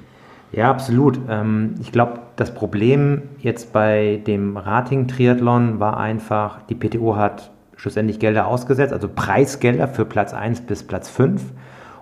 [0.53, 1.19] Ja, absolut.
[1.29, 8.19] Ähm, ich glaube, das Problem jetzt bei dem Rating-Triathlon war einfach, die PTO hat schlussendlich
[8.19, 11.43] Gelder ausgesetzt, also Preisgelder für Platz 1 bis Platz 5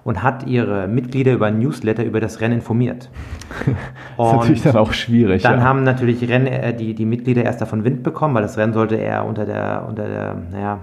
[0.06, 3.10] und hat ihre Mitglieder über ein Newsletter über das Rennen informiert.
[4.16, 5.42] das ist natürlich dann auch schwierig.
[5.42, 5.64] Dann ja.
[5.64, 8.94] haben natürlich Renn, äh, die, die Mitglieder erst davon Wind bekommen, weil das Rennen sollte
[8.94, 10.78] eher unter der, unter der naja,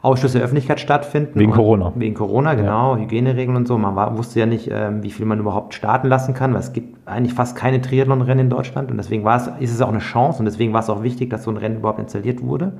[0.00, 1.40] Ausschuss der Öffentlichkeit stattfinden.
[1.40, 1.92] Wegen Corona.
[1.96, 3.02] Wegen Corona, genau, ja.
[3.02, 3.76] Hygieneregeln und so.
[3.78, 6.72] Man war, wusste ja nicht, ähm, wie viel man überhaupt starten lassen kann, weil es
[6.72, 9.98] gibt eigentlich fast keine Triathlon-Rennen in Deutschland und deswegen war es, ist es auch eine
[9.98, 12.74] Chance und deswegen war es auch wichtig, dass so ein Rennen überhaupt installiert wurde.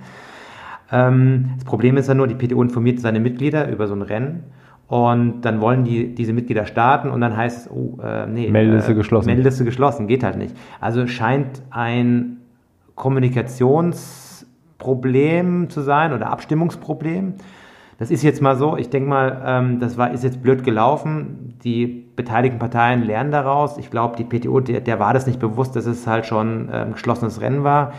[0.93, 4.45] Ähm, das Problem ist ja nur, die PTO informiert seine Mitglieder über so ein Rennen
[4.93, 8.51] und dann wollen die diese Mitglieder starten und dann heißt es, oh, äh, nee.
[8.51, 9.29] Meldliste äh, geschlossen.
[9.29, 10.55] Meldliste geschlossen, geht halt nicht.
[10.83, 12.43] Also scheint ein
[12.95, 17.37] Kommunikationsproblem zu sein oder Abstimmungsproblem.
[17.99, 21.55] Das ist jetzt mal so, ich denke mal, ähm, das war, ist jetzt blöd gelaufen.
[21.65, 23.79] Die beteiligten Parteien lernen daraus.
[23.79, 26.93] Ich glaube, die PTO, der, der, war das nicht bewusst, dass es halt schon ähm,
[26.93, 27.95] geschlossenes Rennen war.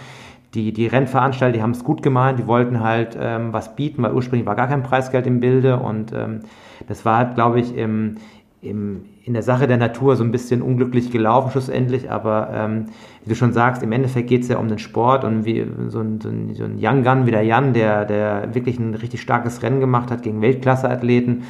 [0.54, 4.14] Die, die Rennveranstalter, die haben es gut gemeint, die wollten halt ähm, was bieten, weil
[4.14, 6.42] ursprünglich war gar kein Preisgeld im Bilde und ähm,
[6.88, 8.18] das war halt, glaube ich, im,
[8.62, 12.86] im, in der Sache der Natur so ein bisschen unglücklich gelaufen schlussendlich, aber ähm,
[13.24, 16.00] wie du schon sagst, im Endeffekt geht es ja um den Sport und wie so
[16.00, 19.22] ein, so ein, so ein Young Gun wie der Jan, der, der wirklich ein richtig
[19.22, 21.44] starkes Rennen gemacht hat gegen Weltklasse-Athleten,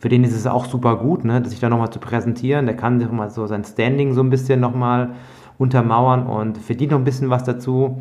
[0.00, 3.00] für den ist es auch super gut, ne, sich da nochmal zu präsentieren, der kann
[3.00, 5.10] sich mal so sein Standing so ein bisschen nochmal
[5.58, 8.00] untermauern und verdient noch ein bisschen was dazu.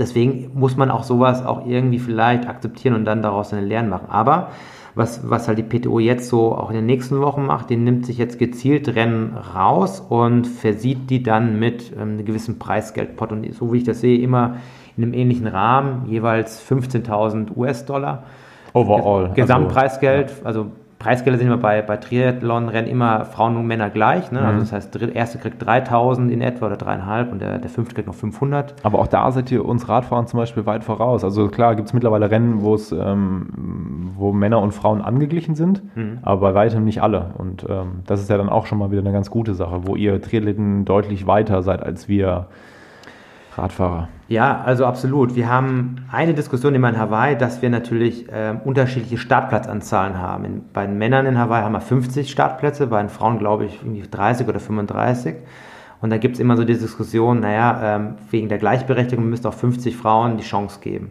[0.00, 4.08] Deswegen muss man auch sowas auch irgendwie vielleicht akzeptieren und dann daraus eine Lernen machen.
[4.08, 4.48] Aber
[4.94, 8.06] was, was halt die PTO jetzt so auch in den nächsten Wochen macht, die nimmt
[8.06, 13.30] sich jetzt gezielt Rennen raus und versieht die dann mit ähm, einem gewissen Preisgeldpot.
[13.30, 14.56] Und so wie ich das sehe, immer
[14.96, 18.24] in einem ähnlichen Rahmen, jeweils 15.000 US-Dollar.
[18.72, 19.32] Overall.
[19.34, 20.70] Gesamtpreisgeld, also, also
[21.00, 24.30] Preisgelder sind immer bei, bei Triathlon-Rennen immer Frauen und Männer gleich.
[24.30, 24.38] Ne?
[24.38, 24.60] Also mhm.
[24.60, 27.94] Also das heißt, der erste kriegt 3000 in etwa oder dreieinhalb und der, der fünfte
[27.94, 28.74] kriegt noch 500.
[28.82, 31.24] Aber auch da seid ihr uns Radfahren zum Beispiel weit voraus.
[31.24, 35.82] Also klar gibt es mittlerweile Rennen, wo es ähm, wo Männer und Frauen angeglichen sind,
[35.96, 36.18] mhm.
[36.20, 37.30] aber bei weitem nicht alle.
[37.38, 39.96] Und ähm, das ist ja dann auch schon mal wieder eine ganz gute Sache, wo
[39.96, 42.48] ihr Triathleten deutlich weiter seid als wir
[43.56, 44.08] Radfahrer.
[44.30, 45.34] Ja, also absolut.
[45.34, 50.44] Wir haben eine Diskussion immer in Hawaii, dass wir natürlich äh, unterschiedliche Startplatzanzahlen haben.
[50.44, 53.80] In, bei den Männern in Hawaii haben wir 50 Startplätze, bei den Frauen glaube ich
[53.82, 55.34] irgendwie 30 oder 35.
[56.00, 59.54] Und da gibt es immer so die Diskussion, naja, ähm, wegen der Gleichberechtigung müsste auch
[59.54, 61.10] 50 Frauen die Chance geben.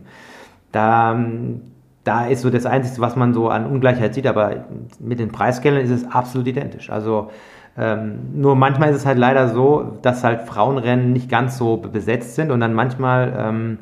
[0.71, 1.59] Da, ähm,
[2.05, 4.63] da ist so das Einzige, was man so an Ungleichheit sieht, aber
[4.97, 6.89] mit den Preisgeldern ist es absolut identisch.
[6.89, 7.31] Also
[7.79, 12.35] ähm, nur manchmal ist es halt leider so, dass halt Frauenrennen nicht ganz so besetzt
[12.35, 13.77] sind und dann manchmal ähm,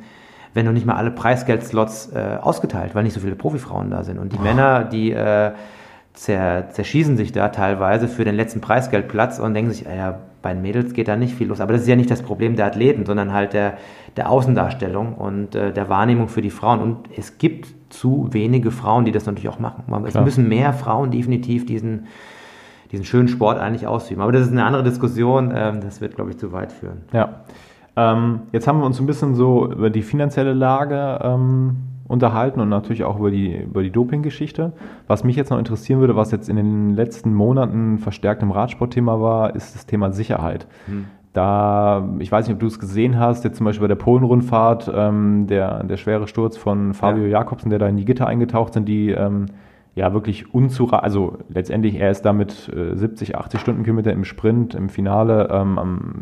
[0.54, 4.20] werden noch nicht mal alle Preisgeldslots äh, ausgeteilt, weil nicht so viele Profifrauen da sind.
[4.20, 4.44] Und die oh.
[4.44, 5.52] Männer, die äh,
[6.14, 10.54] zer, zerschießen sich da teilweise für den letzten Preisgeldplatz und denken sich, ah ja, bei
[10.54, 11.60] den Mädels geht da nicht viel los.
[11.60, 13.78] Aber das ist ja nicht das Problem der Athleten, sondern halt der,
[14.16, 16.82] der Außendarstellung und äh, der Wahrnehmung für die Frauen.
[16.82, 19.84] Und es gibt zu wenige Frauen, die das natürlich auch machen.
[20.06, 20.24] Es Klar.
[20.24, 22.08] müssen mehr Frauen definitiv diesen
[22.92, 24.22] diesen schönen Sport eigentlich ausüben.
[24.22, 27.04] Aber das ist eine andere Diskussion, ähm, das wird, glaube ich, zu weit führen.
[27.14, 27.42] Ja.
[27.96, 31.78] Ähm, jetzt haben wir uns ein bisschen so über die finanzielle Lage ähm,
[32.08, 34.72] unterhalten und natürlich auch über die, über die Doping-Geschichte.
[35.08, 39.20] Was mich jetzt noch interessieren würde, was jetzt in den letzten Monaten verstärkt im Radsportthema
[39.20, 40.68] war, ist das Thema Sicherheit.
[40.86, 41.06] Hm.
[41.34, 44.92] Da, ich weiß nicht, ob du es gesehen hast, jetzt zum Beispiel bei der Polenrundfahrt,
[44.94, 47.40] ähm, der, der schwere Sturz von Fabio ja.
[47.40, 49.48] Jakobsen, der da in die Gitter eingetaucht sind, die ähm,
[49.98, 54.90] ja wirklich unzura, also letztendlich er ist damit äh, 70, 80 Stundenkilometer im Sprint, im
[54.90, 56.14] Finale, ähm, am,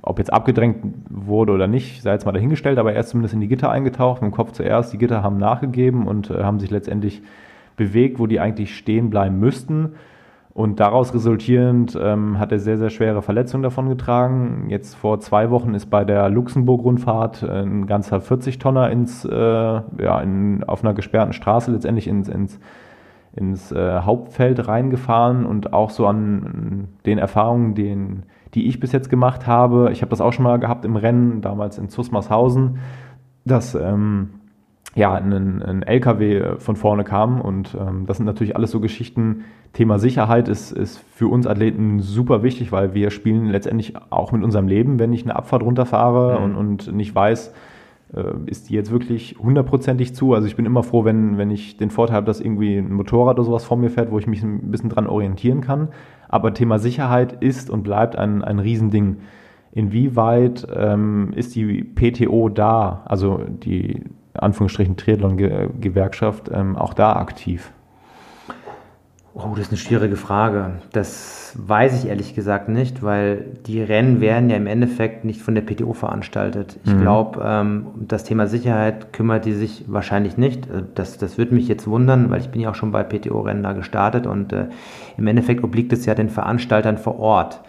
[0.00, 0.76] ob jetzt abgedrängt
[1.10, 4.22] wurde oder nicht, sei jetzt mal dahingestellt, aber er ist zumindest in die Gitter eingetaucht,
[4.22, 4.92] mit dem Kopf zuerst.
[4.92, 7.20] Die Gitter haben nachgegeben und äh, haben sich letztendlich
[7.76, 9.94] bewegt, wo die eigentlich stehen bleiben müssten.
[10.54, 14.66] Und daraus resultierend ähm, hat er sehr, sehr schwere Verletzungen davon getragen.
[14.68, 20.24] Jetzt vor zwei Wochen ist bei der Luxemburg-Rundfahrt äh, ein ganzer 40-Tonner ins, äh, ja,
[20.66, 22.60] auf einer gesperrten Straße letztendlich ins, ins
[23.34, 28.24] ins äh, Hauptfeld reingefahren und auch so an den Erfahrungen, den,
[28.54, 29.90] die ich bis jetzt gemacht habe.
[29.92, 32.78] Ich habe das auch schon mal gehabt im Rennen, damals in Zusmarshausen,
[33.44, 34.30] dass ähm,
[34.96, 39.44] ja, ein, ein, LKW von vorne kam und ähm, das sind natürlich alles so Geschichten.
[39.72, 44.42] Thema Sicherheit ist, ist für uns Athleten super wichtig, weil wir spielen letztendlich auch mit
[44.42, 46.44] unserem Leben, wenn ich eine Abfahrt runterfahre mhm.
[46.44, 47.54] und, und nicht weiß,
[48.46, 50.34] ist die jetzt wirklich hundertprozentig zu.
[50.34, 53.38] Also ich bin immer froh, wenn, wenn ich den Vorteil habe, dass irgendwie ein Motorrad
[53.38, 55.88] oder sowas vor mir fährt, wo ich mich ein bisschen dran orientieren kann.
[56.28, 59.18] Aber Thema Sicherheit ist und bleibt ein, ein Riesending.
[59.72, 64.02] Inwieweit ähm, ist die PTO da, also die
[64.34, 67.72] Anführungsstrichen Triathlon-Gewerkschaft, ähm, auch da aktiv?
[69.32, 70.72] Oh, das ist eine schwierige Frage.
[70.92, 75.54] Das weiß ich ehrlich gesagt nicht, weil die Rennen werden ja im Endeffekt nicht von
[75.54, 76.78] der PTO veranstaltet.
[76.84, 77.00] Ich mhm.
[77.00, 80.68] glaube, ähm, das Thema Sicherheit kümmert die sich wahrscheinlich nicht.
[80.68, 83.62] Äh, das, das würde mich jetzt wundern, weil ich bin ja auch schon bei PTO-Rennen
[83.62, 84.66] da gestartet und äh,
[85.16, 87.60] im Endeffekt obliegt es ja den Veranstaltern vor Ort.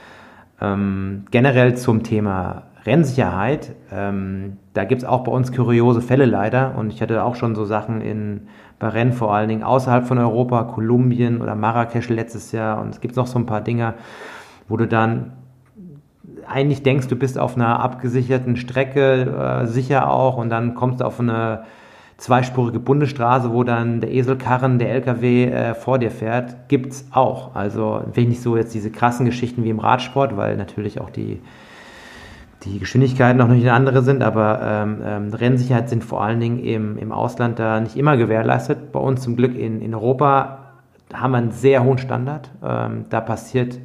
[0.59, 6.75] Ähm, generell zum Thema Rennsicherheit, ähm, da gibt es auch bei uns kuriose Fälle leider
[6.75, 8.47] und ich hatte auch schon so Sachen in
[8.89, 12.81] Rennen vor allen Dingen außerhalb von Europa, Kolumbien oder Marrakesch letztes Jahr.
[12.81, 13.95] Und es gibt noch so ein paar Dinge,
[14.67, 15.33] wo du dann
[16.47, 21.05] eigentlich denkst, du bist auf einer abgesicherten Strecke, äh, sicher auch, und dann kommst du
[21.05, 21.63] auf eine
[22.17, 27.55] zweispurige Bundesstraße, wo dann der Eselkarren, der LKW äh, vor dir fährt, gibt es auch.
[27.55, 31.41] Also wenig so jetzt diese krassen Geschichten wie im Radsport, weil natürlich auch die
[32.63, 36.59] die Geschwindigkeiten noch nicht eine andere sind, aber ähm, ähm, Rennsicherheit sind vor allen Dingen
[36.59, 38.91] im, im Ausland da nicht immer gewährleistet.
[38.91, 40.59] Bei uns zum Glück in, in Europa
[41.13, 42.51] haben wir einen sehr hohen Standard.
[42.63, 43.79] Ähm, da passiert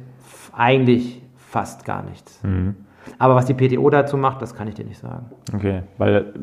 [0.55, 2.41] eigentlich fast gar nichts.
[2.43, 2.75] Mhm.
[3.19, 5.25] Aber was die PTO dazu macht, das kann ich dir nicht sagen.
[5.55, 6.33] Okay, weil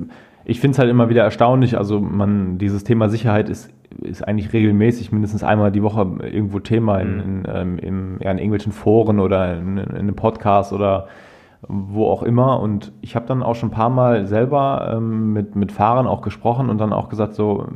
[0.45, 3.71] ich finde es halt immer wieder erstaunlich, also man, dieses Thema Sicherheit ist,
[4.03, 7.21] ist eigentlich regelmäßig mindestens einmal die Woche irgendwo Thema in, mhm.
[7.21, 11.07] in, ähm, in, ja, in irgendwelchen Foren oder in, in einem Podcast oder
[11.69, 12.61] wo auch immer.
[12.61, 16.23] Und ich habe dann auch schon ein paar Mal selber ähm, mit, mit Fahrern auch
[16.23, 17.67] gesprochen und dann auch gesagt, so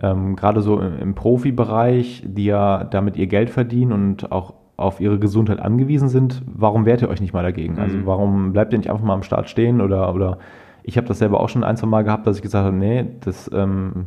[0.00, 5.00] ähm, gerade so im, im Profibereich, die ja damit ihr Geld verdienen und auch auf
[5.00, 7.78] ihre Gesundheit angewiesen sind, warum wehrt ihr euch nicht mal dagegen?
[7.78, 8.00] Also mhm.
[8.00, 10.38] Also warum bleibt ihr nicht einfach mal am Start stehen oder, oder
[10.84, 13.06] ich habe das selber auch schon ein, zwei Mal gehabt, dass ich gesagt habe, nee,
[13.20, 14.06] das, ähm,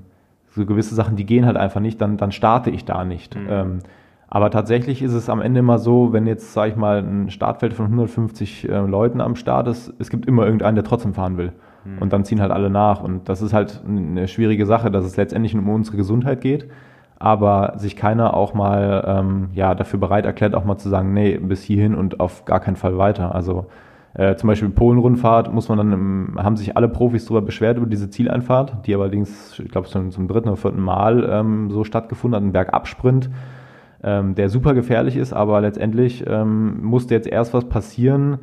[0.53, 3.35] so gewisse Sachen, die gehen halt einfach nicht, dann, dann starte ich da nicht.
[3.35, 3.47] Mhm.
[4.31, 7.73] Aber tatsächlich ist es am Ende immer so, wenn jetzt, sage ich mal, ein Startfeld
[7.73, 11.51] von 150 äh, Leuten am Start ist, es gibt immer irgendeinen, der trotzdem fahren will.
[11.85, 11.99] Mhm.
[11.99, 13.03] Und dann ziehen halt alle nach.
[13.03, 16.67] Und das ist halt eine schwierige Sache, dass es letztendlich um unsere Gesundheit geht
[17.21, 21.37] aber sich keiner auch mal ähm, ja, dafür bereit erklärt, auch mal zu sagen, nee,
[21.37, 23.35] bis hierhin und auf gar keinen Fall weiter.
[23.35, 23.67] Also
[24.15, 27.85] äh, zum Beispiel Polen-Rundfahrt muss man dann, im, haben sich alle Profis darüber beschwert über
[27.85, 32.35] diese Zieleinfahrt, die allerdings, ich glaube, zum, zum dritten oder vierten Mal ähm, so stattgefunden
[32.35, 33.29] hat, ein Bergabsprint,
[34.03, 38.39] ähm, der super gefährlich ist, aber letztendlich ähm, musste jetzt erst was passieren,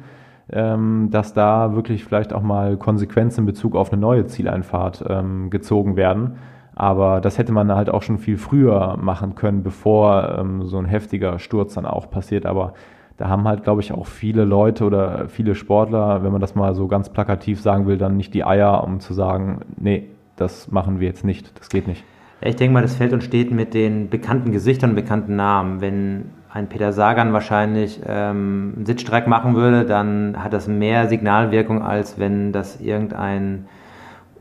[0.51, 5.51] ähm, dass da wirklich vielleicht auch mal Konsequenzen in Bezug auf eine neue Zieleinfahrt ähm,
[5.51, 6.39] gezogen werden
[6.78, 10.85] aber das hätte man halt auch schon viel früher machen können, bevor ähm, so ein
[10.85, 12.47] heftiger Sturz dann auch passiert.
[12.47, 12.74] Aber
[13.16, 16.76] da haben halt, glaube ich, auch viele Leute oder viele Sportler, wenn man das mal
[16.76, 21.01] so ganz plakativ sagen will, dann nicht die Eier, um zu sagen, nee, das machen
[21.01, 22.05] wir jetzt nicht, das geht nicht.
[22.40, 25.81] Ich denke mal, das fällt und steht mit den bekannten Gesichtern und bekannten Namen.
[25.81, 31.82] Wenn ein Peter Sagan wahrscheinlich ähm, einen Sitzstreik machen würde, dann hat das mehr Signalwirkung,
[31.82, 33.66] als wenn das irgendein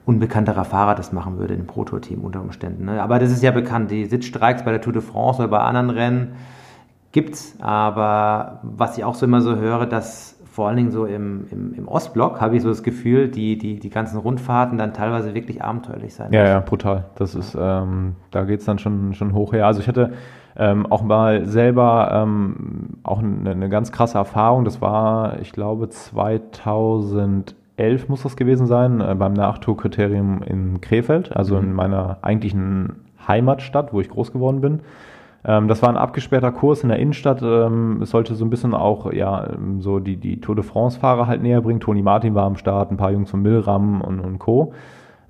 [0.05, 2.85] unbekannterer Fahrer das machen würde im Pro-Tour-Team unter Umständen.
[2.85, 3.01] Ne?
[3.01, 3.91] Aber das ist ja bekannt.
[3.91, 6.35] Die Sitzstreiks bei der Tour de France oder bei anderen Rennen
[7.11, 7.55] gibt es.
[7.59, 11.75] Aber was ich auch so immer so höre, dass vor allen Dingen so im, im,
[11.75, 15.63] im Ostblock habe ich so das Gefühl, die, die, die ganzen Rundfahrten dann teilweise wirklich
[15.63, 16.51] abenteuerlich sein Ja, müssen.
[16.51, 17.05] ja, brutal.
[17.13, 19.67] Das ist, ähm, da geht es dann schon, schon hoch her.
[19.67, 20.13] Also ich hatte
[20.55, 24.65] ähm, auch mal selber ähm, auch eine, eine, ganz krasse Erfahrung.
[24.65, 31.37] Das war, ich glaube, 2011 11 muss das gewesen sein, äh, beim Nachtourkriterium in Krefeld,
[31.37, 31.65] also mhm.
[31.65, 34.79] in meiner eigentlichen Heimatstadt, wo ich groß geworden bin.
[35.47, 37.41] Ähm, das war ein abgesperrter Kurs in der Innenstadt.
[37.41, 39.49] Ähm, es sollte so ein bisschen auch ja,
[39.79, 41.79] so die, die Tour de France-Fahrer halt näher bringen.
[41.79, 44.73] Toni Martin war am Start, ein paar Jungs von Milram und, und Co.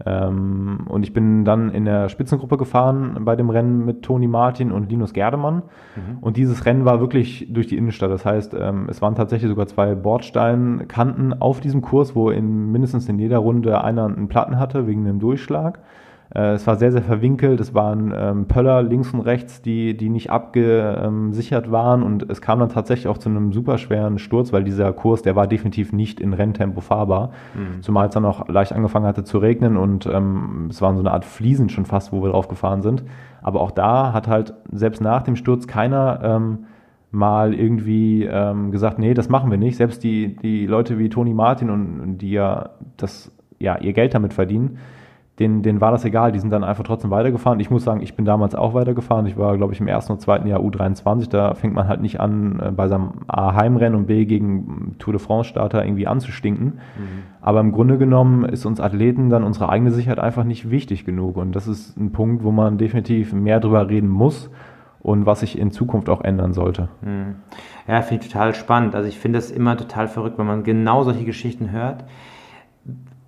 [0.06, 4.72] Ähm, und ich bin dann in der Spitzengruppe gefahren bei dem Rennen mit Toni Martin
[4.72, 5.64] und Linus Gerdemann.
[5.96, 6.18] Mhm.
[6.22, 8.12] Und dieses Rennen war wirklich durch die Innenstadt.
[8.12, 13.10] Das heißt, ähm, es waren tatsächlich sogar zwei Bordsteinkanten auf diesem Kurs, wo in mindestens
[13.10, 15.80] in jeder Runde einer einen Platten hatte wegen dem Durchschlag.
[16.34, 17.60] Äh, es war sehr, sehr verwinkelt.
[17.60, 22.04] Es waren ähm, Pöller links und rechts, die, die nicht abgesichert waren.
[22.04, 25.48] Und es kam dann tatsächlich auch zu einem superschweren Sturz, weil dieser Kurs, der war
[25.48, 27.32] definitiv nicht in Renntempo fahrbar.
[27.54, 27.82] Mhm.
[27.82, 31.12] Zumal es dann auch leicht angefangen hatte zu regnen und ähm, es waren so eine
[31.12, 33.04] Art Fliesen schon fast, wo wir drauf gefahren sind.
[33.42, 36.66] Aber auch da hat halt selbst nach dem Sturz keiner ähm,
[37.12, 39.78] mal irgendwie ähm, gesagt, nee, das machen wir nicht.
[39.78, 44.34] Selbst die, die Leute wie Toni Martin und die ja das ja ihr Geld damit
[44.34, 44.78] verdienen,
[45.40, 47.60] denen, denen war das egal, die sind dann einfach trotzdem weitergefahren.
[47.60, 49.28] Ich muss sagen, ich bin damals auch weitergefahren.
[49.28, 51.30] Ich war, glaube ich, im ersten und zweiten Jahr U23.
[51.30, 55.14] Da fängt man halt nicht an, äh, bei seinem A Heimrennen und B gegen Tour
[55.14, 56.66] de France-Starter irgendwie anzustinken.
[56.66, 57.24] Mhm.
[57.42, 61.38] Aber im Grunde genommen ist uns Athleten dann unsere eigene Sicherheit einfach nicht wichtig genug.
[61.38, 64.50] Und das ist ein Punkt, wo man definitiv mehr drüber reden muss
[65.02, 66.90] und was sich in Zukunft auch ändern sollte.
[67.02, 67.36] Mhm.
[67.88, 68.96] Ja, finde ich total spannend.
[68.96, 72.06] Also ich finde es immer total verrückt, wenn man genau solche Geschichten hört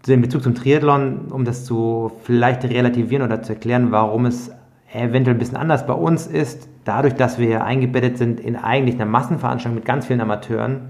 [0.08, 4.52] in Bezug zum Triathlon, um das zu vielleicht relativieren oder zu erklären, warum es
[4.94, 9.06] eventuell ein bisschen anders bei uns ist, dadurch, dass wir eingebettet sind in eigentlich einer
[9.06, 10.90] Massenveranstaltung mit ganz vielen Amateuren,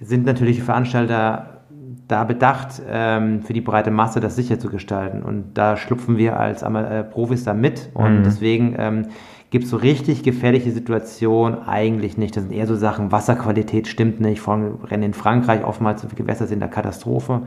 [0.00, 1.60] sind natürlich die Veranstalter
[2.08, 5.22] da bedacht, ähm, für die breite Masse das sicher zu gestalten.
[5.22, 7.90] Und da schlupfen wir als äh, Profis da mit.
[7.94, 8.22] Und mhm.
[8.24, 9.06] deswegen ähm,
[9.50, 12.36] gibt es so richtig gefährliche Situationen eigentlich nicht.
[12.36, 14.40] Das sind eher so Sachen, Wasserqualität stimmt nicht.
[14.40, 17.42] Vor allem Rennen in Frankreich, oftmals Gewässer sind da Katastrophe.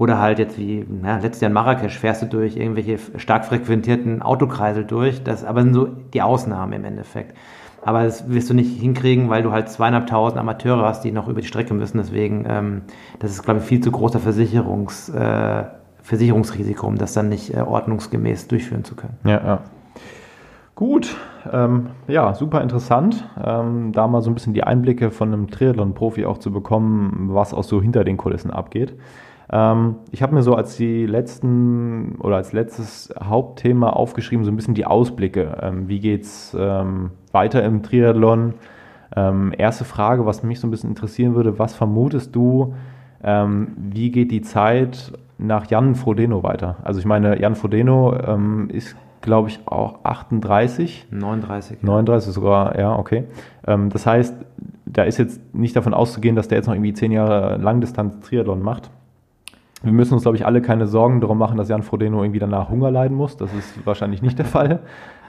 [0.00, 4.22] Oder halt jetzt wie ja, letztes Jahr in Marrakesch fährst du durch irgendwelche stark frequentierten
[4.22, 5.22] Autokreisel durch.
[5.22, 7.36] Das aber sind so die Ausnahmen im Endeffekt.
[7.84, 11.42] Aber das wirst du nicht hinkriegen, weil du halt zweieinhalbtausend Amateure hast, die noch über
[11.42, 11.98] die Strecke müssen.
[11.98, 12.82] Deswegen, ähm,
[13.18, 15.64] das ist, glaube ich, viel zu großer Versicherungs, äh,
[16.00, 19.18] Versicherungsrisiko, um das dann nicht äh, ordnungsgemäß durchführen zu können.
[19.24, 19.60] Ja, ja.
[20.76, 21.14] Gut,
[21.52, 26.24] ähm, ja, super interessant, ähm, da mal so ein bisschen die Einblicke von einem Triathlon-Profi
[26.24, 28.94] auch zu bekommen, was auch so hinter den Kulissen abgeht.
[29.52, 34.56] Ähm, ich habe mir so als die letzten oder als letztes Hauptthema aufgeschrieben, so ein
[34.56, 35.58] bisschen die Ausblicke.
[35.60, 38.54] Ähm, wie geht's ähm, weiter im Triathlon?
[39.14, 42.74] Ähm, erste Frage, was mich so ein bisschen interessieren würde, was vermutest du,
[43.24, 46.76] ähm, wie geht die Zeit nach Jan Frodeno weiter?
[46.84, 51.08] Also ich meine, Jan Frodeno ähm, ist, glaube ich, auch 38.
[51.10, 51.78] 39.
[51.82, 51.88] Ja.
[51.88, 53.24] 39 sogar, ja, okay.
[53.66, 54.34] Ähm, das heißt,
[54.86, 58.90] da ist jetzt nicht davon auszugehen, dass der jetzt noch irgendwie zehn Jahre Langdistanz-Triathlon macht.
[59.82, 62.68] Wir müssen uns, glaube ich, alle keine Sorgen darum machen, dass Jan Frodeno irgendwie danach
[62.68, 63.36] Hunger leiden muss.
[63.36, 64.80] Das ist wahrscheinlich nicht der Fall.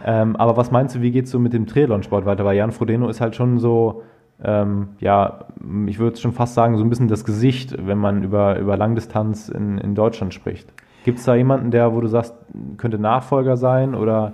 [0.06, 2.44] Ähm, aber was meinst du, wie geht es so mit dem Triathlon-Sport weiter?
[2.44, 4.04] Weil Jan Frodeno ist halt schon so,
[4.44, 5.46] ähm, ja,
[5.88, 9.48] ich würde schon fast sagen, so ein bisschen das Gesicht, wenn man über, über Langdistanz
[9.48, 10.74] in, in Deutschland spricht.
[11.06, 12.36] Gibt es da jemanden, der, wo du sagst,
[12.78, 14.34] könnte Nachfolger sein oder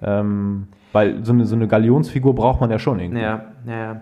[0.00, 3.22] ähm, weil so eine, so eine Galionsfigur braucht man ja schon irgendwie.
[3.22, 4.00] Ja, ja.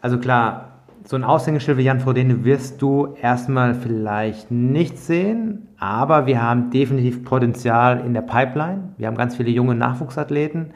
[0.00, 0.68] Also klar,
[1.04, 6.70] so ein Aushängeschild wie Jan Frodeno wirst du erstmal vielleicht nicht sehen, aber wir haben
[6.70, 8.94] definitiv Potenzial in der Pipeline.
[8.98, 10.72] Wir haben ganz viele junge Nachwuchsathleten.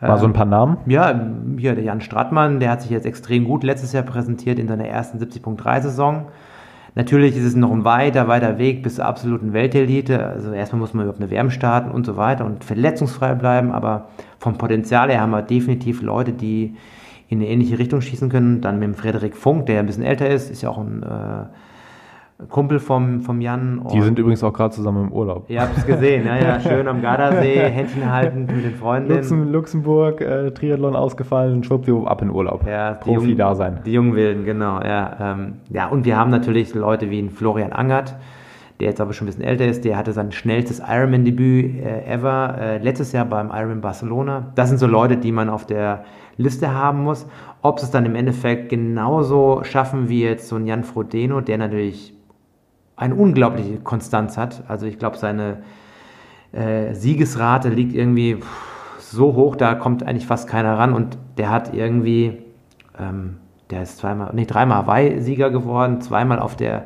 [0.00, 0.78] Mal so ein paar Namen?
[0.86, 4.66] Ja, hier der Jan Strattmann, der hat sich jetzt extrem gut letztes Jahr präsentiert in
[4.66, 6.26] seiner ersten 70.3-Saison.
[6.94, 10.26] Natürlich ist es noch ein weiter, weiter Weg bis zur absoluten Weltelite.
[10.26, 13.72] Also erstmal muss man überhaupt eine Wärme starten und so weiter und verletzungsfrei bleiben.
[13.72, 14.08] Aber
[14.38, 16.76] vom Potenzial her haben wir definitiv Leute, die
[17.32, 18.60] in eine ähnliche Richtung schießen können.
[18.60, 22.46] Dann mit dem Frederik Funk, der ein bisschen älter ist, ist ja auch ein äh,
[22.50, 23.86] Kumpel vom, vom Jan.
[23.90, 25.48] Die sind übrigens auch gerade zusammen im Urlaub.
[25.48, 29.14] Ihr habt es gesehen, ja, ja, schön am Gardasee, Händchen halten mit den Freunden.
[29.14, 32.66] Luxem, Luxemburg, äh, Triathlon ausgefallen, schwuppdiwupp ab in Urlaub.
[32.68, 33.80] Ja, Profi da sein.
[33.86, 35.16] Die jungen Wilden, genau, ja.
[35.18, 38.14] Ähm, ja, und wir haben natürlich Leute wie Florian Angert,
[38.78, 42.58] der jetzt aber schon ein bisschen älter ist, der hatte sein schnellstes Ironman-Debüt äh, ever
[42.60, 44.52] äh, letztes Jahr beim Ironman Barcelona.
[44.54, 46.04] Das sind so Leute, die man auf der
[46.42, 47.26] Liste haben muss.
[47.62, 51.58] Ob sie es dann im Endeffekt genauso schaffen wie jetzt so ein Jan Frodeno, der
[51.58, 52.14] natürlich
[52.96, 54.64] eine unglaubliche Konstanz hat.
[54.68, 55.62] Also ich glaube, seine
[56.52, 58.38] äh, Siegesrate liegt irgendwie
[58.98, 62.38] so hoch, da kommt eigentlich fast keiner ran und der hat irgendwie,
[62.98, 63.38] ähm,
[63.70, 66.84] der ist zweimal, nee, dreimal Hawaii-Sieger geworden, zweimal auf der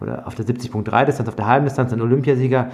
[0.00, 2.68] oder auf der 70.3 Distanz, auf der halben Distanz ein Olympiasieger.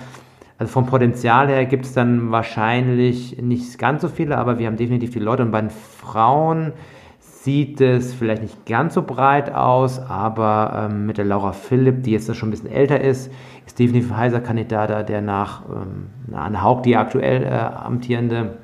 [0.60, 4.76] Also vom Potenzial her gibt es dann wahrscheinlich nicht ganz so viele, aber wir haben
[4.76, 5.42] definitiv die Leute.
[5.42, 6.74] Und bei den Frauen
[7.18, 12.10] sieht es vielleicht nicht ganz so breit aus, aber ähm, mit der Laura Philipp, die
[12.10, 13.32] jetzt schon ein bisschen älter ist,
[13.66, 18.58] ist definitiv ein heißer Kandidat, der nach ähm, Anne Haug, die aktuell äh, amtierende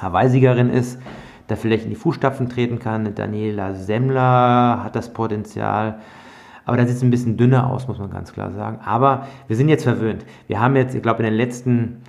[0.00, 1.02] Hawaii-Siegerin ist,
[1.48, 3.16] da vielleicht in die Fußstapfen treten kann.
[3.16, 5.96] Daniela Semmler hat das Potenzial.
[6.64, 8.78] Aber da sieht es ein bisschen dünner aus, muss man ganz klar sagen.
[8.84, 10.24] Aber wir sind jetzt verwöhnt.
[10.46, 12.02] Wir haben jetzt, ich glaube, in den letzten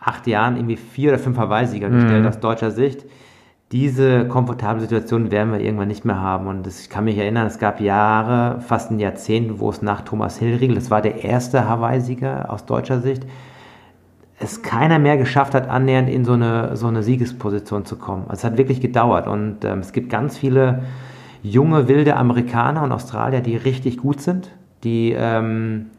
[0.00, 1.94] acht Jahren irgendwie vier oder fünf Hawaii-Sieger mhm.
[1.94, 3.04] gestellt aus deutscher Sicht.
[3.72, 6.46] Diese komfortable Situation werden wir irgendwann nicht mehr haben.
[6.46, 10.02] Und das, ich kann mich erinnern, es gab Jahre, fast ein Jahrzehnt, wo es nach
[10.02, 13.26] Thomas Hillriegel, das war der erste Hawaii-Sieger aus deutscher Sicht,
[14.38, 18.24] es keiner mehr geschafft hat, annähernd in so eine, so eine Siegesposition zu kommen.
[18.28, 19.26] Also es hat wirklich gedauert.
[19.26, 20.82] Und ähm, es gibt ganz viele
[21.44, 24.50] junge, wilde Amerikaner und Australier, die richtig gut sind,
[24.82, 25.90] die, ähm,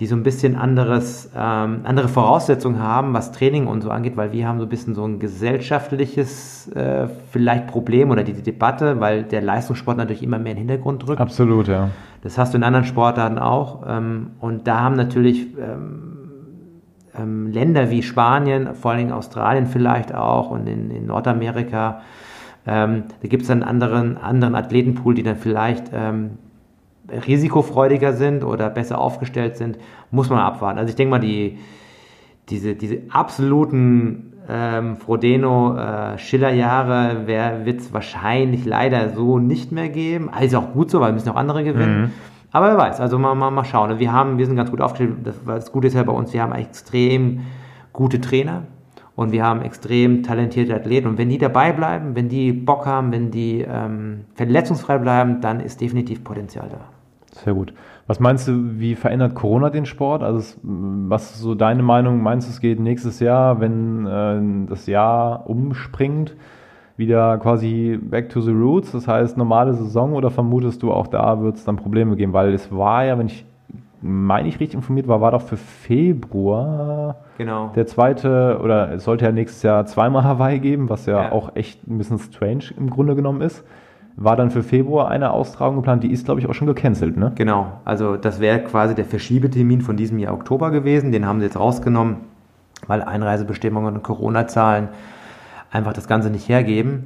[0.00, 4.32] die so ein bisschen anderes, ähm, andere Voraussetzungen haben, was Training und so angeht, weil
[4.32, 8.98] wir haben so ein bisschen so ein gesellschaftliches äh, vielleicht Problem oder die, die, Debatte,
[9.00, 11.20] weil der Leistungssport natürlich immer mehr in den Hintergrund rückt.
[11.20, 11.90] Absolut, ja.
[12.22, 13.82] Das hast du in anderen Sportarten auch.
[13.86, 16.20] Ähm, und da haben natürlich ähm,
[17.18, 22.00] ähm, Länder wie Spanien, vor allen Dingen Australien vielleicht auch und in, in Nordamerika,
[22.66, 26.38] ähm, da gibt es einen anderen, anderen Athletenpool, die dann vielleicht ähm,
[27.26, 29.78] risikofreudiger sind oder besser aufgestellt sind,
[30.10, 30.78] muss man abwarten.
[30.78, 31.58] Also ich denke mal, die,
[32.48, 36.16] diese, diese absoluten ähm, Frodeno äh,
[37.64, 40.28] wird es wahrscheinlich leider so nicht mehr geben.
[40.30, 42.00] Also auch gut so, weil müssen auch andere gewinnen.
[42.00, 42.10] Mhm.
[42.52, 43.98] Aber wer weiß, also mal, mal, mal schauen.
[43.98, 45.18] Wir, haben, wir sind ganz gut aufgestellt.
[45.24, 47.42] Das, das Gute ist ja bei uns, wir haben extrem
[47.92, 48.64] gute Trainer
[49.20, 51.06] und wir haben extrem talentierte Athleten.
[51.06, 55.60] Und wenn die dabei bleiben, wenn die Bock haben, wenn die ähm, verletzungsfrei bleiben, dann
[55.60, 56.78] ist definitiv Potenzial da.
[57.32, 57.74] Sehr gut.
[58.06, 60.22] Was meinst du, wie verändert Corona den Sport?
[60.22, 62.22] Also, was ist so deine Meinung?
[62.22, 66.34] Meinst du, es geht nächstes Jahr, wenn äh, das Jahr umspringt,
[66.96, 68.90] wieder quasi back to the roots?
[68.92, 72.32] Das heißt, normale Saison oder vermutest du, auch da wird es dann Probleme geben?
[72.32, 73.44] Weil es war ja, wenn ich
[74.02, 77.70] meine ich richtig informiert war, war doch für Februar genau.
[77.74, 81.54] der zweite, oder es sollte ja nächstes Jahr zweimal Hawaii geben, was ja, ja, auch
[81.54, 83.64] echt ein bisschen strange im Grunde genommen ist.
[84.16, 87.32] War dann für Februar eine Austragung geplant, die ist, glaube ich, auch schon gecancelt, ne?
[87.36, 91.46] Genau, also das wäre quasi der Verschiebetermin von diesem Jahr Oktober gewesen, den haben sie
[91.46, 92.16] jetzt rausgenommen,
[92.86, 94.88] weil Einreisebestimmungen und Corona-Zahlen
[95.70, 97.04] einfach das Ganze nicht hergeben.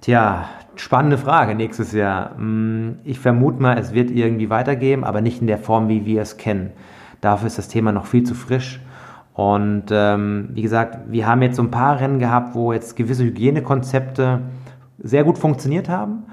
[0.00, 0.46] Tja,
[0.80, 2.36] spannende Frage nächstes Jahr.
[2.36, 6.22] Hm, ich vermute mal, es wird irgendwie weitergehen, aber nicht in der Form, wie wir
[6.22, 6.70] es kennen.
[7.20, 8.80] Dafür ist das Thema noch viel zu frisch.
[9.34, 13.24] Und ähm, wie gesagt, wir haben jetzt so ein paar Rennen gehabt, wo jetzt gewisse
[13.24, 14.40] Hygienekonzepte
[14.98, 16.24] sehr gut funktioniert haben.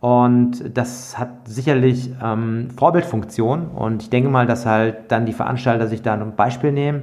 [0.00, 3.68] Und das hat sicherlich ähm, Vorbildfunktion.
[3.68, 7.02] Und ich denke mal, dass halt dann die Veranstalter sich da ein Beispiel nehmen.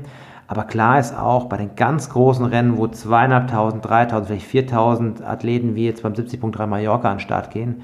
[0.52, 5.76] Aber klar ist auch, bei den ganz großen Rennen, wo zweieinhalbtausend, dreitausend, vielleicht viertausend Athleten
[5.76, 7.84] wie jetzt beim 70.3 Mallorca an den Start gehen,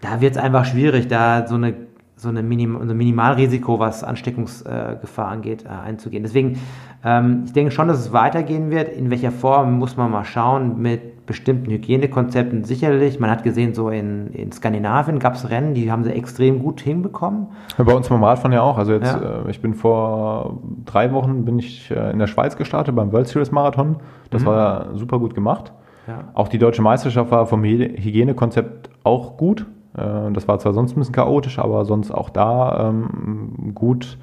[0.00, 1.72] da wird es einfach schwierig, da so eine
[2.18, 6.24] so eine Minim ein Minimalrisiko, was Ansteckungsgefahr angeht, äh, einzugehen.
[6.24, 6.58] Deswegen,
[7.04, 8.88] ähm, ich denke schon, dass es weitergehen wird.
[8.88, 13.20] In welcher Form muss man mal schauen mit bestimmten Hygienekonzepten sicherlich.
[13.20, 16.80] Man hat gesehen, so in, in Skandinavien gab es Rennen, die haben sie extrem gut
[16.80, 17.48] hinbekommen.
[17.76, 18.78] Bei uns beim Radfahren ja auch.
[18.78, 19.44] Also jetzt, ja.
[19.44, 23.28] äh, ich bin vor drei Wochen bin ich äh, in der Schweiz gestartet beim World
[23.28, 23.96] Series Marathon.
[24.30, 24.46] Das mhm.
[24.46, 25.72] war super gut gemacht.
[26.08, 26.24] Ja.
[26.32, 29.66] Auch die deutsche Meisterschaft war vom Hygienekonzept auch gut.
[29.98, 34.18] Äh, das war zwar sonst ein bisschen chaotisch, aber sonst auch da ähm, gut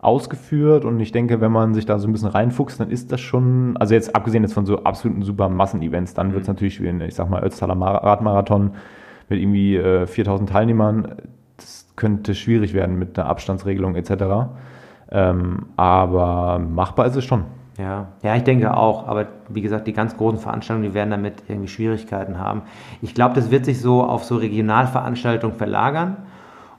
[0.00, 3.20] ausgeführt und ich denke, wenn man sich da so ein bisschen reinfuchst, dann ist das
[3.20, 6.54] schon, also jetzt abgesehen jetzt von so absoluten super Massenevents, dann wird es mhm.
[6.54, 8.72] natürlich wie ein, ich sag mal, Ötztaler Radmarathon
[9.28, 11.16] mit irgendwie äh, 4000 Teilnehmern,
[11.56, 14.50] das könnte schwierig werden mit einer Abstandsregelung etc.
[15.10, 17.44] Ähm, aber machbar ist es schon.
[17.78, 19.06] Ja, ja, ich denke auch.
[19.06, 22.62] Aber wie gesagt, die ganz großen Veranstaltungen, die werden damit irgendwie Schwierigkeiten haben.
[23.00, 26.16] Ich glaube, das wird sich so auf so Regionalveranstaltungen verlagern.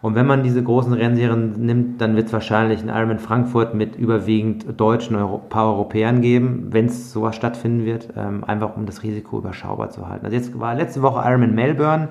[0.01, 3.97] Und wenn man diese großen Rennserien nimmt, dann wird es wahrscheinlich einen Ironman Frankfurt mit
[3.97, 9.03] überwiegend deutschen Euro paar Europäern geben, wenn es sowas stattfinden wird, ähm, einfach um das
[9.03, 10.25] Risiko überschaubar zu halten.
[10.25, 12.09] Also jetzt war letzte Woche Ironman Melbourne,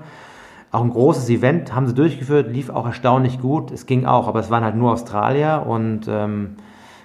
[0.71, 3.71] auch ein großes Event, haben sie durchgeführt, lief auch erstaunlich gut.
[3.71, 6.57] Es ging auch, aber es waren halt nur Australier und ähm,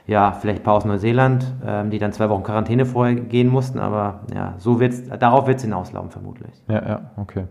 [0.05, 3.79] ja, vielleicht ein paar aus Neuseeland, ähm, die dann zwei Wochen Quarantäne vorher gehen mussten,
[3.79, 6.51] aber ja, so wird's, darauf wird es hinauslaufen vermutlich.
[6.67, 7.45] Ja, ja, okay.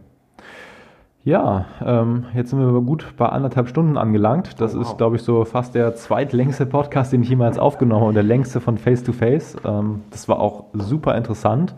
[1.24, 4.60] Ja, ähm, jetzt sind wir gut bei anderthalb Stunden angelangt.
[4.60, 4.86] Das oh, wow.
[4.86, 8.24] ist, glaube ich, so fast der zweitlängste Podcast, den ich jemals aufgenommen habe und der
[8.24, 9.56] längste von Face to Face.
[9.64, 11.76] Ähm, das war auch super interessant,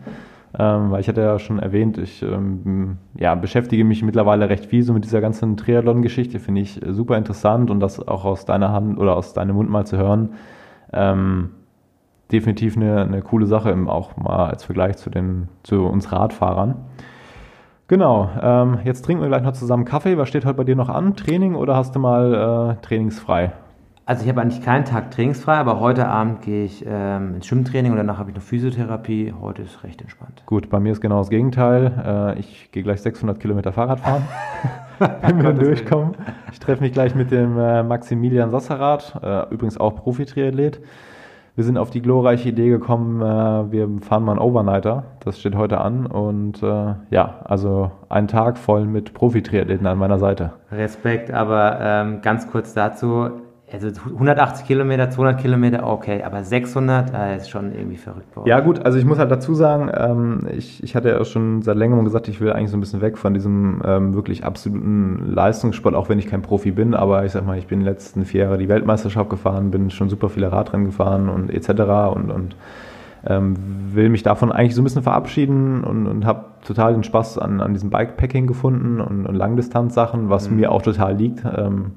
[0.57, 4.81] ähm, weil ich hatte ja schon erwähnt, ich ähm, ja, beschäftige mich mittlerweile recht viel
[4.81, 6.39] so mit dieser ganzen Triathlon-Geschichte.
[6.39, 9.85] Finde ich super interessant und das auch aus deiner Hand oder aus deinem Mund mal
[9.85, 10.29] zu hören,
[10.93, 11.51] ähm,
[12.31, 16.75] definitiv eine, eine coole Sache, auch mal als Vergleich zu, den, zu uns Radfahrern.
[17.87, 20.17] Genau, ähm, jetzt trinken wir gleich noch zusammen Kaffee.
[20.17, 21.15] Was steht heute bei dir noch an?
[21.15, 23.53] Training oder hast du mal äh, trainingsfrei?
[24.07, 27.91] Also ich habe eigentlich keinen Tag trainingsfrei, aber heute Abend gehe ich ähm, ins Schwimmtraining
[27.91, 29.33] und danach habe ich noch Physiotherapie.
[29.39, 30.43] Heute ist recht entspannt.
[30.45, 32.35] Gut, bei mir ist genau das Gegenteil.
[32.35, 34.21] Äh, ich gehe gleich 600 Kilometer Fahrrad fahren,
[35.21, 36.15] wenn wir durchkommen.
[36.51, 40.79] Ich treffe mich gleich mit dem äh, Maximilian Sasserat, äh, übrigens auch Profi-Triathlet.
[41.55, 45.03] Wir sind auf die glorreiche Idee gekommen, äh, wir fahren mal einen Overnighter.
[45.23, 46.05] Das steht heute an.
[46.05, 50.51] Und äh, ja, also ein Tag voll mit Profi-Triathleten an meiner Seite.
[50.71, 53.31] Respekt, aber ähm, ganz kurz dazu
[53.71, 58.35] also 180 Kilometer, 200 Kilometer, okay, aber 600 äh, ist schon irgendwie verrückt.
[58.35, 58.47] Worden.
[58.47, 61.63] Ja gut, also ich muss halt dazu sagen, ähm, ich, ich hatte ja auch schon
[61.63, 65.31] seit längerem gesagt, ich will eigentlich so ein bisschen weg von diesem ähm, wirklich absoluten
[65.33, 68.25] Leistungssport, auch wenn ich kein Profi bin, aber ich sag mal, ich bin die letzten
[68.25, 71.69] vier Jahre die Weltmeisterschaft gefahren, bin schon super viele Radrennen gefahren und etc.
[72.15, 72.55] und, und
[73.25, 73.55] ähm,
[73.91, 77.61] will mich davon eigentlich so ein bisschen verabschieden und, und habe total den Spaß an,
[77.61, 80.57] an diesem Bikepacking gefunden und, und Langdistanzsachen, was mhm.
[80.57, 81.43] mir auch total liegt.
[81.43, 81.93] Ähm,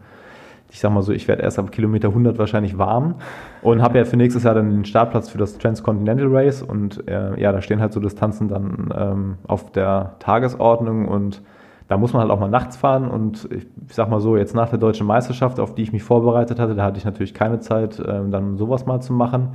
[0.71, 3.17] ich sag mal so, ich werde erst ab Kilometer 100 wahrscheinlich warm
[3.63, 7.41] und habe ja für nächstes Jahr dann den Startplatz für das Transcontinental Race und äh,
[7.41, 11.43] ja, da stehen halt so Distanzen dann ähm, auf der Tagesordnung und
[11.89, 14.55] da muss man halt auch mal nachts fahren und ich, ich sag mal so, jetzt
[14.55, 17.61] nach der deutschen Meisterschaft, auf die ich mich vorbereitet hatte, da hatte ich natürlich keine
[17.61, 19.55] Zeit, äh, dann sowas mal zu machen.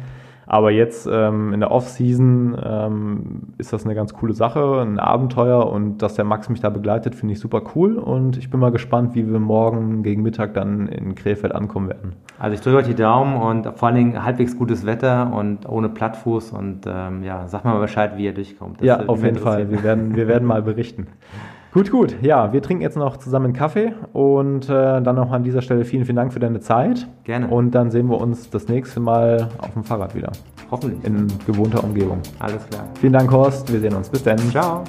[0.54, 5.66] Aber jetzt ähm, in der Off-Season ähm, ist das eine ganz coole Sache, ein Abenteuer
[5.66, 8.70] und dass der Max mich da begleitet, finde ich super cool und ich bin mal
[8.70, 12.14] gespannt, wie wir morgen gegen Mittag dann in Krefeld ankommen werden.
[12.38, 15.90] Also ich drücke euch die Daumen und vor allen Dingen halbwegs gutes Wetter und ohne
[15.90, 18.80] Plattfuß und ähm, ja, sag mal Bescheid, wie ihr durchkommt.
[18.80, 19.72] Das ja, auf jeden Fall.
[19.72, 21.08] Wir werden, wir werden mal berichten.
[21.74, 22.16] Gut, gut.
[22.22, 25.86] Ja, wir trinken jetzt noch zusammen einen Kaffee und äh, dann noch an dieser Stelle
[25.86, 27.08] vielen, vielen Dank für deine Zeit.
[27.24, 27.48] Gerne.
[27.48, 30.32] Und dann sehen wir uns das nächste Mal auf dem Fahrrad wieder.
[30.70, 31.04] Hoffentlich.
[31.04, 32.20] In gewohnter Umgebung.
[32.38, 32.88] Alles klar.
[33.00, 33.74] Vielen Dank, Horst.
[33.74, 34.08] Wir sehen uns.
[34.08, 34.38] Bis dann.
[34.38, 34.84] Ciao.